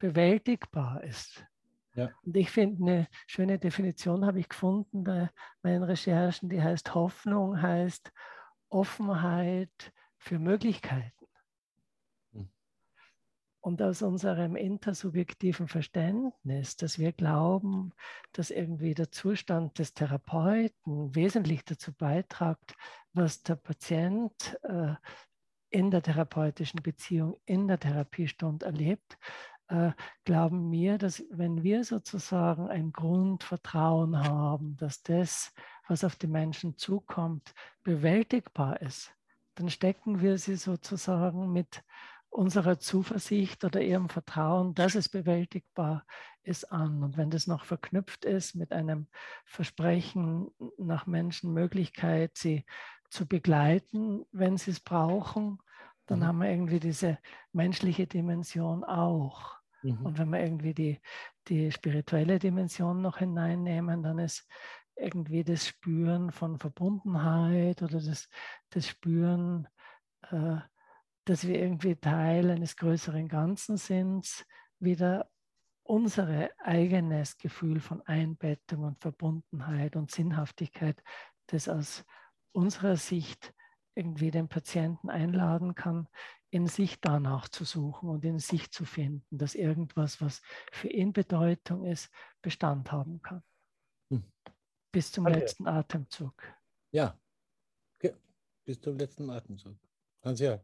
bewältigbar 0.00 1.04
ist. 1.04 1.46
Ja. 1.96 2.10
Und 2.22 2.36
ich 2.36 2.50
finde, 2.50 2.82
eine 2.82 3.08
schöne 3.26 3.58
Definition 3.58 4.26
habe 4.26 4.38
ich 4.38 4.48
gefunden 4.48 5.02
bei 5.02 5.30
meinen 5.62 5.82
Recherchen, 5.82 6.50
die 6.50 6.62
heißt 6.62 6.94
Hoffnung, 6.94 7.60
heißt 7.60 8.12
Offenheit 8.68 9.92
für 10.18 10.38
Möglichkeiten. 10.38 11.26
Hm. 12.32 12.50
Und 13.60 13.80
aus 13.80 14.02
unserem 14.02 14.56
intersubjektiven 14.56 15.68
Verständnis, 15.68 16.76
dass 16.76 16.98
wir 16.98 17.12
glauben, 17.12 17.94
dass 18.32 18.50
irgendwie 18.50 18.92
der 18.92 19.10
Zustand 19.10 19.78
des 19.78 19.94
Therapeuten 19.94 21.14
wesentlich 21.14 21.64
dazu 21.64 21.94
beiträgt, 21.94 22.74
was 23.14 23.42
der 23.42 23.56
Patient 23.56 24.58
äh, 24.64 24.94
in 25.70 25.90
der 25.90 26.02
therapeutischen 26.02 26.82
Beziehung, 26.82 27.40
in 27.46 27.68
der 27.68 27.80
Therapiestunde 27.80 28.66
erlebt, 28.66 29.18
äh, 29.68 29.92
glauben 30.24 30.70
wir, 30.70 30.98
dass 30.98 31.24
wenn 31.30 31.62
wir 31.62 31.84
sozusagen 31.84 32.68
ein 32.68 32.92
Grundvertrauen 32.92 34.18
haben, 34.18 34.76
dass 34.76 35.02
das, 35.02 35.52
was 35.88 36.04
auf 36.04 36.16
die 36.16 36.28
Menschen 36.28 36.76
zukommt, 36.76 37.54
bewältigbar 37.82 38.80
ist, 38.80 39.12
dann 39.54 39.68
stecken 39.70 40.20
wir 40.20 40.38
sie 40.38 40.56
sozusagen 40.56 41.52
mit 41.52 41.82
unserer 42.28 42.78
Zuversicht 42.78 43.64
oder 43.64 43.80
ihrem 43.80 44.08
Vertrauen, 44.08 44.74
dass 44.74 44.94
es 44.94 45.08
bewältigbar 45.08 46.04
ist, 46.42 46.70
an. 46.70 47.02
Und 47.02 47.16
wenn 47.16 47.30
das 47.30 47.46
noch 47.46 47.64
verknüpft 47.64 48.24
ist 48.24 48.54
mit 48.54 48.72
einem 48.72 49.08
Versprechen 49.44 50.50
nach 50.76 51.06
Menschenmöglichkeit, 51.06 52.36
sie 52.36 52.64
zu 53.08 53.26
begleiten, 53.26 54.24
wenn 54.32 54.56
sie 54.56 54.72
es 54.72 54.80
brauchen, 54.80 55.58
dann 56.06 56.20
mhm. 56.20 56.24
haben 56.26 56.38
wir 56.38 56.50
irgendwie 56.50 56.80
diese 56.80 57.18
menschliche 57.52 58.06
Dimension 58.06 58.84
auch. 58.84 59.55
Mhm. 59.82 60.06
Und 60.06 60.18
wenn 60.18 60.30
wir 60.30 60.40
irgendwie 60.40 60.74
die, 60.74 61.00
die 61.48 61.70
spirituelle 61.70 62.38
Dimension 62.38 63.02
noch 63.02 63.18
hineinnehmen, 63.18 64.02
dann 64.02 64.18
ist 64.18 64.46
irgendwie 64.96 65.44
das 65.44 65.66
Spüren 65.66 66.32
von 66.32 66.58
Verbundenheit 66.58 67.82
oder 67.82 68.00
das, 68.00 68.28
das 68.70 68.86
Spüren, 68.88 69.68
äh, 70.30 70.56
dass 71.24 71.46
wir 71.46 71.58
irgendwie 71.60 71.96
Teil 71.96 72.50
eines 72.50 72.76
größeren 72.76 73.28
Ganzen 73.28 73.76
sind, 73.76 74.46
wieder 74.78 75.28
unser 75.82 76.50
eigenes 76.58 77.36
Gefühl 77.36 77.80
von 77.80 78.02
Einbettung 78.02 78.84
und 78.84 78.98
Verbundenheit 79.00 79.96
und 79.96 80.10
Sinnhaftigkeit, 80.10 81.00
das 81.46 81.68
aus 81.68 82.04
unserer 82.52 82.96
Sicht 82.96 83.52
irgendwie 83.94 84.30
den 84.30 84.48
Patienten 84.48 85.10
einladen 85.10 85.74
kann, 85.74 86.08
in 86.56 86.66
sich 86.68 86.98
danach 87.02 87.48
zu 87.48 87.64
suchen 87.64 88.08
und 88.08 88.24
in 88.24 88.38
sich 88.38 88.70
zu 88.70 88.86
finden, 88.86 89.36
dass 89.36 89.54
irgendwas, 89.54 90.22
was 90.22 90.40
für 90.72 90.88
ihn 90.88 91.12
Bedeutung 91.12 91.84
ist, 91.84 92.10
Bestand 92.40 92.90
haben 92.90 93.20
kann. 93.20 93.42
Hm. 94.10 94.24
Bis 94.90 95.12
zum 95.12 95.26
okay. 95.26 95.34
letzten 95.34 95.66
Atemzug. 95.66 96.32
Ja, 96.92 97.14
okay. 97.98 98.14
bis 98.64 98.80
zum 98.80 98.96
letzten 98.96 99.28
Atemzug. 99.28 99.76
Ganz 100.22 100.40
ja. 100.40 100.58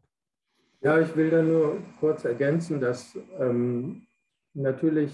Ja, 0.81 0.99
ich 0.99 1.15
will 1.15 1.29
da 1.29 1.43
nur 1.43 1.79
kurz 1.99 2.25
ergänzen, 2.25 2.81
dass 2.81 3.15
ähm, 3.37 4.07
natürlich 4.53 5.13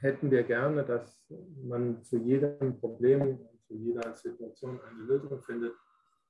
hätten 0.00 0.30
wir 0.30 0.42
gerne, 0.42 0.84
dass 0.84 1.22
man 1.62 2.02
zu 2.02 2.16
jedem 2.16 2.80
Problem, 2.80 3.38
zu 3.66 3.74
jeder 3.74 4.14
Situation 4.14 4.80
eine 4.80 5.02
Lösung 5.02 5.38
findet. 5.42 5.74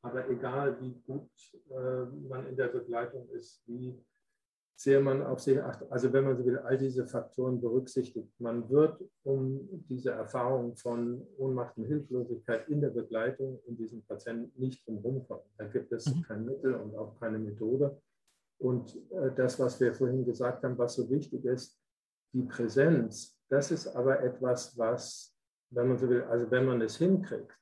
Aber 0.04 0.28
egal, 0.28 0.78
wie 0.82 0.94
gut 1.06 1.30
äh, 1.70 2.04
man 2.28 2.46
in 2.46 2.56
der 2.56 2.68
Begleitung 2.68 3.26
ist, 3.30 3.62
wie 3.66 3.98
sehr 4.76 5.00
man 5.00 5.22
auf 5.22 5.40
sich 5.40 5.58
achtet, 5.62 5.90
also 5.90 6.12
wenn 6.12 6.24
man 6.24 6.36
so 6.36 6.44
will, 6.44 6.58
all 6.58 6.76
diese 6.76 7.06
Faktoren 7.06 7.58
berücksichtigt, 7.58 8.28
man 8.38 8.68
wird 8.68 9.02
um 9.22 9.66
diese 9.88 10.10
Erfahrung 10.10 10.76
von 10.76 11.26
Ohnmacht 11.38 11.78
und 11.78 11.86
Hilflosigkeit 11.86 12.68
in 12.68 12.82
der 12.82 12.90
Begleitung 12.90 13.62
in 13.64 13.78
diesem 13.78 14.02
Patienten 14.04 14.52
nicht 14.60 14.86
drumherum 14.86 15.26
Da 15.56 15.64
gibt 15.68 15.90
es 15.90 16.14
mhm. 16.14 16.22
kein 16.22 16.44
Mittel 16.44 16.74
und 16.74 16.94
auch 16.96 17.18
keine 17.18 17.38
Methode. 17.38 17.98
Und 18.58 18.94
äh, 19.10 19.34
das, 19.34 19.58
was 19.58 19.80
wir 19.80 19.94
vorhin 19.94 20.26
gesagt 20.26 20.64
haben, 20.64 20.76
was 20.76 20.96
so 20.96 21.08
wichtig 21.08 21.46
ist, 21.46 21.80
die 22.34 22.42
Präsenz, 22.42 23.40
das 23.48 23.70
ist 23.70 23.86
aber 23.86 24.22
etwas, 24.22 24.76
was, 24.76 25.34
wenn 25.70 25.88
man 25.88 25.96
so 25.96 26.10
will, 26.10 26.24
also 26.24 26.50
wenn 26.50 26.66
man 26.66 26.82
es 26.82 26.98
hinkriegt, 26.98 27.58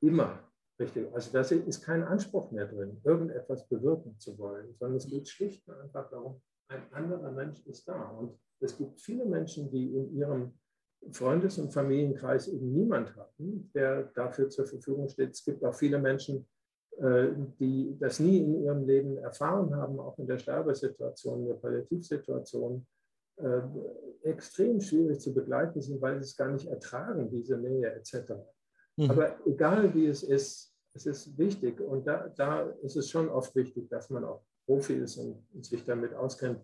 immer 0.00 0.45
richtig, 0.78 1.12
also 1.14 1.32
da 1.32 1.40
ist 1.40 1.82
kein 1.82 2.02
Anspruch 2.02 2.50
mehr 2.50 2.66
drin, 2.66 3.00
irgendetwas 3.04 3.68
bewirken 3.68 4.18
zu 4.18 4.38
wollen, 4.38 4.74
sondern 4.78 4.96
es 4.96 5.06
geht 5.06 5.28
schlicht 5.28 5.66
und 5.68 5.74
einfach 5.80 6.08
darum, 6.10 6.40
ein 6.68 6.82
anderer 6.92 7.30
Mensch 7.30 7.64
ist 7.66 7.86
da. 7.88 8.10
Und 8.10 8.38
es 8.60 8.76
gibt 8.76 9.00
viele 9.00 9.24
Menschen, 9.24 9.70
die 9.70 9.94
in 9.94 10.16
ihrem 10.16 10.52
Freundes- 11.12 11.58
und 11.58 11.72
Familienkreis 11.72 12.48
eben 12.48 12.72
niemand 12.72 13.14
hatten, 13.16 13.70
der 13.74 14.04
dafür 14.14 14.48
zur 14.48 14.66
Verfügung 14.66 15.08
steht. 15.08 15.30
Es 15.30 15.44
gibt 15.44 15.64
auch 15.64 15.74
viele 15.74 15.98
Menschen, 15.98 16.46
äh, 16.98 17.28
die 17.60 17.96
das 17.98 18.18
nie 18.18 18.38
in 18.38 18.64
ihrem 18.64 18.86
Leben 18.86 19.18
erfahren 19.18 19.74
haben, 19.74 20.00
auch 20.00 20.18
in 20.18 20.26
der 20.26 20.38
Sterbesituation, 20.38 21.42
in 21.42 21.48
der 21.48 21.54
Palliativsituation, 21.54 22.86
äh, 23.36 23.60
extrem 24.22 24.80
schwierig 24.80 25.20
zu 25.20 25.34
begleiten 25.34 25.80
sind, 25.80 26.00
weil 26.00 26.16
sie 26.16 26.30
es 26.30 26.36
gar 26.36 26.50
nicht 26.50 26.66
ertragen, 26.66 27.30
diese 27.30 27.58
Nähe 27.58 27.92
etc. 27.94 28.32
Mhm. 28.96 29.10
Aber 29.10 29.46
egal 29.46 29.94
wie 29.94 30.06
es 30.06 30.22
ist, 30.22 30.74
es 30.94 31.06
ist 31.06 31.38
wichtig 31.38 31.80
und 31.80 32.06
da, 32.06 32.28
da 32.28 32.62
ist 32.82 32.96
es 32.96 33.10
schon 33.10 33.28
oft 33.28 33.54
wichtig, 33.54 33.88
dass 33.90 34.08
man 34.08 34.24
auch 34.24 34.42
Profi 34.64 34.94
ist 34.94 35.18
und, 35.18 35.46
und 35.52 35.64
sich 35.64 35.84
damit 35.84 36.14
auskennt. 36.14 36.60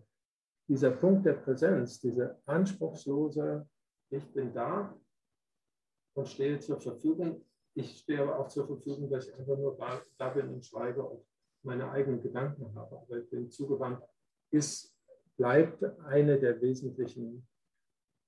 Dieser 0.69 0.91
Punkt 0.91 1.27
der 1.27 1.35
Präsenz, 1.35 2.01
diese 2.01 2.41
anspruchslose, 2.47 3.69
ich 4.11 4.33
bin 4.33 4.53
da 4.55 4.99
und 6.15 6.29
stehe 6.29 6.59
zur 6.59 6.81
Verfügung, 6.81 7.45
ich 7.75 7.99
stehe 7.99 8.23
aber 8.23 8.39
auch 8.39 8.49
zur 8.49 8.67
Verfügung, 8.67 9.11
dass 9.11 9.29
ich 9.29 9.35
einfach 9.35 9.57
nur 9.57 9.79
da 10.19 10.29
bin 10.31 10.49
und 10.49 10.65
schweige 10.65 11.03
und 11.03 11.25
meine 11.63 11.91
eigenen 11.91 12.23
Gedanken 12.23 12.75
habe. 12.75 12.99
Aber 12.99 13.19
ich 13.19 13.29
bin 13.31 13.51
zugewandt, 13.51 14.03
ist, 14.51 14.95
bleibt 15.37 15.83
eine 16.05 16.39
der 16.39 16.61
wesentlichen 16.61 17.47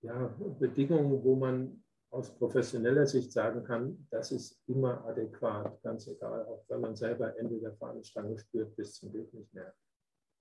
ja, 0.02 0.34
Bedingungen, 0.58 1.22
wo 1.22 1.36
man 1.36 1.83
aus 2.14 2.30
professioneller 2.30 3.06
Sicht 3.06 3.32
sagen 3.32 3.64
kann, 3.64 4.06
das 4.10 4.30
ist 4.30 4.60
immer 4.68 5.04
adäquat, 5.04 5.82
ganz 5.82 6.06
egal, 6.06 6.44
auch 6.46 6.64
wenn 6.68 6.80
man 6.80 6.94
selber 6.94 7.36
Ende 7.36 7.58
der 7.58 7.74
Fahnenstange 7.74 8.38
spürt, 8.38 8.74
bis 8.76 8.94
zum 8.94 9.12
Weg 9.12 9.34
nicht 9.34 9.52
mehr. 9.52 9.74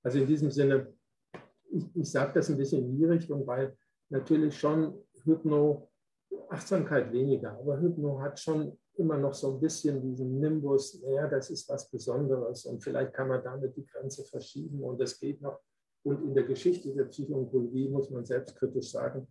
Also 0.04 0.20
in 0.20 0.28
diesem 0.28 0.52
Sinne, 0.52 0.94
ich, 1.72 1.86
ich 1.96 2.12
sage 2.12 2.34
das 2.34 2.50
ein 2.50 2.58
bisschen 2.58 2.86
in 2.86 2.98
die 2.98 3.06
Richtung, 3.06 3.46
weil 3.48 3.76
natürlich 4.10 4.58
schon 4.58 5.04
Hypno, 5.24 5.90
Achtsamkeit 6.50 7.12
weniger, 7.12 7.58
aber 7.58 7.80
Hypno 7.80 8.20
hat 8.20 8.40
schon 8.40 8.78
immer 8.96 9.18
noch 9.18 9.34
so 9.34 9.56
ein 9.56 9.60
bisschen 9.60 10.02
diesen 10.02 10.40
Nimbus, 10.40 11.02
naja, 11.02 11.28
das 11.28 11.50
ist 11.50 11.68
was 11.70 11.90
Besonderes 11.90 12.66
und 12.66 12.84
vielleicht 12.84 13.14
kann 13.14 13.30
man 13.30 13.44
damit 13.44 13.76
die 13.76 13.86
Grenze 13.86 14.24
verschieben 14.26 14.84
und 14.84 15.02
es 15.02 15.20
geht 15.20 15.42
noch. 15.42 15.60
Und 16.04 16.22
in 16.22 16.36
der 16.36 16.44
Geschichte 16.44 16.94
der 16.94 17.06
Psychologie 17.06 17.90
muss 17.90 18.12
man 18.12 18.26
selbstkritisch 18.26 18.92
sagen, 18.92 19.28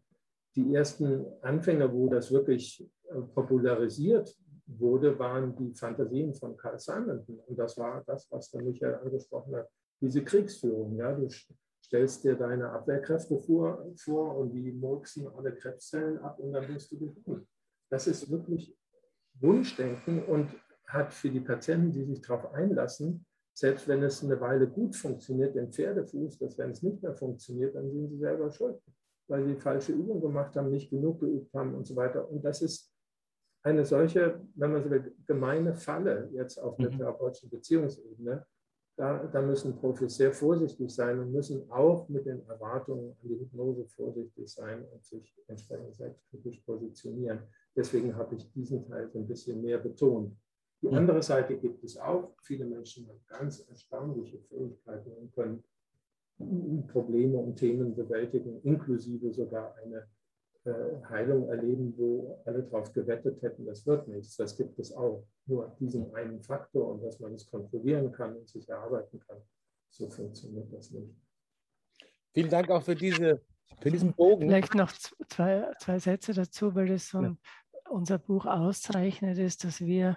die 0.55 0.75
ersten 0.75 1.25
Anfänger, 1.41 1.93
wo 1.93 2.09
das 2.09 2.31
wirklich 2.31 2.87
äh, 3.09 3.21
popularisiert 3.35 4.37
wurde, 4.67 5.19
waren 5.19 5.55
die 5.57 5.75
Fantasien 5.75 6.35
von 6.35 6.57
Carl 6.57 6.79
Simonton. 6.79 7.39
Und 7.47 7.59
das 7.59 7.77
war 7.79 8.03
das, 8.07 8.31
was 8.31 8.51
der 8.51 8.63
Michael 8.63 8.97
angesprochen 8.97 9.57
hat, 9.57 9.69
diese 10.01 10.23
Kriegsführung. 10.23 10.97
Ja? 10.97 11.13
Du 11.13 11.29
stellst 11.85 12.25
dir 12.25 12.35
deine 12.35 12.71
Abwehrkräfte 12.71 13.39
vor, 13.39 13.87
vor 13.97 14.37
und 14.37 14.53
die 14.53 14.73
murksen 14.73 15.29
alle 15.29 15.55
Krebszellen 15.55 16.19
ab 16.19 16.39
und 16.39 16.53
dann 16.53 16.69
wirst 16.69 16.93
du 16.93 16.99
gewinnen. 16.99 17.47
Das 17.91 18.07
ist 18.07 18.31
wirklich 18.31 18.77
Wunschdenken 19.41 20.25
und 20.25 20.51
hat 20.87 21.13
für 21.13 21.31
die 21.31 21.41
Patienten, 21.41 21.93
die 21.93 22.05
sich 22.05 22.21
darauf 22.21 22.53
einlassen, 22.53 23.25
selbst 23.55 23.87
wenn 23.89 24.03
es 24.03 24.23
eine 24.25 24.41
Weile 24.41 24.67
gut 24.67 24.97
funktioniert, 24.97 25.55
den 25.55 25.73
Pferdefuß, 25.73 26.39
dass 26.39 26.57
wenn 26.59 26.71
es 26.71 26.83
nicht 26.83 27.03
mehr 27.03 27.15
funktioniert, 27.15 27.75
dann 27.75 27.91
sind 27.91 28.09
sie 28.09 28.19
selber 28.19 28.51
schuld, 28.51 28.81
weil 29.33 29.45
sie 29.47 29.57
falsche 29.57 29.93
Übungen 29.93 30.21
gemacht 30.21 30.55
haben, 30.57 30.69
nicht 30.69 30.91
genug 30.91 31.21
geübt 31.21 31.55
haben 31.55 31.75
und 31.75 31.87
so 31.87 31.97
weiter. 31.97 32.31
Und 32.31 32.45
das 32.45 32.61
ist 32.61 32.93
eine 33.63 33.83
solche, 33.83 34.39
wenn 34.57 34.73
man 34.73 34.85
so 34.85 34.91
will, 34.91 35.15
gemeine 35.27 35.75
Falle 35.75 36.29
jetzt 36.35 36.59
auf 36.59 36.77
der 36.77 36.91
mhm. 36.91 36.99
therapeutischen 36.99 37.49
Beziehungsebene. 37.49 38.45
Da, 38.95 39.25
da, 39.25 39.41
müssen 39.41 39.75
Profis 39.75 40.17
sehr 40.17 40.35
vorsichtig 40.35 40.91
sein 40.91 41.19
und 41.19 41.33
müssen 41.33 41.71
auch 41.71 42.11
mit 42.11 42.27
den 42.27 42.47
Erwartungen 42.47 43.17
an 43.23 43.27
die 43.27 43.41
Hypnose 43.41 43.87
vorsichtig 43.87 44.47
sein 44.53 44.85
und 44.93 45.03
sich 45.03 45.35
entsprechend 45.47 45.95
selbstkritisch 45.95 46.61
positionieren. 46.67 47.39
Deswegen 47.75 48.15
habe 48.15 48.35
ich 48.35 48.53
diesen 48.53 48.87
Teil 48.87 49.09
so 49.09 49.19
ein 49.19 49.27
bisschen 49.27 49.63
mehr 49.63 49.79
betont. 49.79 50.37
Die 50.83 50.91
andere 50.91 51.23
Seite 51.23 51.57
gibt 51.57 51.83
es 51.85 51.97
auch. 51.97 52.37
Viele 52.43 52.67
Menschen 52.67 53.09
haben 53.09 53.25
ganz 53.29 53.67
erstaunliche 53.67 54.41
Fähigkeiten 54.41 55.11
und 55.13 55.33
können 55.33 55.65
Probleme 56.89 57.39
und 57.39 57.57
Themen 57.57 57.95
bewältigen, 57.95 58.61
inklusive 58.63 59.33
sogar 59.33 59.75
eine 59.83 60.07
äh, 60.65 61.05
Heilung 61.09 61.49
erleben, 61.49 61.93
wo 61.97 62.41
alle 62.45 62.63
darauf 62.63 62.93
gewettet 62.93 63.43
hätten, 63.43 63.67
das 63.67 63.85
wird 63.87 64.07
nichts. 64.07 64.37
Das 64.37 64.57
gibt 64.57 64.79
es 64.79 64.93
auch. 64.93 65.27
Nur 65.47 65.75
diesen 65.81 66.15
einen 66.15 66.41
Faktor 66.41 66.89
und 66.93 67.03
dass 67.03 67.19
man 67.19 67.35
es 67.35 67.51
kontrollieren 67.51 68.13
kann 68.13 68.37
und 68.37 68.49
sich 68.49 68.69
erarbeiten 68.69 69.19
kann. 69.27 69.39
So 69.91 70.09
funktioniert 70.09 70.73
das 70.73 70.93
nicht. 70.93 71.11
Vielen 72.33 72.49
Dank 72.49 72.71
auch 72.71 72.83
für, 72.83 72.95
diese, 72.95 73.43
für 73.81 73.91
diesen 73.91 74.15
Bogen. 74.15 74.49
Vielleicht 74.49 74.75
noch 74.75 74.93
zwei, 75.29 75.69
zwei 75.81 75.99
Sätze 75.99 76.33
dazu, 76.33 76.75
weil 76.75 76.87
das 76.87 77.09
so 77.09 77.19
ein, 77.19 77.39
ja. 77.75 77.91
unser 77.91 78.19
Buch 78.19 78.47
auszeichnet 78.47 79.39
ist, 79.39 79.65
dass 79.65 79.81
wir 79.81 80.17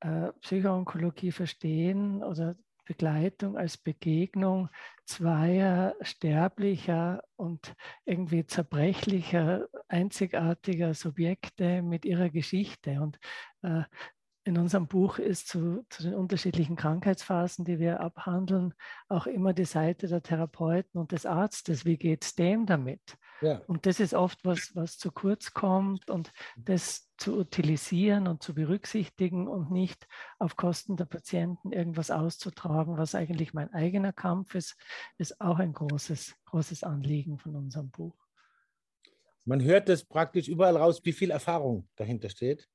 äh, 0.00 0.32
Psychoonkologie 0.40 1.30
verstehen 1.30 2.22
oder 2.22 2.56
Begleitung 2.84 3.56
als 3.56 3.76
Begegnung 3.76 4.68
zweier 5.04 5.94
sterblicher 6.00 7.22
und 7.36 7.74
irgendwie 8.04 8.46
zerbrechlicher, 8.46 9.68
einzigartiger 9.88 10.94
Subjekte 10.94 11.82
mit 11.82 12.04
ihrer 12.04 12.30
Geschichte. 12.30 13.00
Und 13.00 13.18
äh, 13.62 13.82
in 14.44 14.58
unserem 14.58 14.86
Buch 14.86 15.18
ist 15.18 15.48
zu, 15.48 15.86
zu, 15.88 16.02
den 16.02 16.14
unterschiedlichen 16.14 16.76
Krankheitsphasen, 16.76 17.64
die 17.64 17.78
wir 17.78 18.00
abhandeln, 18.00 18.74
auch 19.08 19.26
immer 19.26 19.54
die 19.54 19.64
Seite 19.64 20.06
der 20.06 20.22
Therapeuten 20.22 21.00
und 21.00 21.12
des 21.12 21.24
Arztes. 21.24 21.86
Wie 21.86 21.96
geht 21.96 22.24
es 22.24 22.34
dem 22.34 22.66
damit? 22.66 23.00
Ja. 23.40 23.62
Und 23.66 23.86
das 23.86 24.00
ist 24.00 24.12
oft 24.12 24.44
was, 24.44 24.76
was 24.76 24.98
zu 24.98 25.10
kurz 25.12 25.54
kommt 25.54 26.10
und 26.10 26.30
das 26.56 27.10
zu 27.16 27.38
utilisieren 27.38 28.28
und 28.28 28.42
zu 28.42 28.54
berücksichtigen 28.54 29.48
und 29.48 29.70
nicht 29.70 30.06
auf 30.38 30.56
Kosten 30.56 30.96
der 30.96 31.06
Patienten 31.06 31.72
irgendwas 31.72 32.10
auszutragen, 32.10 32.98
was 32.98 33.14
eigentlich 33.14 33.54
mein 33.54 33.72
eigener 33.72 34.12
Kampf 34.12 34.54
ist, 34.54 34.76
ist 35.16 35.40
auch 35.40 35.58
ein 35.58 35.72
großes, 35.72 36.34
großes 36.44 36.84
Anliegen 36.84 37.38
von 37.38 37.56
unserem 37.56 37.90
Buch. 37.90 38.16
Man 39.46 39.62
hört 39.62 39.88
das 39.88 40.04
praktisch 40.04 40.48
überall 40.48 40.76
raus, 40.76 41.00
wie 41.04 41.12
viel 41.12 41.30
Erfahrung 41.30 41.88
dahinter 41.96 42.28
steht 42.28 42.68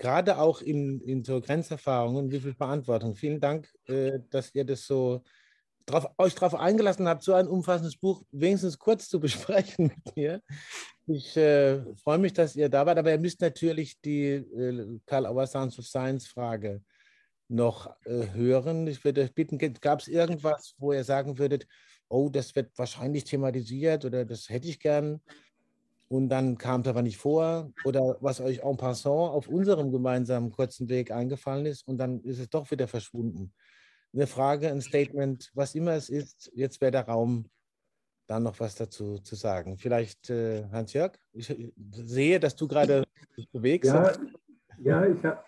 gerade 0.00 0.38
auch 0.38 0.62
in, 0.62 1.00
in 1.02 1.22
so 1.22 1.40
Grenzerfahrungen, 1.40 2.30
wie 2.32 2.40
viel 2.40 2.54
Verantwortung. 2.54 3.14
Vielen 3.14 3.38
Dank, 3.38 3.72
äh, 3.86 4.18
dass 4.30 4.54
ihr 4.54 4.64
das 4.64 4.86
so 4.86 5.22
drauf, 5.84 6.06
euch 6.16 6.34
darauf 6.34 6.54
eingelassen 6.54 7.06
habt, 7.06 7.22
so 7.22 7.34
ein 7.34 7.46
umfassendes 7.46 7.96
Buch 7.96 8.24
wenigstens 8.32 8.78
kurz 8.78 9.08
zu 9.08 9.20
besprechen 9.20 9.92
mit 9.94 10.16
mir. 10.16 10.42
Ich 11.06 11.36
äh, 11.36 11.82
freue 11.96 12.18
mich, 12.18 12.32
dass 12.32 12.56
ihr 12.56 12.68
da 12.68 12.86
wart, 12.86 12.98
aber 12.98 13.12
ihr 13.12 13.20
müsst 13.20 13.42
natürlich 13.42 14.00
die 14.00 14.32
äh, 14.32 14.98
Karl 15.06 15.26
Auer 15.26 15.46
Sounds 15.46 15.78
of 15.78 15.86
Science 15.86 16.26
Frage 16.26 16.82
noch 17.48 17.94
äh, 18.06 18.28
hören. 18.32 18.86
Ich 18.86 19.04
würde 19.04 19.22
euch 19.22 19.34
bitten, 19.34 19.58
gab 19.58 20.00
es 20.00 20.08
irgendwas, 20.08 20.74
wo 20.78 20.92
ihr 20.92 21.04
sagen 21.04 21.38
würdet, 21.38 21.66
oh, 22.08 22.30
das 22.30 22.56
wird 22.56 22.76
wahrscheinlich 22.78 23.24
thematisiert 23.24 24.04
oder 24.04 24.24
das 24.24 24.48
hätte 24.48 24.68
ich 24.68 24.80
gern 24.80 25.20
und 26.10 26.28
dann 26.28 26.58
kam 26.58 26.80
es 26.80 26.88
aber 26.88 27.02
nicht 27.02 27.18
vor 27.18 27.72
oder 27.84 28.16
was 28.20 28.40
euch 28.40 28.64
en 28.64 28.76
passant 28.76 29.30
auf 29.30 29.46
unserem 29.46 29.92
gemeinsamen 29.92 30.50
kurzen 30.50 30.88
Weg 30.88 31.12
eingefallen 31.12 31.66
ist 31.66 31.86
und 31.86 31.98
dann 31.98 32.20
ist 32.22 32.40
es 32.40 32.50
doch 32.50 32.68
wieder 32.72 32.88
verschwunden. 32.88 33.52
Eine 34.12 34.26
Frage, 34.26 34.68
ein 34.68 34.80
Statement, 34.80 35.52
was 35.54 35.76
immer 35.76 35.92
es 35.92 36.08
ist, 36.08 36.50
jetzt 36.52 36.80
wäre 36.80 36.90
der 36.90 37.06
Raum, 37.06 37.48
da 38.26 38.40
noch 38.40 38.58
was 38.58 38.74
dazu 38.74 39.18
zu 39.18 39.36
sagen. 39.36 39.78
Vielleicht 39.78 40.30
äh, 40.30 40.64
Hans-Jörg, 40.72 41.12
ich 41.32 41.56
sehe, 41.92 42.40
dass 42.40 42.56
du 42.56 42.66
gerade 42.66 43.04
dich 43.36 43.48
bewegst. 43.50 43.92
Ja, 43.92 44.12
ja 44.78 45.06
ich 45.06 45.24
habe 45.24 45.44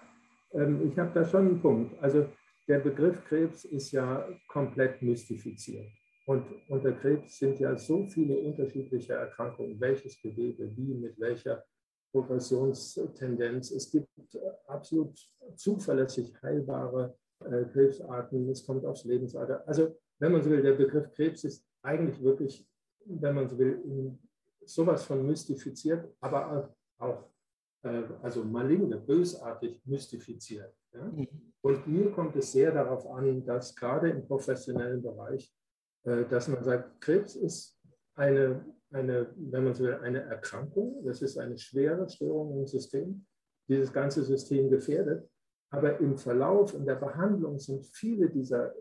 ähm, 0.52 0.92
hab 0.96 1.12
da 1.12 1.24
schon 1.24 1.48
einen 1.48 1.60
Punkt. 1.60 2.00
Also 2.00 2.28
der 2.68 2.78
Begriff 2.78 3.24
Krebs 3.24 3.64
ist 3.64 3.90
ja 3.90 4.28
komplett 4.46 5.02
mystifiziert. 5.02 5.90
Und 6.26 6.44
unter 6.68 6.92
Krebs 6.92 7.38
sind 7.38 7.58
ja 7.58 7.76
so 7.76 8.06
viele 8.06 8.38
unterschiedliche 8.38 9.14
Erkrankungen, 9.14 9.80
welches 9.80 10.20
Gewebe, 10.20 10.70
wie, 10.76 10.94
mit 10.94 11.18
welcher 11.18 11.64
Progressionstendenz. 12.12 13.70
Es 13.72 13.90
gibt 13.90 14.08
absolut 14.66 15.18
zuverlässig 15.56 16.32
heilbare 16.42 17.16
äh, 17.44 17.64
Krebsarten. 17.64 18.48
Es 18.50 18.64
kommt 18.64 18.84
aufs 18.84 19.04
Lebensalter. 19.04 19.66
Also, 19.66 19.96
wenn 20.20 20.32
man 20.32 20.42
so 20.42 20.50
will, 20.50 20.62
der 20.62 20.74
Begriff 20.74 21.10
Krebs 21.12 21.42
ist 21.44 21.66
eigentlich 21.82 22.22
wirklich, 22.22 22.68
wenn 23.04 23.34
man 23.34 23.48
so 23.48 23.58
will, 23.58 24.16
sowas 24.64 25.04
von 25.04 25.26
mystifiziert, 25.26 26.08
aber 26.20 26.72
auch 26.98 27.24
äh, 27.82 28.04
also 28.22 28.44
maligne, 28.44 28.96
bösartig 28.96 29.84
mystifiziert. 29.84 30.72
Ja? 30.92 31.04
Mhm. 31.04 31.26
Und 31.62 31.86
mir 31.86 32.12
kommt 32.12 32.36
es 32.36 32.52
sehr 32.52 32.72
darauf 32.72 33.06
an, 33.08 33.44
dass 33.44 33.74
gerade 33.74 34.10
im 34.10 34.24
professionellen 34.24 35.02
Bereich 35.02 35.52
dass 36.04 36.48
man 36.48 36.64
sagt, 36.64 37.00
Krebs 37.00 37.36
ist 37.36 37.78
eine, 38.14 38.64
eine, 38.90 39.28
wenn 39.36 39.64
man 39.64 39.74
so 39.74 39.84
will, 39.84 39.94
eine 39.94 40.22
Erkrankung. 40.22 41.02
Das 41.04 41.22
ist 41.22 41.38
eine 41.38 41.58
schwere 41.58 42.08
Störung 42.08 42.58
im 42.58 42.66
System, 42.66 43.24
die 43.68 43.78
das 43.78 43.92
ganze 43.92 44.22
System 44.22 44.70
gefährdet. 44.70 45.28
Aber 45.70 45.98
im 46.00 46.18
Verlauf, 46.18 46.74
in 46.74 46.84
der 46.84 46.96
Behandlung 46.96 47.58
sind 47.58 47.86
viele 47.86 48.28
dieser 48.28 48.74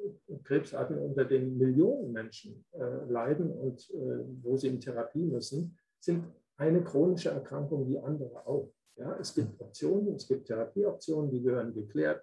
Krebsarten, 0.44 0.98
unter 0.98 1.24
denen 1.24 1.58
Millionen 1.58 2.12
Menschen 2.12 2.66
äh, 2.74 3.06
leiden 3.08 3.50
und 3.50 3.90
äh, 3.92 4.26
wo 4.42 4.58
sie 4.58 4.68
in 4.68 4.82
Therapie 4.82 5.26
müssen, 5.26 5.78
sind 6.02 6.26
eine 6.58 6.84
chronische 6.84 7.30
Erkrankung 7.30 7.88
wie 7.88 7.98
andere 7.98 8.46
auch. 8.46 8.74
Ja, 8.98 9.18
es 9.20 9.34
gibt 9.34 9.60
Optionen, 9.62 10.16
es 10.16 10.28
gibt 10.28 10.48
Therapieoptionen, 10.48 11.32
die 11.32 11.42
gehören 11.42 11.74
geklärt. 11.74 12.22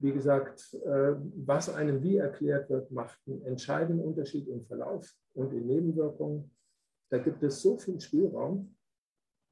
Wie 0.00 0.12
gesagt, 0.12 0.74
äh, 0.84 1.14
was 1.44 1.68
einem 1.68 2.02
wie 2.02 2.16
erklärt 2.16 2.70
wird, 2.70 2.90
macht 2.90 3.18
einen 3.26 3.42
entscheidenden 3.42 4.04
Unterschied 4.04 4.46
im 4.48 4.64
Verlauf 4.64 5.12
und 5.34 5.52
in 5.52 5.66
Nebenwirkungen. 5.66 6.50
Da 7.10 7.18
gibt 7.18 7.42
es 7.42 7.60
so 7.60 7.76
viel 7.78 8.00
Spielraum. 8.00 8.74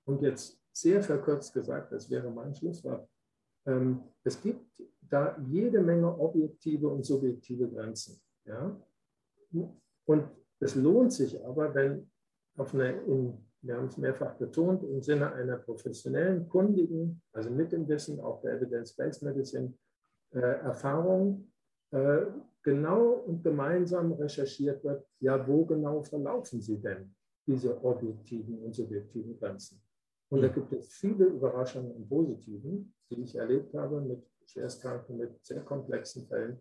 Und 0.05 0.23
jetzt 0.23 0.61
sehr 0.73 1.03
verkürzt 1.03 1.53
gesagt, 1.53 1.91
das 1.93 2.09
wäre 2.11 2.31
mein 2.31 2.55
Schlusswort, 2.55 3.09
ähm, 3.67 4.03
es 4.23 4.41
gibt 4.41 4.83
da 5.01 5.37
jede 5.49 5.81
Menge 5.81 6.19
objektive 6.19 6.89
und 6.89 7.05
subjektive 7.05 7.69
Grenzen. 7.69 8.21
Ja? 8.45 8.81
Und 10.05 10.31
es 10.61 10.75
lohnt 10.75 11.13
sich 11.13 11.43
aber, 11.45 11.75
wenn 11.75 12.11
auf 12.57 12.75
einer, 12.75 13.03
in, 13.05 13.37
wir 13.63 13.77
haben 13.77 13.87
es 13.87 13.97
mehrfach 13.97 14.35
betont, 14.35 14.85
im 14.85 15.03
Sinne 15.03 15.33
einer 15.33 15.57
professionellen, 15.57 16.49
kundigen, 16.49 17.21
also 17.33 17.51
mit 17.51 17.73
dem 17.73 17.89
Wissen 17.89 18.21
auch 18.21 18.41
der 18.43 18.55
Evidence-Based 18.55 19.23
Medicine, 19.23 19.75
Erfahrung 20.43 21.51
äh, 21.93 22.27
genau 22.63 23.13
und 23.27 23.43
gemeinsam 23.43 24.13
recherchiert 24.13 24.83
wird, 24.85 25.07
ja, 25.21 25.47
wo 25.47 25.65
genau 25.65 26.03
verlaufen 26.03 26.61
sie 26.61 26.79
denn, 26.79 27.15
diese 27.47 27.83
objektiven 27.83 28.59
und 28.59 28.75
subjektiven 28.75 29.39
Grenzen. 29.39 29.81
Und 30.29 30.43
da 30.43 30.49
gibt 30.49 30.73
es 30.73 30.89
viele 30.89 31.27
Überraschungen 31.27 31.95
im 31.95 32.09
Positiven, 32.09 32.93
die 33.11 33.23
ich 33.23 33.37
erlebt 33.37 33.73
habe 33.75 34.01
mit 34.01 34.27
Schwerstkranken, 34.47 35.17
mit 35.17 35.45
sehr 35.45 35.63
komplexen 35.63 36.27
Fällen, 36.27 36.61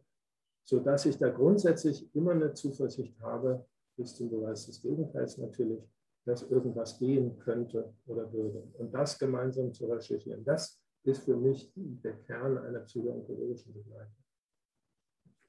sodass 0.64 1.06
ich 1.08 1.18
da 1.18 1.30
grundsätzlich 1.30 2.14
immer 2.16 2.32
eine 2.32 2.54
Zuversicht 2.54 3.20
habe, 3.20 3.66
bis 3.98 4.16
zum 4.16 4.30
Beweis 4.30 4.68
des 4.68 4.82
Gegenteils 4.82 5.38
natürlich, 5.38 5.82
dass 6.26 6.44
irgendwas 6.50 7.00
gehen 7.00 7.38
könnte 7.40 7.94
oder 8.08 8.32
würde. 8.32 8.64
Und 8.78 8.94
das 8.94 9.18
gemeinsam 9.18 9.74
zu 9.74 9.86
recherchieren, 9.86 10.44
das 10.44 10.80
ist 11.08 11.26
für 11.26 11.38
mich 11.38 11.72
der 11.76 12.18
Kern 12.24 12.58
einer 12.58 12.80
psychoonkologischen 12.80 13.74
Begleitung. 13.74 14.16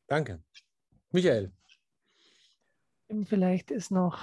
Danke. 0.07 0.43
Michael. 1.11 1.53
Vielleicht 3.25 3.71
ist 3.71 3.91
noch 3.91 4.21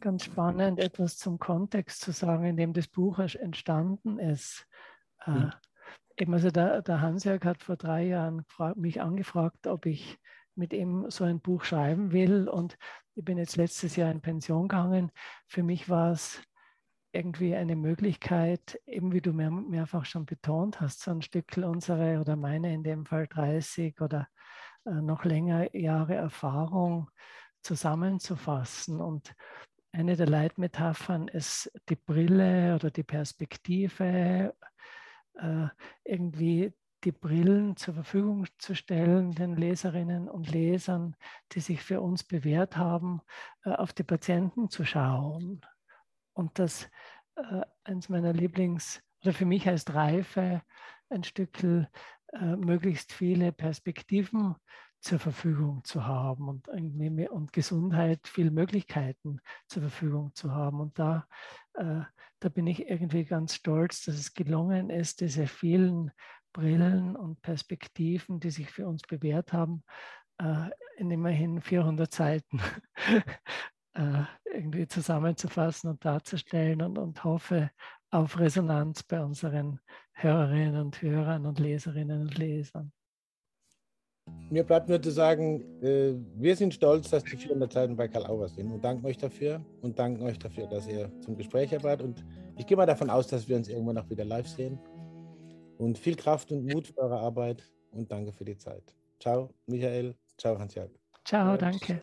ganz 0.00 0.24
spannend, 0.24 0.78
etwas 0.78 1.18
zum 1.18 1.38
Kontext 1.38 2.00
zu 2.00 2.12
sagen, 2.12 2.44
in 2.44 2.56
dem 2.56 2.72
das 2.72 2.88
Buch 2.88 3.18
entstanden 3.18 4.18
ist. 4.18 4.66
Mhm. 5.26 5.52
Äh, 6.16 6.26
also 6.26 6.50
der, 6.50 6.82
der 6.82 7.00
Hansjörg 7.00 7.44
hat 7.44 7.62
vor 7.62 7.76
drei 7.76 8.04
Jahren 8.06 8.44
mich 8.76 9.00
angefragt, 9.00 9.66
ob 9.66 9.86
ich 9.86 10.18
mit 10.54 10.72
ihm 10.72 11.10
so 11.10 11.24
ein 11.24 11.40
Buch 11.40 11.64
schreiben 11.64 12.12
will. 12.12 12.48
Und 12.48 12.76
ich 13.14 13.24
bin 13.24 13.38
jetzt 13.38 13.56
letztes 13.56 13.96
Jahr 13.96 14.10
in 14.10 14.20
Pension 14.20 14.68
gegangen. 14.68 15.10
Für 15.46 15.62
mich 15.62 15.88
war 15.88 16.12
es 16.12 16.42
irgendwie 17.12 17.54
eine 17.54 17.76
Möglichkeit, 17.76 18.80
eben 18.86 19.12
wie 19.12 19.20
du 19.20 19.32
mehr, 19.32 19.50
mehrfach 19.50 20.04
schon 20.04 20.26
betont 20.26 20.80
hast, 20.80 21.00
so 21.00 21.10
ein 21.10 21.22
Stückchen 21.22 21.64
unsere 21.64 22.20
oder 22.20 22.36
meine 22.36 22.72
in 22.72 22.82
dem 22.82 23.04
Fall 23.04 23.26
30 23.26 24.00
oder 24.00 24.28
äh, 24.86 24.92
noch 24.92 25.24
länger 25.24 25.74
Jahre 25.76 26.14
Erfahrung 26.14 27.10
zusammenzufassen. 27.62 29.00
Und 29.00 29.34
eine 29.92 30.16
der 30.16 30.28
Leitmetaphern 30.28 31.28
ist 31.28 31.72
die 31.88 31.96
Brille 31.96 32.76
oder 32.76 32.90
die 32.90 33.02
Perspektive, 33.02 34.54
äh, 35.34 35.66
irgendwie 36.04 36.72
die 37.02 37.12
Brillen 37.12 37.76
zur 37.76 37.94
Verfügung 37.94 38.46
zu 38.58 38.74
stellen, 38.74 39.32
den 39.32 39.56
Leserinnen 39.56 40.28
und 40.28 40.52
Lesern, 40.52 41.16
die 41.52 41.60
sich 41.60 41.82
für 41.82 42.00
uns 42.00 42.22
bewährt 42.22 42.76
haben, 42.76 43.20
äh, 43.64 43.70
auf 43.70 43.92
die 43.92 44.04
Patienten 44.04 44.70
zu 44.70 44.84
schauen 44.84 45.62
und 46.40 46.58
das 46.58 46.90
äh, 47.36 47.60
eines 47.84 48.08
meiner 48.08 48.32
Lieblings, 48.32 49.02
oder 49.22 49.32
für 49.32 49.44
mich 49.44 49.66
heißt 49.66 49.94
Reife 49.94 50.62
ein 51.10 51.22
Stück 51.22 51.62
äh, 51.62 51.86
möglichst 52.56 53.12
viele 53.12 53.52
Perspektiven 53.52 54.56
zur 55.00 55.18
Verfügung 55.18 55.82
zu 55.84 56.06
haben 56.06 56.48
und, 56.48 56.68
und 56.68 57.52
Gesundheit, 57.52 58.20
viele 58.26 58.50
Möglichkeiten 58.50 59.40
zur 59.66 59.82
Verfügung 59.82 60.34
zu 60.34 60.52
haben. 60.52 60.80
Und 60.80 60.98
da, 60.98 61.26
äh, 61.74 62.00
da 62.38 62.48
bin 62.48 62.66
ich 62.66 62.88
irgendwie 62.88 63.24
ganz 63.24 63.54
stolz, 63.54 64.04
dass 64.04 64.16
es 64.16 64.34
gelungen 64.34 64.90
ist, 64.90 65.20
diese 65.20 65.46
vielen 65.46 66.10
Brillen 66.52 67.16
und 67.16 67.40
Perspektiven, 67.42 68.40
die 68.40 68.50
sich 68.50 68.70
für 68.70 68.86
uns 68.86 69.02
bewährt 69.02 69.52
haben, 69.52 69.84
äh, 70.38 70.70
in 70.96 71.10
immerhin 71.10 71.60
400 71.60 72.12
Seiten 72.12 72.60
äh, 73.94 74.22
irgendwie 74.52 74.86
zusammenzufassen 74.86 75.90
und 75.90 76.04
darzustellen 76.04 76.82
und, 76.82 76.98
und 76.98 77.24
hoffe 77.24 77.70
auf 78.10 78.38
Resonanz 78.38 79.02
bei 79.02 79.22
unseren 79.22 79.80
Hörerinnen 80.12 80.80
und 80.80 81.00
Hörern 81.00 81.46
und 81.46 81.58
Leserinnen 81.58 82.22
und 82.22 82.38
Lesern. 82.38 82.92
Mir 84.50 84.64
bleibt 84.64 84.88
nur 84.88 85.00
zu 85.00 85.10
sagen, 85.10 85.62
äh, 85.82 86.14
wir 86.36 86.56
sind 86.56 86.74
stolz, 86.74 87.10
dass 87.10 87.24
die 87.24 87.36
400 87.36 87.72
Seiten 87.72 87.96
bei 87.96 88.08
Karl 88.08 88.26
Auer 88.26 88.48
sind 88.48 88.70
und 88.70 88.84
danken 88.84 89.06
euch 89.06 89.16
dafür 89.16 89.64
und 89.82 89.98
danken 89.98 90.22
euch 90.22 90.38
dafür, 90.38 90.66
dass 90.66 90.86
ihr 90.86 91.10
zum 91.20 91.36
Gespräch 91.36 91.70
wart. 91.82 92.02
Und 92.02 92.24
ich 92.56 92.66
gehe 92.66 92.76
mal 92.76 92.86
davon 92.86 93.10
aus, 93.10 93.26
dass 93.28 93.48
wir 93.48 93.56
uns 93.56 93.68
irgendwann 93.68 93.96
noch 93.96 94.10
wieder 94.10 94.24
live 94.24 94.48
sehen. 94.48 94.78
und 95.78 95.96
viel 95.96 96.14
Kraft 96.14 96.52
und 96.52 96.70
Mut 96.70 96.88
für 96.88 96.98
eure 96.98 97.18
Arbeit 97.18 97.64
und 97.90 98.12
danke 98.12 98.32
für 98.32 98.44
die 98.44 98.56
Zeit. 98.56 98.94
Ciao, 99.18 99.50
Michael. 99.66 100.14
Ciao, 100.36 100.58
Hans-Jörg. 100.58 100.90
Ciao, 101.24 101.56
danke. 101.56 102.02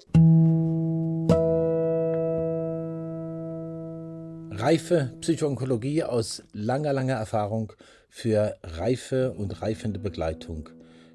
Reife 4.60 5.14
Psychoonkologie 5.22 6.02
aus 6.02 6.42
langer, 6.52 6.92
langer 6.92 7.14
Erfahrung 7.14 7.74
für 8.10 8.58
reife 8.64 9.34
und 9.34 9.62
reifende 9.62 10.00
Begleitung 10.00 10.70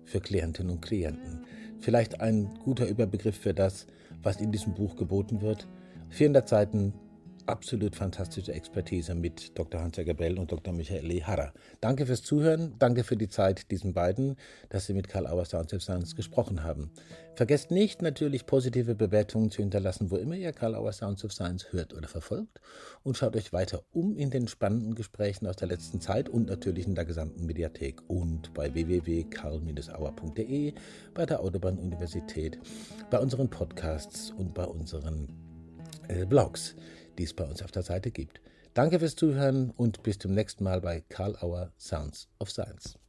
für 0.05 0.21
Klientinnen 0.21 0.71
und 0.71 0.81
Klienten. 0.81 1.45
Vielleicht 1.81 2.21
ein 2.21 2.49
guter 2.63 2.87
Überbegriff 2.87 3.37
für 3.37 3.53
das, 3.53 3.89
was 4.23 4.37
in 4.37 4.53
diesem 4.53 4.75
Buch 4.75 4.95
geboten 4.95 5.43
wird. 5.43 5.67
400 6.11 6.49
Seiten 6.49 6.95
absolut 7.47 7.97
fantastische 7.97 8.53
Expertise 8.53 9.15
mit 9.15 9.59
Dr. 9.59 9.81
Hans-Jörg 9.81 10.17
Bell 10.17 10.39
und 10.39 10.53
Dr. 10.53 10.73
Michael 10.73 11.11
E. 11.11 11.23
Harrer. 11.23 11.53
Danke 11.81 12.07
fürs 12.07 12.23
Zuhören, 12.23 12.75
danke 12.79 13.05
für 13.05 13.17
die 13.17 13.29
Zeit 13.29 13.71
diesen 13.71 13.93
beiden, 13.93 14.37
dass 14.69 14.87
sie 14.87 14.95
mit 14.95 15.09
Karl 15.09 15.27
Auer 15.27 15.45
Sounds 15.45 15.75
of 15.75 15.83
Science 15.83 16.17
gesprochen 16.17 16.63
haben. 16.63 16.91
Vergesst 17.35 17.71
nicht, 17.71 18.03
natürlich 18.03 18.47
positive 18.47 18.95
Bewertungen 18.95 19.51
zu 19.51 19.63
hinterlassen, 19.63 20.11
wo 20.11 20.17
immer 20.17 20.37
ihr 20.37 20.53
Karl 20.53 20.75
Auer 20.75 20.93
Sounds 20.93 21.25
of 21.25 21.33
Science 21.33 21.73
hört 21.73 21.95
oder 21.95 22.09
verfolgt 22.09 22.61
und 23.03 23.17
schaut 23.17 23.37
euch 23.37 23.53
weiter 23.53 23.83
um 23.93 24.17
in 24.17 24.31
den 24.31 24.49
spannenden 24.49 24.95
Gesprächen 24.95 25.47
aus 25.47 25.57
der 25.57 25.69
letzten 25.69 26.01
Zeit 26.01 26.29
und 26.29 26.49
natürlich 26.49 26.87
in 26.87 26.95
der 26.95 27.05
gesamten 27.05 27.47
Mediathek 27.47 28.01
und 28.09 28.53
bei 28.55 28.73
www.karl-auer.de, 28.75 30.75
bei 31.15 31.27
der 31.27 31.41
Autobahn-Universität, 31.41 32.59
bei 33.11 33.19
unseren 33.19 33.51
Podcasts 33.51 34.31
und 34.31 34.55
bei 34.55 34.65
unseren 34.65 35.29
äh, 36.09 36.27
Blogs 36.27 36.75
die 37.19 37.25
es 37.25 37.35
bei 37.35 37.45
uns 37.45 37.63
auf 37.63 37.71
der 37.71 37.83
Seite 37.83 38.11
gibt. 38.11 38.41
Danke 38.75 38.99
fürs 38.99 39.17
Zuhören 39.17 39.71
und 39.71 40.03
bis 40.03 40.19
zum 40.19 40.33
nächsten 40.33 40.65
Mal 40.65 40.81
bei 40.81 41.03
Karl 41.09 41.37
Auer 41.41 41.73
Sounds 41.79 42.29
of 42.39 42.51
Science. 42.51 43.02